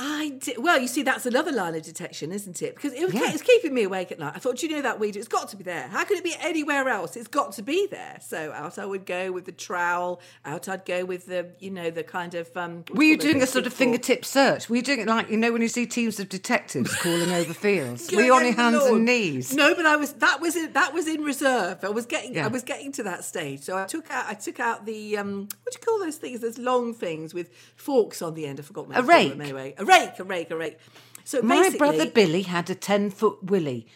I 0.00 0.30
did. 0.40 0.62
Well, 0.62 0.78
you 0.80 0.86
see, 0.86 1.02
that's 1.02 1.26
another 1.26 1.50
line 1.50 1.74
of 1.74 1.82
detection, 1.82 2.30
isn't 2.30 2.62
it? 2.62 2.76
Because 2.76 2.92
it 2.92 3.04
was, 3.04 3.14
Yeah. 3.14 3.32
it's 3.32 3.42
keeping 3.42 3.74
me 3.74 3.82
awake 3.82 4.12
at 4.12 4.18
night. 4.20 4.34
I 4.36 4.38
thought, 4.38 4.56
do 4.58 4.66
you 4.68 4.76
know 4.76 4.82
that 4.82 5.00
weed? 5.00 5.16
It's 5.16 5.26
got 5.26 5.48
to 5.48 5.56
be 5.56 5.64
there. 5.64 5.88
How 5.88 6.04
could 6.04 6.18
it 6.18 6.24
be 6.24 6.36
anywhere 6.40 6.88
else? 6.88 7.16
It's 7.16 7.26
got 7.26 7.52
to 7.54 7.62
be 7.62 7.88
there. 7.90 8.18
So 8.24 8.52
out 8.52 8.78
I 8.78 8.86
would 8.86 9.06
go 9.06 9.32
with 9.32 9.44
the 9.46 9.52
trowel. 9.52 10.20
Out 10.44 10.68
I'd 10.68 10.84
go 10.84 11.04
with 11.04 11.26
the, 11.26 11.48
you 11.58 11.70
know, 11.70 11.90
the 11.90 12.04
kind 12.04 12.34
of. 12.34 12.54
Um, 12.56 12.84
Were 12.94 13.02
you 13.02 13.16
doing 13.16 13.42
a 13.42 13.46
sort 13.46 13.66
of 13.66 13.72
fingertip 13.74 14.24
search? 14.24 14.68
Were 14.68 14.76
you 14.76 14.82
doing 14.82 15.00
it 15.00 15.08
like 15.08 15.30
you 15.30 15.36
know 15.36 15.50
when 15.52 15.62
you 15.62 15.68
see 15.68 15.86
teams 15.86 16.20
of 16.20 16.28
detectives 16.28 16.94
crawling 16.94 17.32
over 17.32 17.52
fields? 17.66 18.10
Were 18.12 18.22
you 18.22 18.34
on 18.34 18.44
your 18.44 18.54
hands 18.54 18.76
lawn. 18.84 18.94
and 18.96 19.04
knees? 19.06 19.52
No, 19.54 19.74
but 19.74 19.84
I 19.86 19.96
was. 19.96 20.12
That 20.14 20.40
was 20.40 20.54
in, 20.54 20.72
that 20.74 20.94
was 20.94 21.08
in 21.08 21.22
reserve. 21.22 21.82
I 21.84 21.88
was 21.88 22.06
getting. 22.06 22.34
Yeah. 22.34 22.44
I 22.44 22.48
was 22.48 22.62
getting 22.62 22.92
to 22.92 23.02
that 23.02 23.24
stage. 23.24 23.62
So 23.62 23.76
I 23.76 23.86
took 23.86 24.08
out. 24.10 24.26
I 24.28 24.34
took 24.34 24.60
out 24.60 24.86
the. 24.86 25.16
Um, 25.18 25.48
what 25.64 25.72
do 25.72 25.78
you 25.80 25.84
call 25.84 25.98
those 25.98 26.16
things? 26.18 26.40
Those 26.40 26.58
long 26.58 26.94
things 26.94 27.34
with 27.34 27.50
forks 27.74 28.22
on 28.22 28.34
the 28.34 28.46
end. 28.46 28.60
I 28.60 28.62
forgot. 28.62 28.86
A 28.96 29.02
rake. 29.02 29.32
Anyway, 29.32 29.74
a 29.76 29.84
rake. 29.88 30.18
A 30.18 30.24
rake. 30.24 30.50
A 30.50 30.56
rake. 30.56 30.78
So 31.24 31.42
My 31.42 31.70
brother 31.76 32.06
Billy 32.08 32.42
had 32.42 32.70
a 32.70 32.74
ten 32.74 33.10
foot 33.10 33.42
willy. 33.42 33.86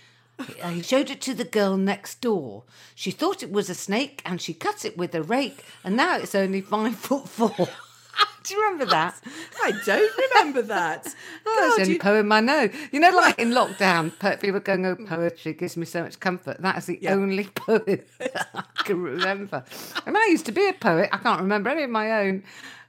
He 0.70 0.82
showed 0.82 1.08
it 1.10 1.20
to 1.22 1.34
the 1.34 1.44
girl 1.44 1.76
next 1.76 2.20
door. 2.20 2.64
She 2.94 3.10
thought 3.12 3.42
it 3.42 3.52
was 3.52 3.70
a 3.70 3.74
snake 3.74 4.22
and 4.26 4.40
she 4.40 4.54
cut 4.54 4.84
it 4.84 4.96
with 4.96 5.14
a 5.14 5.22
rake, 5.22 5.64
and 5.84 5.96
now 5.96 6.16
it's 6.16 6.34
only 6.34 6.60
five 6.60 6.96
foot 6.96 7.28
four. 7.28 7.54
Do 8.44 8.54
you 8.54 8.60
remember 8.60 8.86
that? 8.86 9.20
I 9.62 9.70
don't 9.86 10.12
remember 10.18 10.62
that. 10.62 11.06
Oh, 11.46 11.74
that's 11.76 11.86
God, 11.88 11.92
you- 11.92 11.98
poem 12.00 12.32
I 12.32 12.40
know. 12.40 12.68
You 12.90 12.98
know, 12.98 13.10
like 13.10 13.38
in 13.38 13.50
lockdown, 13.60 14.10
people 14.40 14.58
going, 14.60 14.84
oh, 14.84 14.96
poetry 15.06 15.52
gives 15.54 15.76
me 15.76 15.86
so 15.86 16.02
much 16.02 16.18
comfort. 16.18 16.60
That 16.60 16.76
is 16.78 16.86
the 16.86 16.98
Yeah. 17.00 17.12
only 17.14 17.44
poem 17.44 18.00
I 18.20 18.62
can 18.84 19.00
remember. 19.00 19.64
I 20.04 20.10
mean, 20.10 20.16
I 20.16 20.26
used 20.30 20.46
to 20.46 20.52
be 20.52 20.66
a 20.68 20.72
poet. 20.72 21.08
I 21.12 21.18
can't 21.18 21.40
remember 21.40 21.70
any 21.70 21.84
of 21.84 21.90
my 21.90 22.10
own. 22.20 22.42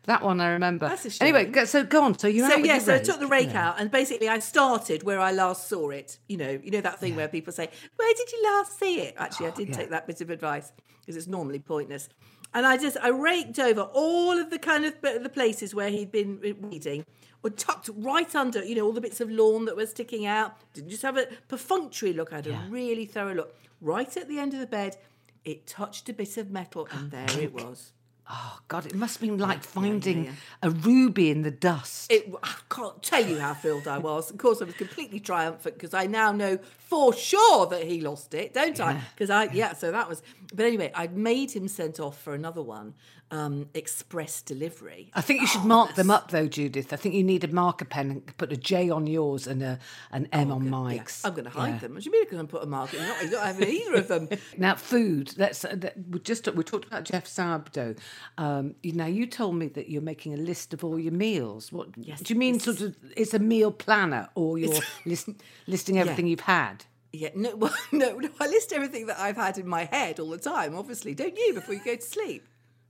That 0.06 0.22
one 0.22 0.42
I 0.42 0.50
remember. 0.50 0.90
That's 0.90 1.06
a 1.06 1.10
shame. 1.10 1.34
Anyway, 1.34 1.66
so 1.66 1.84
go 1.84 2.04
on. 2.04 2.18
So 2.18 2.28
you're 2.28 2.50
so 2.50 2.56
out 2.56 2.66
yeah, 2.66 2.74
your 2.74 2.82
so 2.82 2.96
I 2.96 3.00
took 3.00 3.20
the 3.20 3.28
rake 3.28 3.56
out, 3.56 3.80
and 3.80 3.90
basically 3.90 4.28
I 4.28 4.40
started 4.40 5.04
where 5.04 5.20
I 5.20 5.32
last 5.32 5.70
saw 5.70 5.92
it. 5.92 6.18
You 6.28 6.38
know, 6.38 6.60
you 6.62 6.72
know 6.72 6.82
that 6.82 7.00
thing 7.00 7.16
where 7.16 7.30
people 7.30 7.54
say, 7.54 7.70
"Where 7.96 8.14
did 8.14 8.32
you 8.32 8.44
last 8.44 8.78
see 8.78 9.00
it?" 9.00 9.16
Actually, 9.18 9.48
I 9.48 9.50
oh, 9.50 9.56
did 9.56 9.68
Oh, 9.68 9.72
yeah. 9.72 9.78
take 9.78 9.90
that 9.92 10.08
bit 10.08 10.20
of 10.20 10.30
advice 10.30 10.74
because 11.00 11.16
it's 11.16 11.28
normally 11.28 11.60
pointless. 11.60 12.10
And 12.54 12.66
I 12.66 12.78
just 12.78 12.98
I 13.02 13.10
raked 13.10 13.60
over 13.60 13.82
all 13.82 14.38
of 14.38 14.50
the 14.50 14.60
kind 14.60 14.86
of 14.86 14.94
the 15.02 15.30
places 15.30 15.74
where 15.74 15.90
he'd 15.90 16.12
been 16.12 16.40
weeding, 16.62 17.06
or 17.42 17.50
tucked 17.50 17.90
right 17.96 18.36
under, 18.36 18.64
you 18.64 18.76
know, 18.76 18.86
all 18.86 18.92
the 18.94 19.02
bits 19.02 19.22
of 19.22 19.30
lawn 19.30 19.66
that 19.66 19.78
were 19.78 19.86
sticking 19.86 20.26
out. 20.26 20.58
Didn't 20.74 20.90
just 20.90 21.04
have 21.04 21.18
a 21.18 21.28
perfunctory 21.48 22.12
look. 22.12 22.34
I 22.34 22.38
had 22.38 22.48
a 22.48 22.66
really 22.70 23.06
thorough 23.06 23.34
look. 23.34 23.56
Right 23.80 24.16
at 24.18 24.28
the 24.28 24.38
end 24.38 24.54
of 24.54 24.60
the 24.60 24.68
bed, 24.68 24.98
it 25.46 25.66
touched 25.66 26.10
a 26.10 26.14
bit 26.14 26.38
of 26.38 26.52
metal, 26.52 26.88
and 26.92 27.10
there 27.10 27.40
it 27.40 27.54
was. 27.54 27.94
Oh 28.30 28.60
God, 28.70 28.86
it 28.86 28.96
must 28.96 29.20
have 29.20 29.28
been 29.30 29.38
like 29.38 29.64
finding 29.64 30.26
yeah. 30.26 30.32
a 30.62 30.70
ruby 30.70 31.30
in 31.30 31.42
the 31.42 31.52
dust. 31.52 32.12
It, 32.12 32.32
I 32.42 32.56
can't 32.70 33.04
tell 33.04 33.26
you 33.26 33.38
how 33.40 33.54
thrilled 33.54 33.88
I 33.88 33.98
was. 33.98 34.32
Of 34.32 34.38
course, 34.38 34.62
I 34.62 34.66
was 34.66 34.76
completely 34.76 35.20
triumphant 35.20 35.76
because 35.76 35.94
I 35.94 36.06
now 36.06 36.32
know 36.32 36.58
for 36.78 37.14
sure 37.14 37.66
that 37.68 37.84
he 37.86 38.00
lost 38.02 38.34
it, 38.34 38.54
don't 38.54 38.80
I? 38.80 39.02
Because 39.16 39.30
I, 39.30 39.46
yeah, 39.52 39.74
so 39.74 39.92
that 39.92 40.08
was. 40.08 40.22
But 40.54 40.66
anyway, 40.66 40.92
I 40.96 41.08
made 41.08 41.52
him 41.52 41.68
sent 41.68 42.00
off 42.00 42.22
for 42.22 42.34
another 42.34 42.62
one, 42.62 42.94
um, 43.32 43.68
express 43.74 44.42
delivery. 44.42 45.10
I 45.16 45.22
think 45.22 45.42
you 45.42 45.48
should 45.48 45.62
Oh, 45.64 45.66
mark 45.66 45.96
them 45.96 46.12
up 46.12 46.30
though, 46.32 46.48
Judith. 46.48 46.94
I 46.94 46.96
think 46.98 47.16
you 47.16 47.24
need 47.24 47.44
a 47.44 47.48
marker 47.48 47.86
pen 47.86 48.12
and 48.12 48.38
put 48.38 48.54
a 48.54 48.58
J 48.58 48.90
on 48.90 49.06
yours 49.08 49.48
and 49.48 49.62
a 49.64 49.80
an 50.12 50.28
M 50.32 50.52
on 50.52 50.64
Yeah, 50.66 50.70
Mike's. 50.70 51.26
I'm 51.26 51.34
going 51.34 51.46
to 51.46 51.50
hide 51.50 51.74
Yeah. 51.74 51.78
them. 51.80 51.94
What 51.96 52.04
do 52.04 52.10
you 52.10 52.12
mean 52.12 52.24
I'm 52.24 52.30
going 52.32 52.48
to 52.48 52.52
put 52.52 52.64
a 52.64 52.68
mark? 52.68 52.94
You're 52.94 53.02
not, 53.02 53.22
you're 53.24 53.32
not 53.32 53.46
having 53.48 53.68
either 53.68 53.96
of 53.96 54.08
them. 54.08 54.30
Now, 54.58 54.76
food. 54.76 55.34
Let's. 55.38 55.66
Uh, 55.66 55.76
we 56.10 56.20
just 56.20 56.48
we 56.54 56.64
talked 56.64 56.86
about 56.86 57.04
Jeff 57.06 57.26
Sabdo. 57.26 57.98
Um, 58.38 58.76
you 58.84 58.94
now 58.94 59.06
you 59.06 59.26
told 59.28 59.56
me 59.56 59.68
that 59.70 59.90
you're 59.90 60.02
making 60.02 60.34
a 60.34 60.38
list 60.38 60.74
of 60.74 60.84
all 60.84 61.00
your 61.00 61.14
meals. 61.14 61.72
What 61.72 61.90
Yes, 61.98 62.20
do 62.22 62.34
you 62.34 62.40
mean? 62.40 62.60
Sort 62.60 62.82
of, 62.82 62.96
it's 63.16 63.34
a 63.34 63.40
meal 63.40 63.72
planner, 63.72 64.30
or 64.36 64.58
you're 64.58 64.74
list, 65.06 65.30
listing 65.68 66.00
everything 66.00 66.28
you've 66.28 66.40
had. 66.42 66.86
Yeah, 67.12 67.30
no, 67.36 67.56
well, 67.58 67.74
no, 67.92 68.18
no, 68.18 68.30
I 68.40 68.48
list 68.48 68.74
everything 68.74 69.06
that 69.08 69.20
I've 69.20 69.38
had 69.38 69.58
in 69.58 69.68
my 69.68 69.86
head 69.86 70.20
all 70.20 70.30
the 70.30 70.38
time, 70.38 70.76
obviously. 70.76 71.14
Don't 71.14 71.38
you, 71.38 71.54
before 71.54 71.76
you 71.76 71.82
go 71.84 71.96
to 71.96 72.02
sleep? 72.02 72.48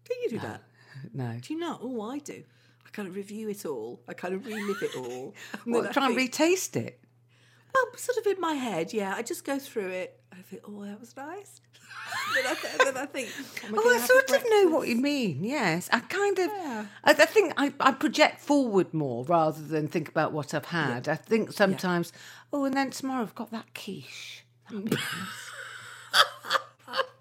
Don't 0.08 0.22
you 0.24 0.30
do 0.30 0.40
that? 0.40 0.62
No. 1.14 1.38
Do 1.42 1.54
you 1.54 1.60
not? 1.60 1.82
Oh, 1.84 2.02
I 2.02 2.20
do. 2.20 2.44
I 2.86 2.90
kind 2.92 3.08
of 3.10 3.16
review 3.16 3.50
it 3.50 3.66
all. 3.66 4.00
I 4.08 4.14
kind 4.14 4.34
of 4.34 4.46
relive 4.46 4.82
it 4.82 4.96
all. 4.96 5.34
And 5.66 5.74
Well, 5.74 5.88
I 5.88 5.92
try 5.92 6.06
and 6.06 6.16
think- 6.16 6.32
retaste 6.34 6.78
it. 6.78 7.00
Well, 7.74 7.86
sort 7.98 8.18
of 8.20 8.26
in 8.28 8.40
my 8.40 8.54
head, 8.54 8.94
yeah. 8.94 9.14
I 9.18 9.22
just 9.22 9.44
go 9.44 9.60
through 9.60 9.90
it. 9.90 10.22
I 10.32 10.38
think, 10.44 10.62
oh, 10.66 10.86
that 10.86 11.00
was 11.00 11.16
nice. 11.18 11.60
then, 12.36 12.46
I 12.48 12.54
th- 12.56 12.78
then 12.84 12.98
I 12.98 13.06
think, 13.06 13.30
Oh, 13.74 13.90
I 13.96 14.00
sort 14.00 14.30
of 14.32 14.44
know 14.50 14.76
what 14.76 14.88
you 14.88 14.96
mean. 14.96 15.44
Yes, 15.44 15.90
I 15.92 16.00
kind 16.00 16.40
of. 16.40 16.50
I, 16.52 16.88
I 17.06 17.14
think 17.14 17.54
I, 17.58 17.74
I 17.80 17.92
project 17.92 18.42
forward 18.42 18.94
more 18.94 19.24
rather 19.26 19.62
than 19.62 19.88
think 19.88 20.10
about 20.10 20.32
what 20.34 20.54
I've 20.54 20.66
had. 20.66 21.08
I 21.08 21.16
think 21.16 21.52
sometimes, 21.52 22.12
oh, 22.52 22.66
and 22.66 22.76
then 22.76 22.90
tomorrow 22.92 23.22
I've 23.24 23.36
got 23.36 23.52
that 23.52 23.74
quiche. 23.74 24.46
Nice. 24.72 24.98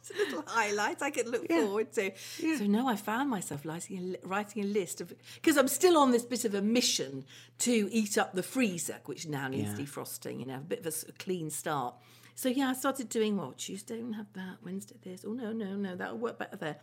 It's 0.01 0.11
a 0.11 0.15
little 0.25 0.45
highlight 0.47 1.01
I 1.01 1.11
can 1.11 1.31
look 1.31 1.47
forward 1.49 1.93
to. 1.93 2.11
So 2.59 2.65
now 2.67 2.89
I 2.89 2.97
found 2.97 3.31
myself 3.31 3.65
writing 3.65 4.17
a, 4.23 4.27
writing 4.27 4.65
a 4.65 4.67
list 4.67 5.01
of 5.01 5.13
because 5.37 5.57
I'm 5.57 5.69
still 5.69 5.97
on 5.97 6.11
this 6.11 6.25
bit 6.25 6.45
of 6.45 6.55
a 6.55 6.61
mission 6.63 7.25
to 7.61 7.89
eat 7.93 8.19
up 8.19 8.33
the 8.35 8.43
freezer, 8.43 8.97
which 9.07 9.27
now 9.29 9.47
needs 9.49 9.71
defrosting. 9.79 10.41
You 10.41 10.47
know, 10.47 10.57
a 10.57 10.59
bit 10.59 10.85
of 10.85 10.87
a 11.09 11.13
clean 11.13 11.51
start. 11.51 11.95
So 12.35 12.49
yeah, 12.49 12.71
I 12.71 12.73
started 12.75 13.09
doing 13.09 13.37
well. 13.37 13.55
Tuesday 13.57 13.99
don't 13.99 14.15
have 14.15 14.33
that. 14.35 14.59
Wednesday 14.65 14.97
this. 15.03 15.25
Oh 15.27 15.33
no, 15.33 15.53
no, 15.53 15.75
no, 15.75 15.97
that'll 15.97 16.19
work 16.19 16.39
better 16.39 16.57
there. 16.57 16.77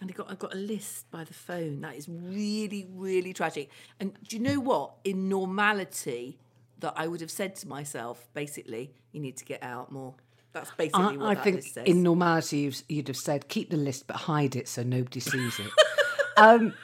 And 0.00 0.10
I 0.10 0.14
got 0.14 0.30
I 0.30 0.34
got 0.34 0.54
a 0.54 0.58
list 0.58 1.10
by 1.10 1.24
the 1.24 1.34
phone. 1.34 1.80
That 1.80 1.96
is 1.96 2.08
really, 2.08 2.86
really 2.92 3.32
tragic. 3.32 3.70
And 4.00 4.12
do 4.28 4.36
you 4.36 4.42
know 4.42 4.60
what? 4.60 4.94
In 5.04 5.28
normality, 5.28 6.38
that 6.82 6.94
I 6.96 7.08
would 7.08 7.20
have 7.20 7.30
said 7.30 7.56
to 7.56 7.68
myself, 7.68 8.28
basically, 8.34 8.92
you 9.12 9.20
need 9.20 9.36
to 9.38 9.44
get 9.44 9.62
out 9.62 9.90
more. 9.90 10.14
That's 10.52 10.70
basically 10.72 11.02
I, 11.02 11.16
what 11.16 11.26
I 11.26 11.34
that 11.34 11.44
think 11.44 11.88
in 11.88 12.02
normality 12.02 12.70
you'd 12.88 13.08
have 13.08 13.16
said 13.16 13.48
keep 13.48 13.70
the 13.70 13.78
list 13.78 14.06
but 14.06 14.16
hide 14.16 14.54
it 14.54 14.68
so 14.68 14.82
nobody 14.82 15.20
sees 15.20 15.58
it. 15.58 15.70
um, 16.36 16.74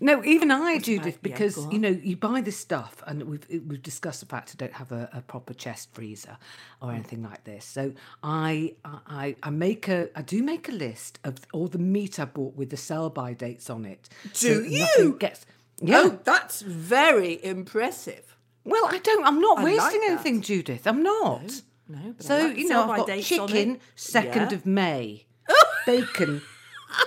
no, 0.00 0.24
even 0.24 0.50
I, 0.50 0.78
Judith, 0.78 1.14
yeah, 1.14 1.20
because 1.22 1.56
go 1.56 1.70
you 1.70 1.78
know 1.78 1.88
you 1.88 2.16
buy 2.16 2.40
this 2.40 2.56
stuff, 2.56 3.02
and 3.06 3.22
we've 3.24 3.46
we've 3.48 3.82
discussed 3.82 4.20
the 4.20 4.26
fact 4.26 4.54
I 4.54 4.56
don't 4.56 4.72
have 4.72 4.92
a, 4.92 5.08
a 5.12 5.20
proper 5.20 5.52
chest 5.52 5.90
freezer 5.92 6.38
or 6.80 6.88
mm. 6.88 6.94
anything 6.94 7.22
like 7.22 7.44
this. 7.44 7.64
So 7.64 7.92
I 8.22 8.74
I 8.84 9.36
I 9.42 9.50
make 9.50 9.88
a 9.88 10.08
I 10.16 10.22
do 10.22 10.42
make 10.42 10.68
a 10.68 10.72
list 10.72 11.18
of 11.22 11.36
all 11.52 11.68
the 11.68 11.78
meat 11.78 12.18
I 12.18 12.24
bought 12.24 12.56
with 12.56 12.70
the 12.70 12.76
sell 12.76 13.10
by 13.10 13.34
dates 13.34 13.68
on 13.68 13.84
it. 13.84 14.08
Do 14.34 14.62
nothing 14.62 15.04
you? 15.04 15.16
Gets, 15.18 15.44
oh, 15.82 15.86
yeah. 15.86 16.02
Oh, 16.04 16.18
that's 16.24 16.62
very 16.62 17.44
impressive. 17.44 18.36
Well, 18.64 18.86
I 18.86 18.98
don't. 18.98 19.26
I'm 19.26 19.40
not 19.40 19.58
I 19.58 19.64
wasting 19.64 20.00
that. 20.00 20.10
anything, 20.10 20.40
Judith. 20.40 20.86
I'm 20.86 21.02
not. 21.02 21.62
No, 21.88 22.14
but 22.16 22.24
So 22.24 22.38
like 22.38 22.56
you 22.56 22.68
know, 22.68 22.90
I've 22.90 23.06
got 23.06 23.18
chicken, 23.20 23.80
second 23.96 24.50
Yeah. 24.50 24.56
of 24.56 24.64
May, 24.64 25.26
bacon. 25.86 26.40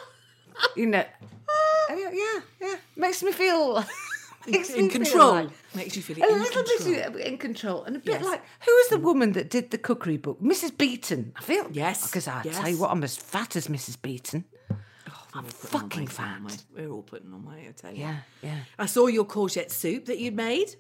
you 0.76 0.88
know, 0.88 1.06
uh, 1.94 1.98
yeah, 1.98 2.12
yeah, 2.14 2.40
yeah. 2.62 2.76
Makes 2.96 3.24
me 3.24 3.32
feel 3.32 3.84
makes 4.48 4.70
in 4.70 4.84
me 4.86 4.90
feel 4.90 5.02
control. 5.02 5.34
like- 5.34 5.50
Makes 5.76 5.96
you 5.96 6.02
feel 6.04 6.18
a 6.18 6.20
little 6.28 6.64
control. 6.64 7.12
bit 7.12 7.26
in 7.28 7.38
control, 7.38 7.84
and 7.84 7.96
a 7.96 8.00
bit 8.00 8.14
Yes. 8.22 8.24
like 8.26 8.42
who 8.66 8.72
was 8.72 8.90
the 8.90 9.00
woman 9.00 9.32
that 9.34 9.50
did 9.50 9.72
the 9.72 9.78
cookery 9.78 10.18
book, 10.18 10.40
Mrs. 10.42 10.78
Beeton? 10.78 11.32
I 11.36 11.42
feel 11.42 11.68
Yes, 11.72 12.08
because 12.08 12.28
I 12.28 12.44
tell 12.44 12.70
you 12.70 12.78
what, 12.78 12.92
I'm 12.92 13.04
as 13.04 13.16
fat 13.18 13.56
as 13.56 13.68
Mrs. 13.68 13.98
Beeton. 14.02 14.46
I'm 15.36 15.46
putting 15.46 15.80
on 15.80 15.90
fucking 15.90 16.08
fat. 16.08 16.42
we? 16.76 16.84
We're 16.84 16.92
all 16.92 17.02
putting 17.02 17.34
on 17.34 17.44
weight, 17.46 17.66
I 17.68 17.72
tell 17.72 17.92
you. 17.92 18.02
Yeah, 18.02 18.18
yeah. 18.44 18.58
I 18.78 18.86
saw 18.86 19.08
your 19.08 19.26
courgette 19.26 19.72
soup 19.72 20.06
that 20.06 20.20
you'd 20.20 20.36
made 20.36 20.76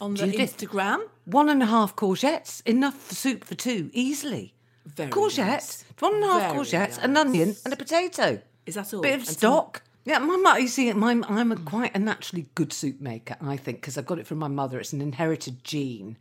on 0.00 0.14
the 0.14 0.26
Judith. 0.28 0.56
Instagram. 0.56 1.00
One 1.26 1.50
and 1.50 1.62
a 1.62 1.66
half 1.66 1.94
courgettes, 1.94 2.62
enough 2.66 2.94
for 2.98 3.14
soup 3.14 3.44
for 3.44 3.54
two, 3.54 3.90
easily. 3.92 4.54
Very 4.86 5.10
courgette, 5.10 5.46
nice. 5.46 5.84
one 5.98 6.14
and 6.14 6.24
a 6.24 6.26
half 6.28 6.40
Very 6.54 6.64
courgettes, 6.64 6.96
an 7.04 7.16
onion, 7.18 7.54
and 7.66 7.74
a 7.74 7.76
potato. 7.76 8.40
Is 8.64 8.76
that 8.76 8.94
all? 8.94 9.02
Bit 9.02 9.14
of 9.14 9.20
And 9.20 9.28
stock. 9.28 9.82
Yeah, 10.08 10.18
my 10.20 10.36
mother. 10.36 10.60
You 10.60 10.68
see, 10.68 10.90
my, 10.94 11.20
I'm 11.28 11.52
a, 11.52 11.56
quite 11.56 11.94
a 11.94 11.98
naturally 11.98 12.46
good 12.54 12.72
soup 12.72 12.98
maker. 12.98 13.36
I 13.42 13.58
think 13.58 13.82
because 13.82 13.98
I've 13.98 14.06
got 14.06 14.18
it 14.18 14.26
from 14.26 14.38
my 14.38 14.48
mother. 14.48 14.80
It's 14.80 14.94
an 14.94 15.02
inherited 15.02 15.62
gene. 15.64 16.16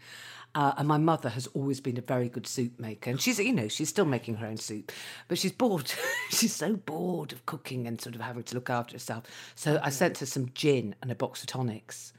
Uh, 0.56 0.73
and 0.78 0.88
my 0.88 0.97
mother 0.97 1.30
has 1.30 1.47
always 1.54 1.80
been 1.80 1.97
a 1.97 2.02
very 2.02 2.28
good 2.30 2.47
soup 2.47 2.80
maker, 2.80 3.12
and 3.12 3.21
she's, 3.21 3.38
you 3.38 3.54
know, 3.54 3.67
she's 3.67 3.89
still 3.89 4.06
making 4.06 4.36
her 4.36 4.47
own 4.47 4.58
soup, 4.58 4.91
but 5.28 5.38
she's 5.38 5.52
bored. 5.52 5.91
she's 6.32 6.56
so 6.56 6.76
bored 6.76 7.32
of 7.32 7.45
cooking 7.45 7.86
and 7.86 8.02
sort 8.02 8.15
of 8.15 8.21
having 8.21 8.41
to 8.43 8.56
look 8.56 8.69
after 8.69 8.93
herself. 8.93 9.23
So 9.56 9.80
I 9.84 9.89
sent 9.91 10.17
her 10.17 10.26
some 10.26 10.50
gin 10.56 10.95
and 11.02 11.12
a 11.12 11.15
box 11.15 11.41
of 11.41 11.47
tonics 11.47 12.12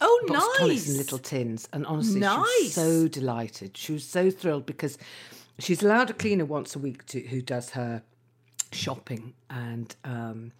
Oh, 0.00 0.24
box 0.26 0.42
of 0.44 0.58
tonics 0.58 0.86
in 0.86 0.92
nice. 0.94 0.98
little 0.98 1.18
tins. 1.18 1.68
And 1.72 1.84
honestly, 1.86 2.14
she 2.14 2.20
Nice. 2.20 2.46
was 2.62 2.72
so 2.74 3.08
delighted. 3.08 3.76
She 3.76 3.92
was 3.92 4.04
so 4.04 4.30
thrilled 4.30 4.64
because 4.66 4.96
she's 5.60 5.82
allowed 5.82 6.10
a 6.10 6.14
cleaner 6.14 6.44
once 6.46 6.74
a 6.74 6.78
week 6.80 7.04
to, 7.06 7.20
who 7.20 7.42
does 7.42 7.70
her 7.70 8.02
shopping. 8.72 9.34
And 9.50 9.94
um, 10.04 10.52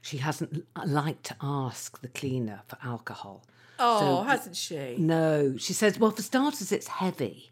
she 0.00 0.18
hasn't 0.18 0.66
liked 0.86 1.24
to 1.24 1.36
ask 1.42 2.00
the 2.00 2.08
cleaner 2.08 2.62
for 2.66 2.78
alcohol. 2.82 3.44
Oh, 3.78 4.22
hasn't 4.24 4.56
she? 4.56 4.96
No, 4.98 5.56
she 5.56 5.72
says, 5.72 5.98
well, 5.98 6.10
for 6.10 6.22
starters, 6.22 6.70
it's 6.72 6.86
heavy. 6.88 7.50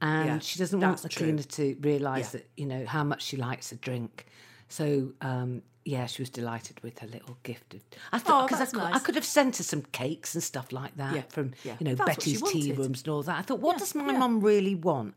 And 0.00 0.26
Yeah, 0.26 0.38
she 0.38 0.58
doesn't 0.58 0.80
want 0.80 1.02
the 1.02 1.08
true. 1.08 1.26
cleaner 1.26 1.42
to 1.42 1.76
realise 1.80 2.26
Yeah. 2.26 2.40
that, 2.40 2.50
you 2.56 2.66
know, 2.66 2.86
how 2.86 3.04
much 3.04 3.22
she 3.22 3.36
likes 3.36 3.72
a 3.72 3.76
drink. 3.76 4.26
So, 4.68 5.12
um, 5.20 5.62
yeah, 5.84 6.06
she 6.06 6.22
was 6.22 6.30
delighted 6.30 6.80
with 6.82 6.98
her 7.00 7.06
little 7.06 7.36
gift. 7.42 7.74
Of, 7.74 7.80
I 8.12 8.18
thought 8.18 8.44
Oh, 8.44 8.46
because 8.46 8.58
that's 8.60 8.74
I, 8.74 8.90
cou- 8.90 8.96
I 8.96 8.98
could 9.00 9.14
have 9.14 9.24
sent 9.24 9.56
her 9.56 9.62
some 9.64 9.82
cakes 9.92 10.34
and 10.34 10.42
stuff 10.44 10.72
like 10.72 10.96
that 10.96 11.14
Yeah, 11.14 11.22
from 11.28 11.52
yeah. 11.64 11.76
you 11.80 11.84
know 11.86 11.94
That's 11.94 12.16
Betty's 12.16 12.42
tea 12.42 12.72
rooms 12.72 13.00
and 13.00 13.08
all 13.08 13.22
that. 13.24 13.38
I 13.38 13.42
thought, 13.42 13.60
what 13.60 13.74
Yeah, 13.74 13.78
does 13.80 13.94
my 13.94 14.12
mum 14.12 14.40
really 14.40 14.74
want? 14.74 15.14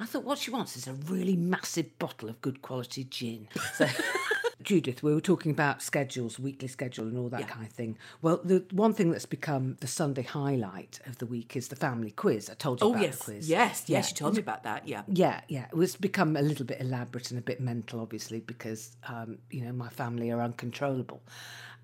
I 0.00 0.06
thought 0.06 0.24
what 0.24 0.38
she 0.38 0.50
wants 0.50 0.76
is 0.76 0.86
a 0.86 0.92
really 0.92 1.34
massive 1.36 1.98
bottle 1.98 2.28
of 2.28 2.40
good 2.40 2.62
quality 2.62 3.02
gin. 3.04 3.48
So, 3.74 3.88
Judith, 4.68 5.02
we 5.02 5.14
were 5.14 5.20
talking 5.22 5.50
about 5.50 5.80
schedules, 5.80 6.38
weekly 6.38 6.68
schedule, 6.68 7.06
and 7.06 7.16
all 7.16 7.30
that 7.30 7.48
kind 7.48 7.64
of 7.64 7.72
thing. 7.72 7.96
Well, 8.20 8.38
the 8.44 8.66
one 8.70 8.92
thing 8.92 9.10
that's 9.10 9.24
become 9.24 9.78
the 9.80 9.86
Sunday 9.86 10.20
highlight 10.24 11.00
of 11.06 11.16
the 11.16 11.24
week 11.24 11.56
is 11.56 11.68
the 11.68 11.74
family 11.76 12.10
quiz. 12.10 12.50
I 12.50 12.54
told 12.54 12.82
you 12.82 12.86
Oh, 12.88 12.90
about 12.90 13.00
yes. 13.02 13.16
the 13.16 13.24
quiz. 13.24 13.48
Yes, 13.48 13.84
Yeah. 13.86 13.96
yes, 13.96 14.10
you 14.10 14.16
told 14.16 14.34
me 14.34 14.40
about 14.40 14.64
that. 14.64 14.86
Yeah. 14.86 15.04
Yeah, 15.08 15.40
yeah. 15.48 15.68
It 15.72 15.74
was 15.74 15.96
become 15.96 16.36
a 16.36 16.42
little 16.42 16.66
bit 16.66 16.82
elaborate 16.82 17.30
and 17.30 17.38
a 17.38 17.42
bit 17.42 17.62
mental, 17.62 17.98
obviously, 18.00 18.40
because 18.40 18.94
um, 19.08 19.38
you 19.50 19.64
know 19.64 19.72
my 19.72 19.88
family 19.88 20.30
are 20.30 20.42
uncontrollable. 20.42 21.22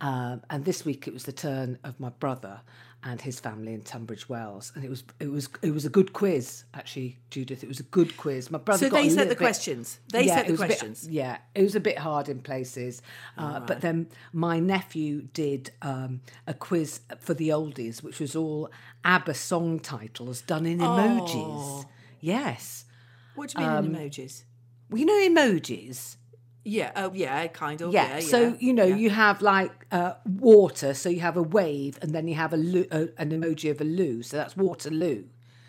Um, 0.03 0.43
and 0.51 0.67
this 0.67 0.85
week 0.85 1.09
it 1.09 1.15
was 1.15 1.23
the 1.25 1.33
turn 1.33 1.79
of 1.85 1.99
my 1.99 2.11
brother 2.11 2.61
and 3.07 3.21
his 3.21 3.39
family 3.39 3.75
in 3.75 3.83
Tunbridge 3.83 4.29
Wells, 4.29 4.73
and 4.75 4.83
it 4.85 4.89
was 4.89 5.05
it 5.21 5.31
was 5.31 5.49
it 5.63 5.73
was 5.73 5.85
a 5.85 5.89
good 5.91 6.13
quiz 6.15 6.65
actually, 6.73 7.19
Judith. 7.31 7.63
It 7.63 7.69
was 7.69 7.79
a 7.81 7.85
good 7.85 8.17
quiz. 8.17 8.51
My 8.51 8.59
brother. 8.59 8.87
So 8.87 8.91
got 8.91 9.03
they 9.03 9.11
set 9.11 9.25
the 9.29 9.35
bit- 9.35 9.39
questions. 9.39 9.99
They 10.13 10.25
yeah, 10.25 10.37
set 10.37 10.47
the 10.47 10.55
a 10.55 10.57
bit- 10.57 10.67
questions. 10.67 11.07
yeah, 11.09 11.39
it 11.55 11.63
was 11.63 11.75
a 11.75 11.81
bit 11.81 11.99
hard 11.99 12.29
in 12.29 12.41
places, 12.41 13.03
uh, 13.37 13.61
but 13.61 13.81
then 13.83 14.09
my 14.33 14.59
nephew 14.59 15.23
did 15.33 15.71
um, 15.83 16.23
a 16.47 16.55
quiz 16.55 17.01
for 17.21 17.35
the 17.35 17.51
oldies, 17.51 18.03
which 18.03 18.21
was 18.21 18.35
all 18.35 18.71
ABBA 19.05 19.35
song 19.35 19.81
titles 19.81 20.41
done 20.41 20.65
in 20.67 20.79
emojis. 20.79 21.85
Yes. 22.21 22.87
What 23.35 23.51
do 23.51 23.61
you 23.63 23.69
mean 23.69 23.77
Um, 23.77 23.85
in 23.87 23.95
emojis? 24.11 24.45
Well, 24.89 24.99
you 25.01 25.07
know 25.07 25.41
emojis? 25.43 26.17
Yeah. 26.65 26.93
Oh, 26.97 27.13
yeah. 27.15 27.47
Kind 27.49 27.83
of. 27.83 27.93
Yeah. 27.93 28.15
Yeah. 28.15 28.21
so 28.21 28.41
yeah, 28.41 28.55
you 28.59 28.73
know 28.73 28.85
yeah. 28.85 28.97
you 28.97 29.11
have 29.11 29.43
like 29.43 29.87
uh, 29.93 30.15
water, 30.25 30.95
so 30.95 31.09
you 31.09 31.21
have 31.21 31.37
a 31.37 31.43
wave, 31.43 31.99
and 32.03 32.13
then 32.13 32.27
you 32.27 32.35
have 32.35 32.53
a 32.53 32.57
loo, 32.57 32.87
uh, 32.91 33.07
an 33.19 33.31
emoji 33.31 33.71
of 33.71 33.81
a 33.81 33.85
loo, 33.85 34.23
so 34.23 34.37
that's 34.39 34.57
Waterloo. 34.57 35.25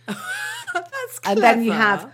That's 0.75 1.19
clever. 1.19 1.39
and 1.39 1.43
then 1.43 1.63
you 1.63 1.71
have, 1.71 2.11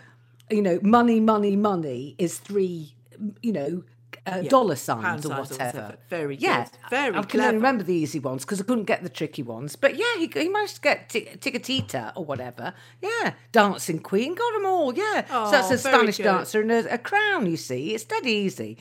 you 0.52 0.62
know, 0.62 0.80
money, 0.84 1.20
money, 1.20 1.56
money 1.56 2.16
is 2.20 2.38
three, 2.38 2.94
you 3.42 3.52
know, 3.52 3.84
uh, 4.28 4.42
dollar 4.44 4.76
signs 4.76 5.26
or 5.26 5.30
signs 5.30 5.52
or 5.52 5.56
whatever. 5.56 5.78
whatever. 5.80 5.98
Very 6.10 6.36
yeah, 6.36 6.64
good. 6.66 6.72
Very 6.90 7.16
I 7.18 7.24
can 7.24 7.40
only 7.42 7.56
remember 7.56 7.84
the 7.84 7.94
easy 7.94 8.20
ones 8.20 8.46
because 8.46 8.62
I 8.62 8.64
couldn't 8.64 8.86
get 8.86 9.02
the 9.04 9.10
tricky 9.10 9.44
ones. 9.44 9.76
But 9.76 9.96
yeah, 9.96 10.16
he, 10.18 10.28
he 10.34 10.48
managed 10.50 10.76
to 10.76 10.82
get 10.82 11.10
t- 11.10 11.26
Chiquitita 11.40 12.14
or 12.16 12.24
whatever. 12.26 12.74
Yeah, 13.02 13.34
Dancing 13.52 14.00
Queen 14.00 14.36
got 14.36 14.54
them 14.54 14.66
all. 14.66 14.94
Yeah, 14.94 15.26
so 15.28 15.52
that's 15.52 15.72
Oh, 15.72 15.74
a 15.74 15.78
Spanish 15.78 16.18
good. 16.18 16.24
dancer 16.24 16.62
and 16.62 16.72
a, 16.72 16.94
a 16.94 16.98
crown. 16.98 17.48
You 17.48 17.58
see, 17.58 17.94
it's 17.96 18.04
dead 18.04 18.26
easy. 18.26 18.78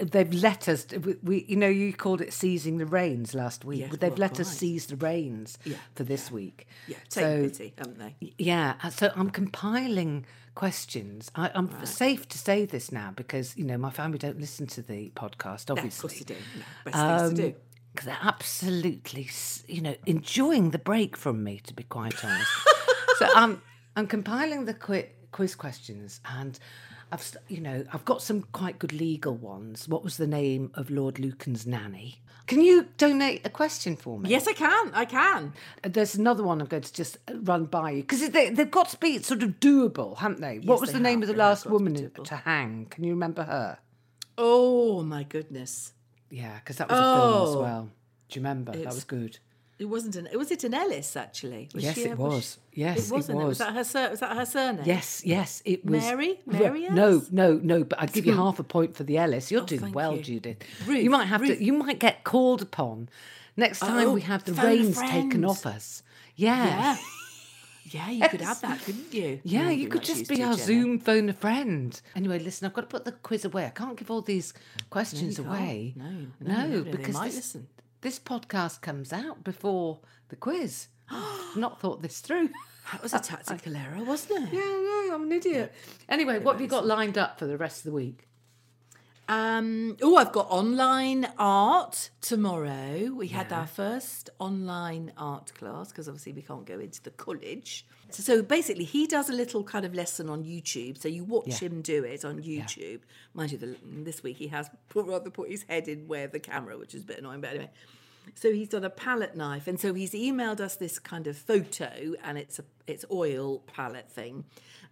They've 0.00 0.32
let 0.34 0.68
us. 0.68 0.88
We, 0.90 1.14
we, 1.22 1.44
you 1.46 1.54
know, 1.56 1.68
you 1.68 1.92
called 1.92 2.20
it 2.20 2.32
seizing 2.32 2.78
the 2.78 2.84
reins 2.86 3.32
last 3.32 3.64
week. 3.64 3.86
But 3.90 4.00
they've 4.00 4.10
well, 4.10 4.18
let 4.18 4.40
us 4.40 4.48
quite. 4.48 4.58
seize 4.58 4.86
the 4.86 4.96
reins 4.96 5.56
Yeah, 5.64 5.76
for 5.94 6.02
this 6.02 6.32
week. 6.32 6.66
Yeah. 6.88 6.96
Take 7.08 7.22
so, 7.24 7.42
pity, 7.44 7.74
haven't 7.78 7.98
they? 8.00 8.16
yeah, 8.36 8.88
so 8.88 9.12
I'm 9.14 9.30
compiling 9.30 10.26
questions. 10.54 11.30
I, 11.34 11.50
I'm 11.54 11.84
safe 11.84 12.28
to 12.28 12.38
say 12.38 12.64
this 12.64 12.92
now 12.92 13.12
because 13.14 13.56
you 13.56 13.64
know 13.64 13.78
my 13.78 13.90
family 13.90 14.18
don't 14.18 14.40
listen 14.40 14.66
to 14.68 14.82
the 14.82 15.10
podcast. 15.10 15.68
No, 15.68 15.74
Obviously, 15.76 15.98
of 15.98 16.00
course 16.00 16.18
you 16.20 16.24
do. 16.26 16.34
No, 16.34 16.90
best 16.90 16.96
things 16.96 17.30
to 17.30 17.36
do. 17.36 17.48
Um, 17.48 17.60
because 17.92 18.06
they're 18.06 18.18
absolutely, 18.22 19.28
you 19.68 19.80
know, 19.80 19.94
enjoying 20.04 20.70
the 20.70 20.78
break 20.78 21.16
from 21.16 21.44
me. 21.44 21.60
To 21.64 21.74
be 21.74 21.84
quite 21.84 22.24
honest, 22.24 22.50
so 23.18 23.28
I'm 23.34 23.62
I'm 23.94 24.06
compiling 24.06 24.64
the 24.64 24.74
quiz 24.74 25.54
questions, 25.54 26.20
and 26.24 26.58
I've 27.14 27.36
you 27.48 27.60
know 27.60 27.84
I've 27.92 28.04
got 28.04 28.20
some 28.22 28.42
quite 28.52 28.78
good 28.78 28.92
legal 28.92 29.34
ones. 29.34 29.88
What 29.88 30.04
was 30.04 30.16
the 30.16 30.26
name 30.26 30.70
of 30.74 30.90
Lord 30.90 31.18
Lucan's 31.18 31.66
nanny? 31.66 32.20
Can 32.46 32.60
you 32.60 32.88
donate 32.98 33.40
a 33.46 33.48
question 33.48 33.96
for 33.96 34.18
me? 34.18 34.28
Yes, 34.28 34.46
I 34.46 34.52
can. 34.52 34.90
I 34.92 35.06
can. 35.06 35.54
Uh, 35.82 35.88
there's 35.88 36.14
another 36.14 36.42
one 36.42 36.60
I'm 36.60 36.66
going 36.66 36.82
to 36.82 36.92
just 36.92 37.16
uh, 37.26 37.38
run 37.38 37.64
by 37.64 37.92
you 37.92 38.02
because 38.02 38.28
they, 38.28 38.50
they've 38.50 38.70
got 38.70 38.90
to 38.90 38.98
be 38.98 39.18
sort 39.22 39.42
of 39.42 39.58
doable, 39.60 40.18
haven't 40.18 40.42
they? 40.42 40.58
what 40.58 40.74
Yes, 40.74 40.80
was 40.82 40.88
they 40.90 40.98
the 40.98 41.02
name 41.02 41.20
have. 41.22 41.30
of 41.30 41.34
the 41.34 41.40
last 41.42 41.64
got 41.64 41.70
to 41.70 41.72
woman 41.72 42.10
to 42.24 42.36
hang? 42.36 42.86
Can 42.90 43.02
you 43.04 43.12
remember 43.12 43.44
her? 43.44 43.78
Oh 44.36 45.02
my 45.02 45.22
goodness. 45.22 45.92
Yeah, 46.30 46.56
because 46.58 46.76
that 46.76 46.90
was 46.90 46.98
a 46.98 47.02
film 47.02 47.42
as 47.48 47.54
Oh. 47.56 47.60
well. 47.62 47.90
Do 48.28 48.38
you 48.38 48.42
remember? 48.44 48.72
That 48.72 48.86
was 48.86 49.04
good. 49.04 49.38
It 49.76 49.86
wasn't 49.86 50.14
an. 50.16 50.28
It 50.30 50.36
was 50.36 50.50
it 50.52 50.62
an 50.62 50.72
Ellis 50.72 51.16
actually? 51.16 51.68
Was 51.74 51.82
Yes, 51.82 51.94
she 51.96 52.04
it 52.04 52.12
a- 52.12 52.16
was. 52.16 52.58
Yes, 52.72 53.10
it 53.10 53.12
wasn't. 53.12 53.40
it 53.40 53.44
Was 53.44 53.48
was. 53.48 53.58
that 53.58 53.72
her? 53.72 54.10
Was 54.10 54.20
that 54.20 54.36
her 54.36 54.46
surname? 54.46 54.84
Yes, 54.86 55.22
yes, 55.24 55.62
it 55.64 55.84
was. 55.84 56.00
Mary? 56.02 56.40
Mary 56.46 56.88
No, 56.90 57.08
Ellis? 57.14 57.32
no, 57.32 57.54
no. 57.62 57.82
But 57.84 58.00
I'd 58.00 58.12
give 58.12 58.24
you 58.24 58.34
half 58.34 58.60
a 58.60 58.64
point 58.64 58.96
for 58.96 59.02
the 59.02 59.18
Ellis. 59.18 59.50
You're 59.50 59.62
Oh, 59.62 59.66
doing 59.66 59.92
well, 59.92 60.14
you. 60.16 60.22
Judith. 60.22 60.58
Ruth, 60.86 61.02
you 61.02 61.10
might 61.10 61.24
have 61.24 61.40
Ruth. 61.40 61.58
to. 61.58 61.64
You 61.64 61.72
might 61.72 61.98
get 61.98 62.22
called 62.22 62.62
upon 62.62 63.08
next 63.56 63.82
oh, 63.82 63.86
time 63.88 64.08
Oh, 64.08 64.12
we 64.12 64.20
have 64.20 64.44
the 64.44 64.52
reins 64.52 65.00
taken 65.00 65.44
off 65.44 65.66
us. 65.66 66.02
Yeah. 66.36 66.64
Yeah. 66.64 66.96
Yeah, 67.86 68.10
you 68.10 68.28
could 68.28 68.40
have 68.40 68.60
that, 68.62 68.80
couldn't 68.82 69.12
you? 69.12 69.40
Yeah, 69.44 69.64
No, 69.64 69.68
you 69.70 69.88
could 69.88 70.02
just 70.02 70.26
be 70.28 70.42
our 70.42 70.54
Jenna. 70.54 70.64
Zoom 70.64 70.98
phone 70.98 71.28
a 71.28 71.32
friend. 71.34 72.00
Anyway, 72.16 72.38
listen, 72.38 72.66
I've 72.66 72.72
got 72.72 72.80
to 72.80 72.86
put 72.86 73.04
the 73.04 73.12
quiz 73.12 73.44
away. 73.44 73.66
I 73.66 73.70
can't 73.70 73.96
give 73.96 74.10
all 74.10 74.22
these 74.22 74.54
questions 74.90 75.36
can't. 75.36 75.48
away. 75.48 75.92
No, 75.94 76.04
no, 76.40 76.66
no, 76.66 76.66
no, 76.66 76.82
because 76.84 77.14
might 77.14 77.26
this, 77.26 77.36
listen. 77.36 77.66
This 78.04 78.18
podcast 78.18 78.82
comes 78.82 79.14
out 79.14 79.42
before 79.42 80.00
the 80.28 80.36
quiz. 80.36 80.88
Not 81.56 81.80
thought 81.80 82.02
this 82.02 82.20
through. 82.20 82.50
That 82.92 83.02
was 83.02 83.14
a 83.14 83.18
tactical 83.18 83.74
error, 83.74 84.04
wasn't 84.04 84.46
it? 84.46 84.52
Yeah, 84.52 84.60
yeah, 85.06 85.14
I'm 85.14 85.22
an 85.22 85.32
idiot. 85.32 85.72
Anyway, 86.06 86.38
what 86.38 86.52
have 86.52 86.60
you 86.60 86.66
got 86.66 86.86
lined 86.86 87.16
up 87.16 87.38
for 87.38 87.46
the 87.46 87.56
rest 87.56 87.78
of 87.78 87.84
the 87.84 87.92
week? 87.96 88.28
Um, 89.26 89.96
oh, 90.02 90.16
I've 90.16 90.32
got 90.32 90.50
online 90.50 91.26
art 91.38 92.10
tomorrow. 92.20 93.10
We 93.14 93.28
had 93.28 93.52
our 93.52 93.66
first 93.66 94.28
online 94.38 95.12
art 95.16 95.52
class 95.54 95.88
because 95.88 96.08
obviously 96.08 96.32
we 96.34 96.42
can't 96.42 96.66
go 96.66 96.78
into 96.78 97.02
the 97.02 97.10
college. 97.10 97.86
So, 98.10 98.22
so 98.22 98.42
basically, 98.42 98.84
he 98.84 99.06
does 99.06 99.30
a 99.30 99.32
little 99.32 99.64
kind 99.64 99.86
of 99.86 99.94
lesson 99.94 100.28
on 100.28 100.44
YouTube. 100.44 100.98
So 101.00 101.08
you 101.08 101.24
watch 101.24 101.46
Yeah. 101.48 101.68
him 101.68 101.80
do 101.80 102.04
it 102.04 102.24
on 102.24 102.42
YouTube. 102.42 103.00
Mind 103.32 103.52
you, 103.52 103.58
the, 103.58 103.76
this 103.82 104.22
week 104.22 104.36
he 104.36 104.48
has 104.48 104.68
put, 104.90 105.06
rather 105.08 105.30
put 105.30 105.50
his 105.50 105.64
head 105.68 105.88
in 105.88 106.06
where 106.06 106.26
the 106.28 106.38
camera, 106.40 106.76
which 106.76 106.94
is 106.94 107.02
a 107.02 107.06
bit 107.06 107.18
annoying. 107.18 107.40
But 107.40 107.50
anyway, 107.50 107.70
so 108.34 108.52
he's 108.52 108.68
done 108.68 108.84
a 108.84 108.90
palette 108.90 109.36
knife, 109.36 109.66
and 109.66 109.80
so 109.80 109.94
he's 109.94 110.12
emailed 110.12 110.60
us 110.60 110.76
this 110.76 110.98
kind 110.98 111.26
of 111.26 111.36
photo, 111.36 112.14
and 112.22 112.36
it's 112.38 112.58
a 112.58 112.64
it's 112.86 113.04
oil 113.10 113.60
palette 113.60 114.10
thing. 114.10 114.44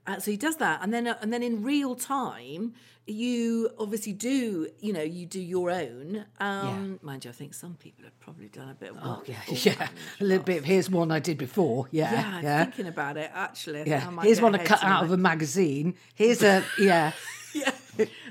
Uh, 0.06 0.18
so 0.18 0.30
he 0.30 0.36
does 0.36 0.56
that, 0.56 0.80
and 0.82 0.92
then 0.92 1.06
uh, 1.06 1.16
and 1.22 1.32
then 1.32 1.42
in 1.42 1.62
real 1.62 1.94
time, 1.94 2.74
you 3.06 3.70
obviously 3.78 4.12
do 4.12 4.68
you 4.80 4.92
know 4.92 5.02
you 5.02 5.26
do 5.26 5.40
your 5.40 5.70
own. 5.70 6.24
Um, 6.40 6.98
Mind 7.02 7.24
you, 7.24 7.30
I 7.30 7.34
think 7.34 7.54
some 7.54 7.74
people 7.74 8.04
have 8.04 8.18
probably 8.18 8.48
done 8.48 8.68
a 8.68 8.74
bit 8.74 8.90
of 8.90 8.96
Oh, 9.02 9.10
work. 9.18 9.28
yeah, 9.28 9.36
yeah. 9.48 9.88
A 10.20 10.24
little 10.24 10.42
bit 10.44 10.58
of 10.58 10.64
here's 10.64 10.90
one 10.90 11.12
I 11.12 11.20
did 11.20 11.38
before. 11.38 11.86
Yeah, 11.92 12.12
Yeah, 12.12 12.40
yeah. 12.42 12.64
thinking 12.64 12.86
about 12.88 13.16
it 13.16 13.30
actually. 13.32 13.84
Yeah, 13.86 14.10
here's 14.22 14.40
one 14.40 14.54
I 14.56 14.64
cut 14.64 14.82
out 14.82 15.04
of 15.04 15.12
a 15.12 15.16
magazine. 15.16 15.94
Here's 16.14 16.42
a 16.42 16.64
yeah. 16.80 17.12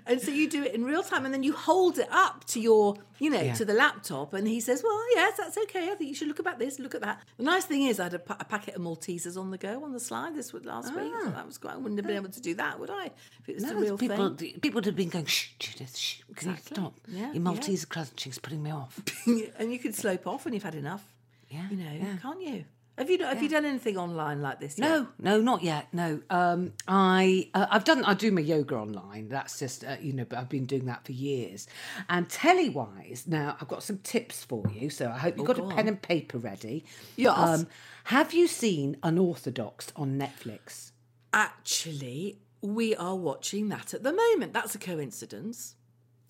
Yeah. 0.06 0.12
And 0.14 0.22
so 0.22 0.32
you 0.32 0.50
do 0.50 0.64
it 0.64 0.74
in 0.74 0.84
real 0.84 1.04
time 1.04 1.26
and 1.26 1.34
then 1.34 1.44
you 1.44 1.54
hold 1.54 1.98
it 2.00 2.08
up 2.12 2.46
to 2.46 2.60
your, 2.60 2.96
you 3.20 3.30
know, 3.30 3.42
Yeah. 3.42 3.54
to 3.54 3.66
the 3.66 3.74
laptop 3.74 4.34
and 4.34 4.48
he 4.48 4.60
says, 4.60 4.82
well, 4.84 5.00
yes, 5.16 5.38
that's 5.38 5.58
okay. 5.58 5.90
I 5.92 5.96
think 5.96 6.10
you 6.10 6.16
should 6.16 6.28
look 6.28 6.40
about 6.40 6.60
this, 6.60 6.80
look 6.80 6.96
at 6.96 7.02
that. 7.02 7.22
The 7.38 7.44
nice 7.44 7.66
thing 7.66 7.84
is 7.84 8.00
I 8.00 8.04
had 8.04 8.14
a, 8.16 8.20
pa- 8.20 8.38
a 8.40 8.46
packet 8.46 8.76
of 8.76 8.82
Maltesers 8.82 9.38
on 9.40 9.52
the 9.52 9.58
go 9.58 9.84
on 9.84 9.94
the 9.94 10.00
slide 10.00 10.36
this 10.36 10.54
was 10.54 10.66
last 10.66 10.96
week. 10.96 11.12
So 11.24 11.30
that 11.32 11.46
was 11.46 11.58
quite, 11.58 11.74
I 11.74 11.78
wouldn't 11.78 11.98
have 12.00 12.08
been 12.08 12.16
able 12.16 12.30
to 12.30 12.42
do 12.42 12.56
that, 12.56 12.80
would 12.80 12.90
I? 12.90 13.12
If 13.42 13.50
it 13.50 13.56
was 13.56 13.66
the 13.66 13.76
real 13.76 13.98
people, 13.98 14.36
thing. 14.36 14.60
people 14.62 14.76
would 14.78 14.86
have 14.86 14.96
been 14.96 15.10
going, 15.10 15.26
shh, 15.26 15.50
Judith, 15.60 15.96
shh, 15.98 16.22
can 16.36 16.52
Exactly. 16.52 16.64
you 16.70 16.76
stop? 16.76 16.94
Yeah, 17.08 17.20
Your 17.28 17.34
yeah. 17.34 17.40
Maltese 17.40 17.86
crunching's 17.86 18.38
putting 18.40 18.64
me 18.64 18.72
off. 18.72 19.00
and 19.58 19.72
you 19.72 19.80
can 19.80 19.94
slope 19.94 20.28
off 20.28 20.46
when 20.46 20.54
you've 20.54 20.64
had 20.64 20.76
enough. 20.76 21.04
Yeah, 21.50 21.70
You 21.70 21.78
know, 21.78 21.92
yeah. 21.92 22.18
can't 22.22 22.42
you? 22.42 22.66
Have 22.98 23.10
you 23.10 23.18
have 23.24 23.42
you 23.42 23.50
done 23.50 23.66
anything 23.66 23.98
online 23.98 24.42
like 24.42 24.60
this? 24.60 24.78
yet? 24.78 24.88
No, 24.88 25.08
no, 25.18 25.42
not 25.42 25.64
yet. 25.64 25.88
No, 25.94 26.22
um, 26.30 26.74
I 26.88 27.50
uh, 27.54 27.66
I've 27.72 27.84
done 27.84 28.04
I 28.06 28.14
do 28.14 28.32
my 28.32 28.42
yoga 28.42 28.76
online. 28.76 29.30
That's 29.30 29.58
just 29.58 29.84
uh, 29.84 29.96
you 30.00 30.14
know, 30.14 30.26
but 30.26 30.38
I've 30.38 30.50
been 30.50 30.66
doing 30.66 30.86
that 30.86 31.06
for 31.06 31.14
years. 31.14 31.68
And 32.10 32.30
telly 32.30 32.70
wise, 32.70 33.24
now 33.28 33.58
I've 33.60 33.68
got 33.70 33.82
some 33.82 33.98
tips 34.00 34.44
for 34.44 34.64
you. 34.72 34.90
So 34.90 35.08
I 35.10 35.18
hope 35.18 35.38
you've 35.38 35.48
got 35.48 35.58
a 35.58 35.64
Oh, 35.64 35.70
pen 35.70 35.80
on. 35.80 35.88
and 35.88 36.02
paper 36.02 36.38
ready. 36.38 36.84
Um, 36.86 37.16
Yes. 37.16 37.66
have 38.06 38.34
you 38.34 38.48
seen 38.48 38.98
Unorthodox 39.02 39.92
on 39.96 40.20
Netflix? 40.20 40.92
Actually, 41.34 42.40
we 42.62 42.96
are 42.96 43.16
watching 43.16 43.70
that 43.70 43.94
at 43.94 44.04
the 44.04 44.14
moment. 44.14 44.54
That's 44.54 44.76
a 44.76 44.80
coincidence. 44.80 45.76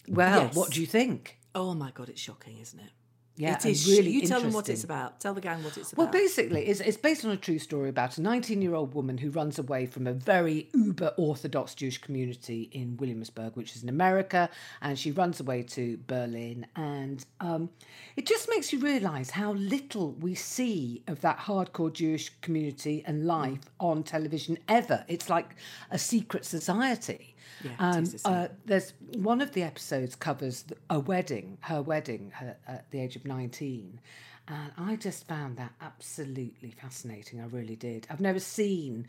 Well, 0.08 0.44
Yes. 0.44 0.56
what 0.56 0.72
do 0.72 0.80
you 0.80 0.88
think? 0.88 1.40
Oh 1.54 1.74
my 1.74 1.92
god, 1.92 2.08
it's 2.10 2.22
shocking, 2.22 2.60
isn't 2.60 2.80
it? 2.80 2.92
Yeah, 3.38 3.56
it 3.56 3.66
is. 3.66 3.88
really 3.88 4.12
you 4.12 4.28
tell 4.28 4.42
them 4.42 4.52
what 4.54 4.70
it's 4.70 4.84
about. 4.84 5.20
Tell 5.20 5.34
the 5.34 5.42
gang 5.42 5.64
what 5.64 5.78
it's 5.78 5.94
about. 5.94 6.04
Well, 6.04 6.12
basically, 6.12 6.68
it's, 6.68 6.80
it's 6.80 6.98
based 6.98 7.24
on 7.26 7.32
a 7.32 7.38
true 7.38 7.60
story 7.60 7.90
about 7.90 8.18
a 8.18 8.22
19 8.22 8.62
year 8.62 8.76
old 8.76 8.94
woman 8.94 9.18
who 9.18 9.30
runs 9.30 9.58
away 9.58 9.86
from 9.86 10.06
a 10.06 10.14
very 10.14 10.70
uber 10.74 11.14
Orthodox 11.18 11.74
Jewish 11.74 11.98
community 11.98 12.70
in 12.74 12.98
Williamsburg, 12.98 13.56
which 13.56 13.76
is 13.76 13.84
in 13.84 13.90
America, 13.90 14.50
and 14.82 15.00
she 15.00 15.12
runs 15.12 15.40
away 15.40 15.64
to 15.64 15.98
Berlin. 16.08 16.68
And 16.76 17.26
um, 17.40 17.70
it 18.16 18.26
just 18.26 18.50
makes 18.50 18.74
you 18.74 18.80
realise 18.80 19.32
how 19.32 19.54
little 19.54 20.12
we 20.14 20.36
see 20.36 21.04
of 21.08 21.22
that 21.22 21.40
hardcore 21.40 21.92
Jewish 21.92 22.32
community 22.42 23.04
and 23.08 23.26
life 23.26 23.62
on 23.80 24.04
television 24.04 24.58
ever. 24.68 25.06
It's 25.08 25.30
like 25.30 25.56
a 25.90 25.98
secret 25.98 26.46
society. 26.46 27.31
Yeah, 27.64 27.72
and 27.80 28.22
uh, 28.26 28.48
there's 28.66 28.94
one 29.16 29.42
of 29.42 29.52
the 29.54 29.64
episodes 29.64 30.16
covers 30.16 30.66
a 30.90 31.00
wedding, 31.00 31.58
her 31.62 31.82
wedding 31.82 32.32
her, 32.36 32.58
at 32.68 32.90
the 32.92 33.00
age 33.00 33.16
of 33.16 33.26
19. 33.26 34.00
And 34.48 34.72
I 34.78 34.96
just 34.96 35.28
found 35.28 35.58
that 35.58 35.72
absolutely 35.82 36.72
fascinating. 36.72 37.40
I 37.40 37.46
really 37.46 37.76
did. 37.76 38.08
I've 38.10 38.20
never 38.22 38.40
seen 38.40 39.08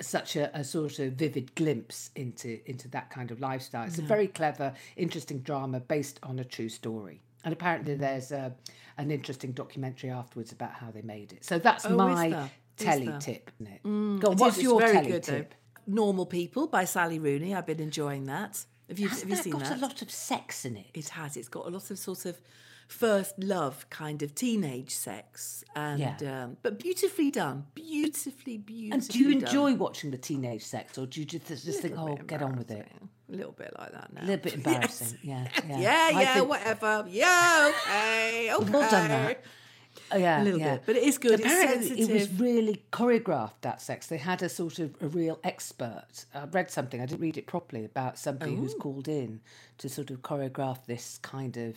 such 0.00 0.36
a, 0.36 0.56
a 0.58 0.64
sort 0.64 0.98
of 0.98 1.12
vivid 1.14 1.54
glimpse 1.54 2.10
into 2.16 2.58
into 2.64 2.88
that 2.88 3.10
kind 3.10 3.30
of 3.30 3.40
lifestyle. 3.40 3.86
It's 3.86 3.98
a 3.98 4.02
very 4.02 4.28
clever, 4.28 4.72
interesting 4.96 5.40
drama 5.40 5.80
based 5.80 6.18
on 6.22 6.38
a 6.38 6.44
true 6.44 6.68
story. 6.70 7.20
And 7.44 7.52
apparently, 7.52 7.94
Mm. 7.96 8.00
there's 8.00 8.32
a, 8.32 8.54
an 8.96 9.10
interesting 9.10 9.52
documentary 9.52 10.10
afterwards 10.10 10.52
about 10.52 10.72
how 10.72 10.90
they 10.90 11.02
made 11.02 11.32
it. 11.32 11.44
So 11.44 11.58
that's 11.58 11.84
Oh, 11.86 11.96
my 11.96 12.48
telly 12.76 13.12
tip. 13.20 13.50
Isn't? 13.60 14.20
Go 14.20 14.28
on, 14.28 14.34
It 14.34 14.40
what's 14.40 14.62
your 14.62 14.80
telly 14.80 15.20
tip? 15.20 15.54
Normal 15.94 16.26
People 16.26 16.66
by 16.66 16.84
Sally 16.84 17.18
Rooney. 17.18 17.54
I've 17.54 17.66
been 17.66 17.80
enjoying 17.80 18.24
that. 18.26 18.64
Have 18.88 18.98
you, 18.98 19.08
have 19.08 19.18
Hasn't 19.18 19.30
you 19.30 19.36
that 19.36 19.44
seen 19.44 19.52
got 19.52 19.62
that? 19.64 19.78
a 19.78 19.80
lot 19.80 20.02
of 20.02 20.10
sex 20.10 20.64
in 20.64 20.76
it? 20.76 20.86
It 20.94 21.08
has. 21.10 21.36
It's 21.36 21.48
got 21.48 21.66
a 21.66 21.70
lot 21.70 21.90
of 21.90 21.98
sort 21.98 22.24
of 22.26 22.40
first 22.88 23.38
love 23.38 23.88
kind 23.88 24.20
of 24.22 24.34
teenage 24.34 24.90
sex, 24.90 25.62
and 25.76 26.00
Yeah. 26.00 26.42
um, 26.44 26.56
but 26.62 26.80
beautifully 26.80 27.30
done. 27.30 27.66
Beautifully, 27.74 28.58
beautifully. 28.58 28.90
And 28.90 29.08
do 29.08 29.18
you 29.20 29.34
done. 29.34 29.44
enjoy 29.44 29.74
watching 29.74 30.10
the 30.10 30.18
teenage 30.18 30.64
sex, 30.64 30.98
or 30.98 31.06
do 31.06 31.20
you 31.20 31.26
just, 31.26 31.46
just 31.46 31.80
think, 31.80 31.94
oh, 31.96 32.16
get 32.26 32.42
on 32.42 32.56
with 32.56 32.70
it? 32.72 32.86
A 33.32 33.32
little 33.36 33.52
bit 33.52 33.72
like 33.78 33.92
that 33.92 34.12
now. 34.12 34.22
A 34.22 34.24
little 34.24 34.42
bit 34.42 34.54
embarrassing. 34.60 35.18
Yeah, 35.22 35.46
yeah. 35.68 35.78
Yeah, 35.78 36.10
yeah, 36.20 36.34
think- 36.34 36.48
whatever. 36.48 37.06
Yeah, 37.08 37.70
okay, 37.86 38.52
okay. 38.54 38.70
Well 38.72 38.90
done, 38.90 39.08
that. 39.08 39.44
Oh, 40.12 40.16
yeah, 40.16 40.42
a 40.42 40.44
little 40.44 40.60
yeah. 40.60 40.74
bit. 40.74 40.82
But 40.86 40.96
it 40.96 41.04
is 41.04 41.18
good. 41.18 41.40
Apparently, 41.40 42.00
it 42.00 42.10
was 42.10 42.30
really 42.40 42.82
choreographed. 42.92 43.60
That 43.62 43.80
sex. 43.80 44.06
They 44.06 44.16
had 44.16 44.42
a 44.42 44.48
sort 44.48 44.78
of 44.78 44.94
a 45.00 45.08
real 45.08 45.38
expert. 45.44 46.24
I 46.34 46.44
read 46.44 46.70
something. 46.70 47.00
I 47.00 47.06
didn't 47.06 47.20
read 47.20 47.36
it 47.36 47.46
properly 47.46 47.84
about 47.84 48.18
somebody 48.18 48.54
who's 48.54 48.74
oh. 48.74 48.78
called 48.78 49.08
in 49.08 49.40
to 49.78 49.88
sort 49.88 50.10
of 50.10 50.22
choreograph 50.22 50.86
this 50.86 51.18
kind 51.22 51.56
of. 51.56 51.76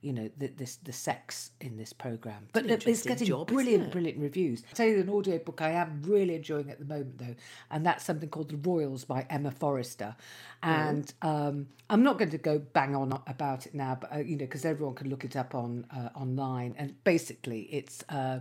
You 0.00 0.12
know 0.12 0.30
the, 0.38 0.48
this 0.48 0.76
the 0.76 0.92
sex 0.92 1.50
in 1.60 1.76
this 1.76 1.92
program, 1.92 2.48
but 2.52 2.66
it's 2.66 3.02
getting 3.02 3.26
job, 3.26 3.48
brilliant, 3.48 3.84
it? 3.84 3.92
brilliant 3.92 4.18
reviews. 4.18 4.62
I'll 4.68 4.74
tell 4.74 4.86
you 4.86 5.00
an 5.00 5.08
audiobook 5.08 5.60
I 5.60 5.70
am 5.70 6.02
really 6.04 6.34
enjoying 6.34 6.70
at 6.70 6.78
the 6.78 6.84
moment 6.84 7.18
though, 7.18 7.34
and 7.70 7.84
that's 7.84 8.04
something 8.04 8.28
called 8.28 8.50
The 8.50 8.56
Royals 8.56 9.04
by 9.04 9.26
Emma 9.28 9.50
Forrester. 9.50 10.14
And 10.62 11.12
um, 11.22 11.68
I'm 11.90 12.02
not 12.02 12.18
going 12.18 12.30
to 12.30 12.38
go 12.38 12.58
bang 12.58 12.94
on 12.94 13.20
about 13.26 13.66
it 13.66 13.74
now, 13.74 13.98
but 14.00 14.12
uh, 14.12 14.18
you 14.18 14.36
know 14.36 14.44
because 14.44 14.64
everyone 14.64 14.94
can 14.94 15.10
look 15.10 15.24
it 15.24 15.36
up 15.36 15.54
on 15.54 15.86
uh, 15.90 16.10
online. 16.14 16.74
And 16.78 17.02
basically, 17.04 17.62
it's. 17.62 18.04
Uh, 18.08 18.40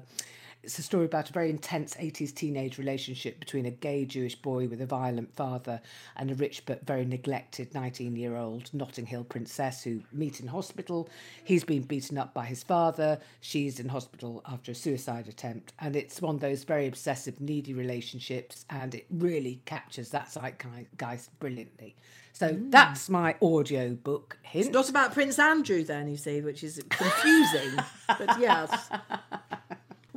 it's 0.64 0.80
a 0.80 0.84
story 0.84 1.06
about 1.06 1.30
a 1.30 1.34
very 1.34 1.50
intense 1.50 1.96
80s 1.96 2.34
teenage 2.34 2.78
relationship 2.78 3.40
between 3.40 3.66
a 3.66 3.72
gay 3.72 4.06
Jewish 4.06 4.36
boy 4.36 4.68
with 4.68 4.82
a 4.82 4.86
violent 4.86 5.36
father 5.36 5.82
and 6.16 6.30
a 6.30 6.36
rich 6.36 6.66
but 6.66 6.86
very 6.86 7.06
neglected 7.06 7.74
19 7.74 8.16
year 8.16 8.36
old 8.36 8.74
Notting 8.74 9.06
Hill 9.06 9.24
princess 9.24 9.84
who 9.84 10.02
meet 10.12 10.40
in 10.40 10.48
hospital. 10.48 11.10
He's 11.44 11.64
been 11.64 11.84
beaten 11.84 12.18
up 12.18 12.34
by 12.34 12.46
his 12.46 12.64
father. 12.64 13.20
She's 13.40 13.80
in 13.80 13.90
hospital 13.90 14.42
after 14.46 14.72
a 14.72 14.76
suicide 14.76 15.28
attempt. 15.28 15.74
And 15.80 15.96
it's 15.96 16.22
one 16.22 16.36
of 16.36 16.42
those 16.42 16.64
very 16.64 16.88
obsessive, 16.88 17.40
needy 17.40 17.74
relationships. 17.74 18.66
And 18.70 18.94
it 18.94 19.06
really 19.10 19.62
captures 19.66 20.10
that 20.10 20.28
zeitgeist 20.28 21.30
brilliantly. 21.40 21.96
So 22.38 22.50
mm. 22.50 22.70
that's 22.70 23.10
my 23.10 23.36
audio 23.42 23.96
book 23.96 24.38
hint. 24.44 24.68
It's 24.68 24.74
not 24.74 24.90
about 24.90 25.14
Prince 25.14 25.40
Andrew, 25.40 25.84
then, 25.84 26.08
you 26.08 26.18
see, 26.18 26.42
which 26.42 26.64
is 26.64 26.80
confusing. 26.90 27.80
but 28.08 28.40
yes. 28.40 28.90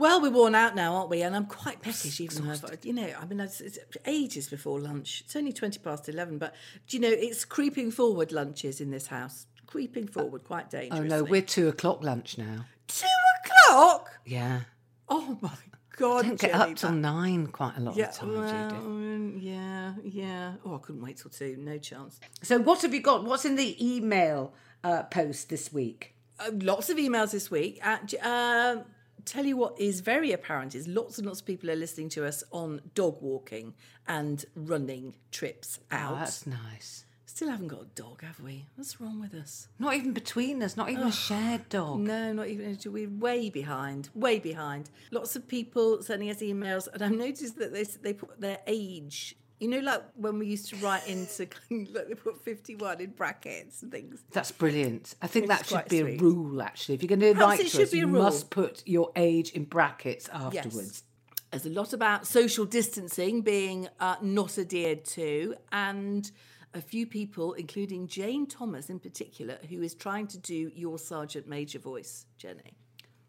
Well, 0.01 0.23
we're 0.23 0.31
worn 0.31 0.55
out 0.55 0.75
now, 0.75 0.95
aren't 0.95 1.11
we? 1.11 1.21
And 1.23 1.37
I'm 1.37 1.45
quite 1.45 1.83
peckish, 1.83 2.21
even 2.21 2.47
though, 2.47 2.53
I've- 2.53 2.79
you 2.89 2.95
know, 2.95 3.07
I 3.21 3.27
mean, 3.27 3.39
it's, 3.39 3.61
it's 3.61 3.79
ages 4.07 4.49
before 4.49 4.81
lunch. 4.81 5.23
It's 5.27 5.37
only 5.37 5.53
20 5.53 5.79
past 5.81 6.09
11, 6.09 6.39
but 6.39 6.55
do 6.89 6.97
you 6.97 7.03
know, 7.03 7.11
it's 7.11 7.45
creeping 7.45 7.91
forward 7.91 8.33
lunches 8.33 8.81
in 8.81 8.91
this 8.91 9.09
house. 9.09 9.47
Creeping 9.67 10.09
forward 10.09 10.43
quite 10.45 10.75
oh 10.91 11.03
no, 11.03 11.23
we're 11.23 11.43
two 11.43 11.69
o'clock 11.69 12.03
lunch 12.03 12.39
now. 12.39 12.65
Two 12.89 13.07
o'clock? 13.45 14.11
Yeah. 14.25 14.63
Oh 15.09 15.39
my 15.43 15.51
God. 15.97 16.23
Don't 16.25 16.41
get 16.41 16.53
Jenny, 16.53 16.73
up 16.73 16.77
till 16.77 16.91
that- 16.91 16.97
nine 16.97 17.47
quite 17.49 17.77
a 17.77 17.81
lot 17.81 17.95
Yeah, 17.95 18.09
of 18.09 18.15
time, 18.15 18.33
well, 18.33 18.71
Judith. 18.71 19.43
yeah, 19.43 19.95
yeah. 20.03 20.55
Oh, 20.65 20.75
I 20.77 20.79
couldn't 20.79 21.03
wait 21.03 21.19
till 21.19 21.31
two. 21.31 21.57
No 21.59 21.77
chance. 21.79 22.19
So, 22.43 22.59
what 22.59 22.81
have 22.83 22.95
you 22.95 23.01
got? 23.03 23.25
What's 23.25 23.45
in 23.45 23.55
the 23.57 23.77
email 23.95 24.55
uh, 24.83 25.03
post 25.05 25.51
this 25.51 25.73
week? 25.73 26.15
Uh, 26.41 26.51
lots 26.55 26.89
of 26.91 26.97
emails 26.97 27.31
this 27.33 27.51
week. 27.51 27.79
Uh, 27.87 27.99
j- 28.07 28.19
um, 28.19 28.85
tell 29.31 29.47
you 29.47 29.57
what 29.57 29.79
is 29.81 30.01
very 30.01 30.33
apparent 30.33 30.75
is 30.75 30.89
lots 30.89 31.19
and 31.19 31.27
lots 31.27 31.41
of 31.41 31.47
people 31.47 31.71
are 31.71 31.77
listening 31.77 32.09
to 32.11 32.27
us 32.27 32.43
on 32.51 32.81
dog 32.95 33.19
walking 33.21 33.75
and 34.09 34.45
running 34.55 35.15
trips 35.31 35.79
oh, 35.93 35.97
out. 35.97 36.13
Oh, 36.13 36.17
that's 36.17 36.47
nice. 36.47 37.05
Still 37.27 37.49
haven't 37.49 37.69
got 37.69 37.83
a 37.83 37.87
dog, 37.95 38.23
have 38.23 38.41
we? 38.41 38.67
What's 38.75 39.01
wrong 39.01 39.21
with 39.21 39.35
us? 39.35 39.69
Not 39.79 39.95
even 39.95 40.13
between 40.13 40.63
us, 40.65 40.77
not 40.77 40.91
even 40.91 41.07
a 41.07 41.13
shared 41.13 41.69
dog. 41.69 42.01
No, 42.01 42.33
not 42.33 42.49
even. 42.49 42.77
We're 42.85 43.09
way 43.09 43.51
behind. 43.51 44.11
Way 44.15 44.41
behind. 44.41 44.91
Lots 45.13 45.37
of 45.37 45.47
people 45.47 46.03
sending 46.03 46.29
us 46.29 46.39
emails, 46.39 46.89
and 46.93 47.01
I've 47.01 47.13
noticed 47.13 47.57
that 47.59 47.73
they 47.73 47.85
they 47.85 48.15
put 48.15 48.41
their 48.41 48.59
age. 48.67 49.37
You 49.61 49.69
know, 49.69 49.81
like 49.81 50.03
when 50.17 50.39
we 50.39 50.47
used 50.47 50.71
to 50.71 50.77
write 50.77 51.07
into, 51.07 51.47
like 51.71 52.09
they 52.09 52.15
put 52.15 52.43
fifty-one 52.43 53.01
in 53.01 53.11
brackets 53.11 53.83
and 53.83 53.93
things. 53.93 54.25
That's 54.33 54.51
brilliant. 54.51 55.15
I 55.21 55.27
think 55.27 55.49
Which 55.49 55.59
that 55.59 55.67
should 55.67 55.89
be 55.89 56.01
a 56.01 56.17
rule, 56.17 56.63
actually. 56.63 56.95
If 56.95 57.03
you're 57.03 57.09
going 57.09 57.21
to 57.21 57.35
Perhaps 57.35 57.59
write 57.59 57.61
it 57.61 57.71
to 57.73 57.83
us, 57.83 57.93
you 57.93 58.07
rule. 58.07 58.23
must 58.23 58.49
put 58.49 58.83
your 58.87 59.13
age 59.17 59.51
in 59.51 59.65
brackets 59.65 60.31
afterwards. 60.33 61.05
There's 61.51 61.67
a 61.67 61.71
lot 61.71 61.93
about 61.93 62.27
social 62.27 62.65
distancing 62.65 63.43
being 63.43 63.89
uh, 63.99 64.17
not 64.23 64.57
adhered 64.57 65.05
to, 65.07 65.57
and 65.71 66.31
a 66.73 66.81
few 66.81 67.07
people, 67.07 67.53
including 67.55 68.07
Jane 68.07 68.47
Thomas 68.47 68.89
in 68.89 68.99
particular, 68.99 69.59
who 69.69 69.83
is 69.83 69.95
trying 69.95 70.29
to 70.29 70.39
do 70.39 70.71
your 70.75 70.99
Sergeant 70.99 71.47
Major 71.47 71.81
voice, 71.81 72.25
Jenny. 72.39 72.79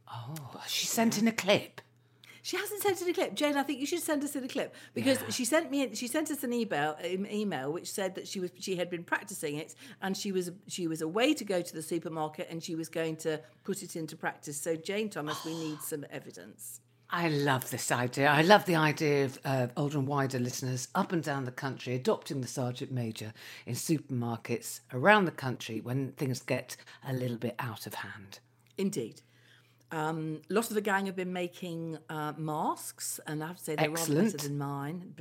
Oh, 0.08 0.62
she 0.68 0.86
sent 0.86 1.18
in 1.18 1.28
a 1.28 1.32
clip. 1.32 1.82
She 2.44 2.58
hasn't 2.58 2.82
sent 2.82 3.02
in 3.02 3.10
a 3.10 3.14
clip, 3.14 3.36
Jane. 3.36 3.56
I 3.56 3.64
think 3.64 3.80
you 3.80 3.86
should 3.86 4.02
send 4.02 4.24
us 4.24 4.36
in 4.36 4.44
a 4.44 4.48
clip 4.48 4.76
because 4.94 5.20
she 5.30 5.46
sent 5.46 5.70
me. 5.70 5.94
She 5.94 6.08
sent 6.08 6.32
us 6.32 6.44
an 6.44 6.54
email, 6.54 6.96
an 7.04 7.28
email 7.32 7.72
which 7.72 7.92
said 7.92 8.16
that 8.16 8.28
she 8.28 8.40
was 8.40 8.52
she 8.60 8.76
had 8.76 8.90
been 8.90 9.04
practicing 9.04 9.56
it 9.58 9.76
and 10.02 10.18
she 10.18 10.32
was 10.32 10.52
she 10.68 10.88
was 10.88 11.02
away 11.02 11.34
to 11.34 11.46
go 11.46 11.62
to 11.62 11.74
the 11.74 11.82
supermarket 11.82 12.48
and 12.50 12.64
she 12.64 12.76
was 12.76 12.90
going 12.90 13.16
to 13.18 13.40
put 13.64 13.84
it 13.84 13.96
into 13.96 14.16
practice. 14.16 14.60
So 14.60 14.76
Jane 14.76 15.10
Thomas, 15.10 15.44
we 15.46 15.54
need 15.54 15.82
some 15.82 16.06
evidence. 16.10 16.82
I 17.14 17.28
love 17.28 17.70
this 17.70 17.92
idea. 17.92 18.30
I 18.30 18.42
love 18.42 18.66
the 18.66 18.78
idea 18.78 19.26
of 19.26 19.40
uh, 19.44 19.68
older 19.76 19.98
and 19.98 20.08
wider 20.08 20.40
listeners 20.40 20.88
up 20.96 21.12
and 21.12 21.22
down 21.22 21.44
the 21.44 21.52
country 21.52 21.94
adopting 21.94 22.40
the 22.40 22.48
Sergeant 22.48 22.90
Major 22.90 23.34
in 23.66 23.76
supermarkets 23.76 24.80
around 24.94 25.26
the 25.26 25.32
country 25.32 25.82
when 25.82 26.14
things 26.14 26.42
get 26.42 26.78
a 27.06 27.12
little 27.12 27.36
bit 27.36 27.56
out 27.60 27.86
of 27.86 27.96
hand. 27.96 28.40
Indeed. 28.78 29.22
Um, 29.94 30.42
a 30.50 30.54
lot 30.54 30.70
of 30.70 30.74
the 30.76 30.82
gang 30.82 31.06
have 31.08 31.18
been 31.18 31.34
making 31.34 31.98
uh, 32.10 32.32
masks, 32.38 33.20
and 33.28 33.44
I 33.44 33.48
have 33.48 33.58
to 33.58 33.64
say 33.64 33.76
they're 33.76 33.90
rather 33.90 34.02
Excellent. 34.02 34.32
better 34.34 34.48
than 34.48 34.58
mine. 34.58 35.14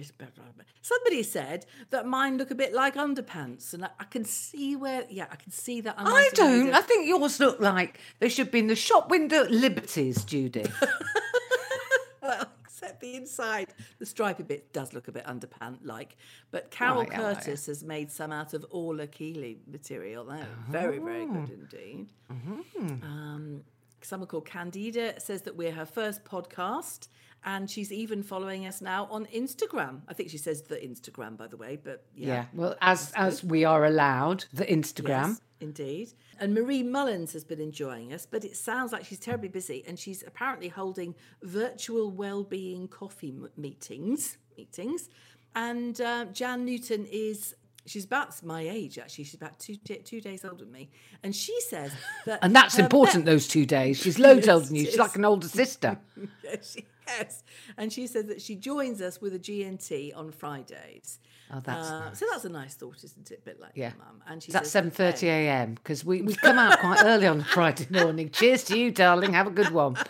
Somebody 0.80 1.22
said 1.24 1.66
that 1.90 2.06
mine 2.06 2.38
look 2.38 2.52
a 2.52 2.54
bit 2.54 2.72
like 2.72 2.94
underpants, 2.94 3.74
and 3.74 3.84
I, 3.84 3.90
I 3.98 4.04
can 4.04 4.24
see 4.24 4.76
where. 4.76 5.04
Yeah, 5.10 5.26
I 5.30 5.36
can 5.36 5.50
see 5.50 5.80
that. 5.80 5.96
I 5.98 6.30
don't. 6.34 6.72
I 6.72 6.82
think 6.82 7.08
yours 7.08 7.40
look 7.40 7.58
like 7.60 7.98
they 8.20 8.28
should 8.28 8.50
be 8.52 8.60
in 8.60 8.68
the 8.68 8.76
shop 8.76 9.10
window 9.10 9.42
at 9.44 9.50
Liberty's, 9.50 10.24
Judy. 10.24 10.64
well, 12.22 12.46
except 12.64 13.00
the 13.00 13.16
inside, 13.16 13.68
the 13.98 14.06
stripy 14.06 14.42
bit 14.42 14.72
does 14.72 14.92
look 14.92 15.08
a 15.08 15.12
bit 15.12 15.24
underpant 15.26 15.78
like. 15.82 16.16
But 16.50 16.70
Carol 16.70 17.00
Right, 17.02 17.10
right, 17.10 17.36
Curtis 17.36 17.66
has 17.66 17.82
made 17.82 18.10
some 18.12 18.30
out 18.32 18.54
of 18.54 18.64
Orla 18.70 19.06
Kiely 19.06 19.58
material. 19.66 20.24
They're 20.26 20.46
very, 20.68 20.98
very 20.98 21.22
Oh. 21.22 21.26
good 21.26 21.50
indeed. 21.50 22.06
Mm-hmm. 22.32 23.02
Um, 23.04 23.64
someone 24.02 24.28
called 24.28 24.46
Candida 24.46 25.20
says 25.20 25.42
that 25.42 25.56
we're 25.56 25.72
her 25.72 25.86
first 25.86 26.24
podcast. 26.24 27.08
And 27.42 27.70
she's 27.70 27.90
even 27.90 28.22
following 28.22 28.66
us 28.66 28.82
now 28.82 29.08
on 29.10 29.24
Instagram. 29.34 30.02
I 30.06 30.12
think 30.12 30.28
she 30.28 30.36
says 30.36 30.60
the 30.60 30.76
Instagram, 30.76 31.38
by 31.38 31.46
the 31.46 31.56
way, 31.56 31.78
but 31.82 32.04
yeah. 32.14 32.26
yeah. 32.26 32.44
Well, 32.52 32.76
as 32.82 33.12
as 33.16 33.42
we 33.42 33.64
are 33.64 33.86
allowed, 33.86 34.44
the 34.52 34.66
Instagram. 34.66 35.28
Yes, 35.28 35.40
indeed. 35.58 36.12
And 36.38 36.52
Marie 36.52 36.82
Mullins 36.82 37.32
has 37.32 37.44
been 37.44 37.58
enjoying 37.58 38.12
us, 38.12 38.26
but 38.26 38.44
it 38.44 38.56
sounds 38.58 38.92
like 38.92 39.06
she's 39.06 39.18
terribly 39.18 39.48
busy, 39.48 39.82
and 39.86 39.98
she's 39.98 40.22
apparently 40.26 40.68
holding 40.68 41.14
virtual 41.42 42.10
well-being 42.10 42.88
coffee 42.88 43.30
m- 43.30 43.48
meetings. 43.56 44.36
Meetings, 44.58 45.08
and 45.54 45.98
uh, 45.98 46.26
Jan 46.26 46.66
Newton 46.66 47.06
is. 47.10 47.54
She's 47.86 48.04
about 48.04 48.42
my 48.44 48.62
age, 48.62 48.98
actually. 48.98 49.24
She's 49.24 49.34
about 49.34 49.58
two 49.58 49.76
two 49.76 50.20
days 50.20 50.44
older 50.44 50.64
than 50.64 50.72
me, 50.72 50.90
and 51.22 51.34
she 51.34 51.58
says 51.62 51.92
that. 52.26 52.40
And 52.42 52.54
that's 52.54 52.78
important 52.78 53.24
those 53.24 53.48
two 53.48 53.66
days. 53.66 53.98
She's 53.98 54.18
loads 54.26 54.48
older 54.48 54.66
than 54.66 54.76
you. 54.76 54.84
She's 54.86 54.98
like 54.98 55.16
an 55.16 55.24
older 55.24 55.48
sister. 55.48 55.98
yes, 56.44 56.72
she, 56.74 56.86
yes, 57.06 57.42
and 57.76 57.92
she 57.92 58.06
says 58.06 58.26
that 58.26 58.42
she 58.42 58.56
joins 58.56 59.00
us 59.00 59.20
with 59.20 59.34
a 59.34 59.38
G&T 59.38 60.12
on 60.14 60.30
Fridays. 60.30 61.18
Oh, 61.52 61.60
that's 61.60 61.88
Uh, 61.88 62.00
nice. 62.00 62.18
So 62.18 62.26
that's 62.30 62.44
a 62.44 62.48
nice 62.48 62.74
thought, 62.74 63.02
isn't 63.02 63.30
it? 63.30 63.40
A 63.40 63.44
bit 63.44 63.60
like 63.60 63.72
Yeah. 63.74 63.92
mum. 63.98 64.22
And 64.28 64.42
she 64.42 64.48
Is 64.48 64.52
that 64.52 64.64
says, 64.64 64.72
seven 64.72 64.90
thirty 64.90 65.28
a.m. 65.28 65.74
Because 65.74 66.04
we, 66.04 66.22
we 66.22 66.34
come 66.34 66.58
out 66.58 66.78
quite 66.78 67.02
early 67.04 67.26
on 67.26 67.40
a 67.40 67.44
Friday 67.44 67.86
morning. 67.90 68.30
Cheers 68.30 68.64
to 68.64 68.78
you, 68.78 68.90
darling. 68.90 69.32
Have 69.32 69.46
a 69.46 69.50
good 69.50 69.70
one. 69.70 69.96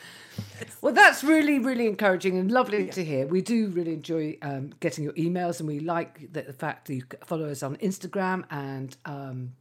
Well, 0.81 0.95
that's 0.95 1.23
really, 1.23 1.59
really 1.59 1.87
encouraging 1.87 2.39
and 2.39 2.51
lovely 2.51 2.87
to 2.89 3.05
hear. 3.05 3.27
We 3.27 3.43
do 3.43 3.69
really 3.69 3.93
enjoy 3.93 4.39
um, 4.41 4.73
getting 4.81 5.05
your 5.05 5.13
emails, 5.15 5.59
and 5.61 5.69
we 5.69 5.81
like 5.81 6.33
the, 6.33 6.43
the 6.43 6.53
fact 6.55 6.87
that 6.87 6.95
you 6.95 7.03
follow 7.27 7.51
us 7.51 7.63
on 7.63 7.77
Instagram, 7.77 8.45
and 8.51 8.97
um, 9.05 9.53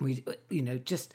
we, 0.00 0.22
you 0.48 0.62
know, 0.62 0.78
just 0.78 1.12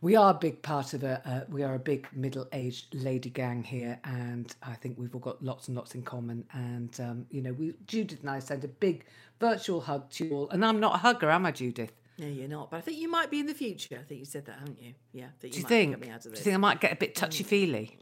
we 0.00 0.16
are 0.16 0.30
a 0.30 0.34
big 0.34 0.62
part 0.62 0.94
of 0.94 1.02
a 1.04 1.20
uh, 1.28 1.44
we 1.50 1.62
are 1.62 1.74
a 1.74 1.78
big 1.78 2.08
middle-aged 2.14 2.94
lady 2.94 3.30
gang 3.30 3.62
here, 3.62 3.98
and 4.04 4.54
I 4.62 4.74
think 4.74 4.98
we've 4.98 5.14
all 5.14 5.20
got 5.20 5.42
lots 5.42 5.68
and 5.68 5.76
lots 5.76 5.94
in 5.94 6.02
common. 6.02 6.44
And 6.52 6.98
um, 7.00 7.26
you 7.30 7.42
know, 7.42 7.52
we 7.52 7.74
Judith 7.86 8.20
and 8.20 8.30
I 8.30 8.38
send 8.38 8.64
a 8.64 8.68
big 8.68 9.04
virtual 9.40 9.80
hug 9.80 10.10
to 10.12 10.24
you 10.26 10.34
all, 10.34 10.48
and 10.50 10.64
I'm 10.64 10.80
not 10.80 10.94
a 10.94 10.98
hugger, 10.98 11.30
am 11.30 11.44
I, 11.46 11.52
Judith? 11.52 11.92
No, 12.18 12.26
you're 12.26 12.48
not. 12.48 12.70
But 12.70 12.78
I 12.78 12.80
think 12.82 12.98
you 12.98 13.10
might 13.10 13.30
be 13.30 13.40
in 13.40 13.46
the 13.46 13.54
future. 13.54 13.96
I 13.98 14.02
think 14.04 14.20
you 14.20 14.26
said 14.26 14.44
that, 14.46 14.58
haven't 14.58 14.82
you? 14.82 14.92
Yeah. 15.12 15.26
That 15.40 15.48
you 15.48 15.52
Do 15.54 15.58
you 15.60 15.66
think? 15.66 15.94
coming 15.94 16.10
out 16.10 16.24
of 16.26 16.32
Do 16.32 16.38
you 16.38 16.44
think 16.44 16.54
I 16.54 16.58
might 16.58 16.80
get 16.80 16.92
a 16.92 16.96
bit 16.96 17.14
touchy 17.14 17.44
feely? 17.44 17.96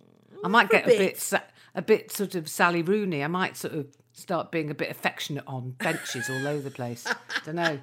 I 0.45 0.49
might 0.49 0.69
get 0.69 0.85
a 0.85 0.87
bit, 0.89 0.99
bit. 0.99 1.21
sa- 1.21 1.41
a 1.79 1.83
bit 1.83 2.11
sort 2.13 2.35
of 2.35 2.49
Sally 2.49 2.83
Rooney. 2.83 3.23
I 3.23 3.29
might 3.29 3.57
sort 3.57 3.73
of 3.75 3.87
start 4.13 4.51
being 4.51 4.69
a 4.69 4.75
bit 4.75 4.91
affectionate 4.91 5.45
on 5.47 5.71
benches 5.79 6.29
all 6.29 6.49
over 6.49 6.63
the 6.63 6.73
place. 6.73 7.07
I 7.07 7.15
don't 7.47 7.55
know. 7.55 7.79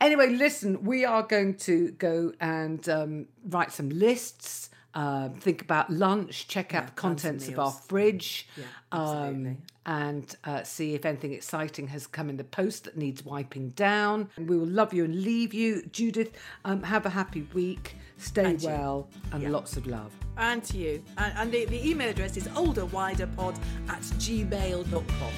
Anyway, 0.00 0.28
listen, 0.30 0.84
we 0.84 1.04
are 1.04 1.24
going 1.24 1.56
to 1.56 1.90
go 1.92 2.32
and 2.40 2.88
um, 2.88 3.26
write 3.48 3.72
some 3.72 3.88
lists. 3.88 4.70
Um, 4.94 5.34
think 5.34 5.62
about 5.62 5.90
lunch. 5.90 6.46
Check 6.48 6.74
out 6.74 6.86
the 6.86 6.92
contents 6.92 7.48
of 7.48 7.58
our 7.58 7.72
fridge. 7.72 8.48
Yeah, 8.56 8.64
um, 8.92 9.58
and 9.86 10.34
uh, 10.44 10.62
see 10.62 10.94
if 10.94 11.04
anything 11.04 11.32
exciting 11.32 11.88
has 11.88 12.06
come 12.06 12.28
in 12.30 12.36
the 12.36 12.44
post 12.44 12.84
that 12.84 12.96
needs 12.96 13.24
wiping 13.24 13.70
down. 13.70 14.28
We 14.38 14.56
will 14.58 14.66
love 14.66 14.92
you 14.94 15.04
and 15.04 15.22
leave 15.22 15.52
you. 15.54 15.82
Judith, 15.92 16.36
um, 16.64 16.82
have 16.84 17.04
a 17.06 17.10
happy 17.10 17.42
week. 17.52 17.96
Stay 18.16 18.44
And 18.44 18.62
you. 18.62 18.68
well 18.68 19.08
and 19.32 19.42
Yeah. 19.42 19.50
lots 19.50 19.76
of 19.76 19.86
love. 19.86 20.12
And 20.40 20.64
to 20.64 20.78
you. 20.78 21.02
And, 21.18 21.32
and 21.36 21.52
the, 21.52 21.66
the 21.66 21.88
email 21.88 22.08
address 22.08 22.36
is 22.36 22.48
olderwiderpod 22.48 23.56
at 23.88 24.00
gmail.com. 24.00 25.32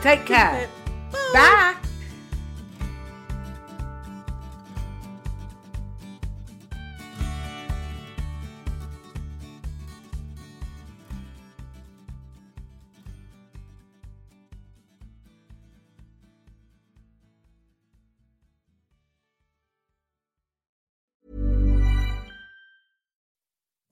Take 0.00 0.24
care. 0.24 0.68
Bye. 1.34 1.91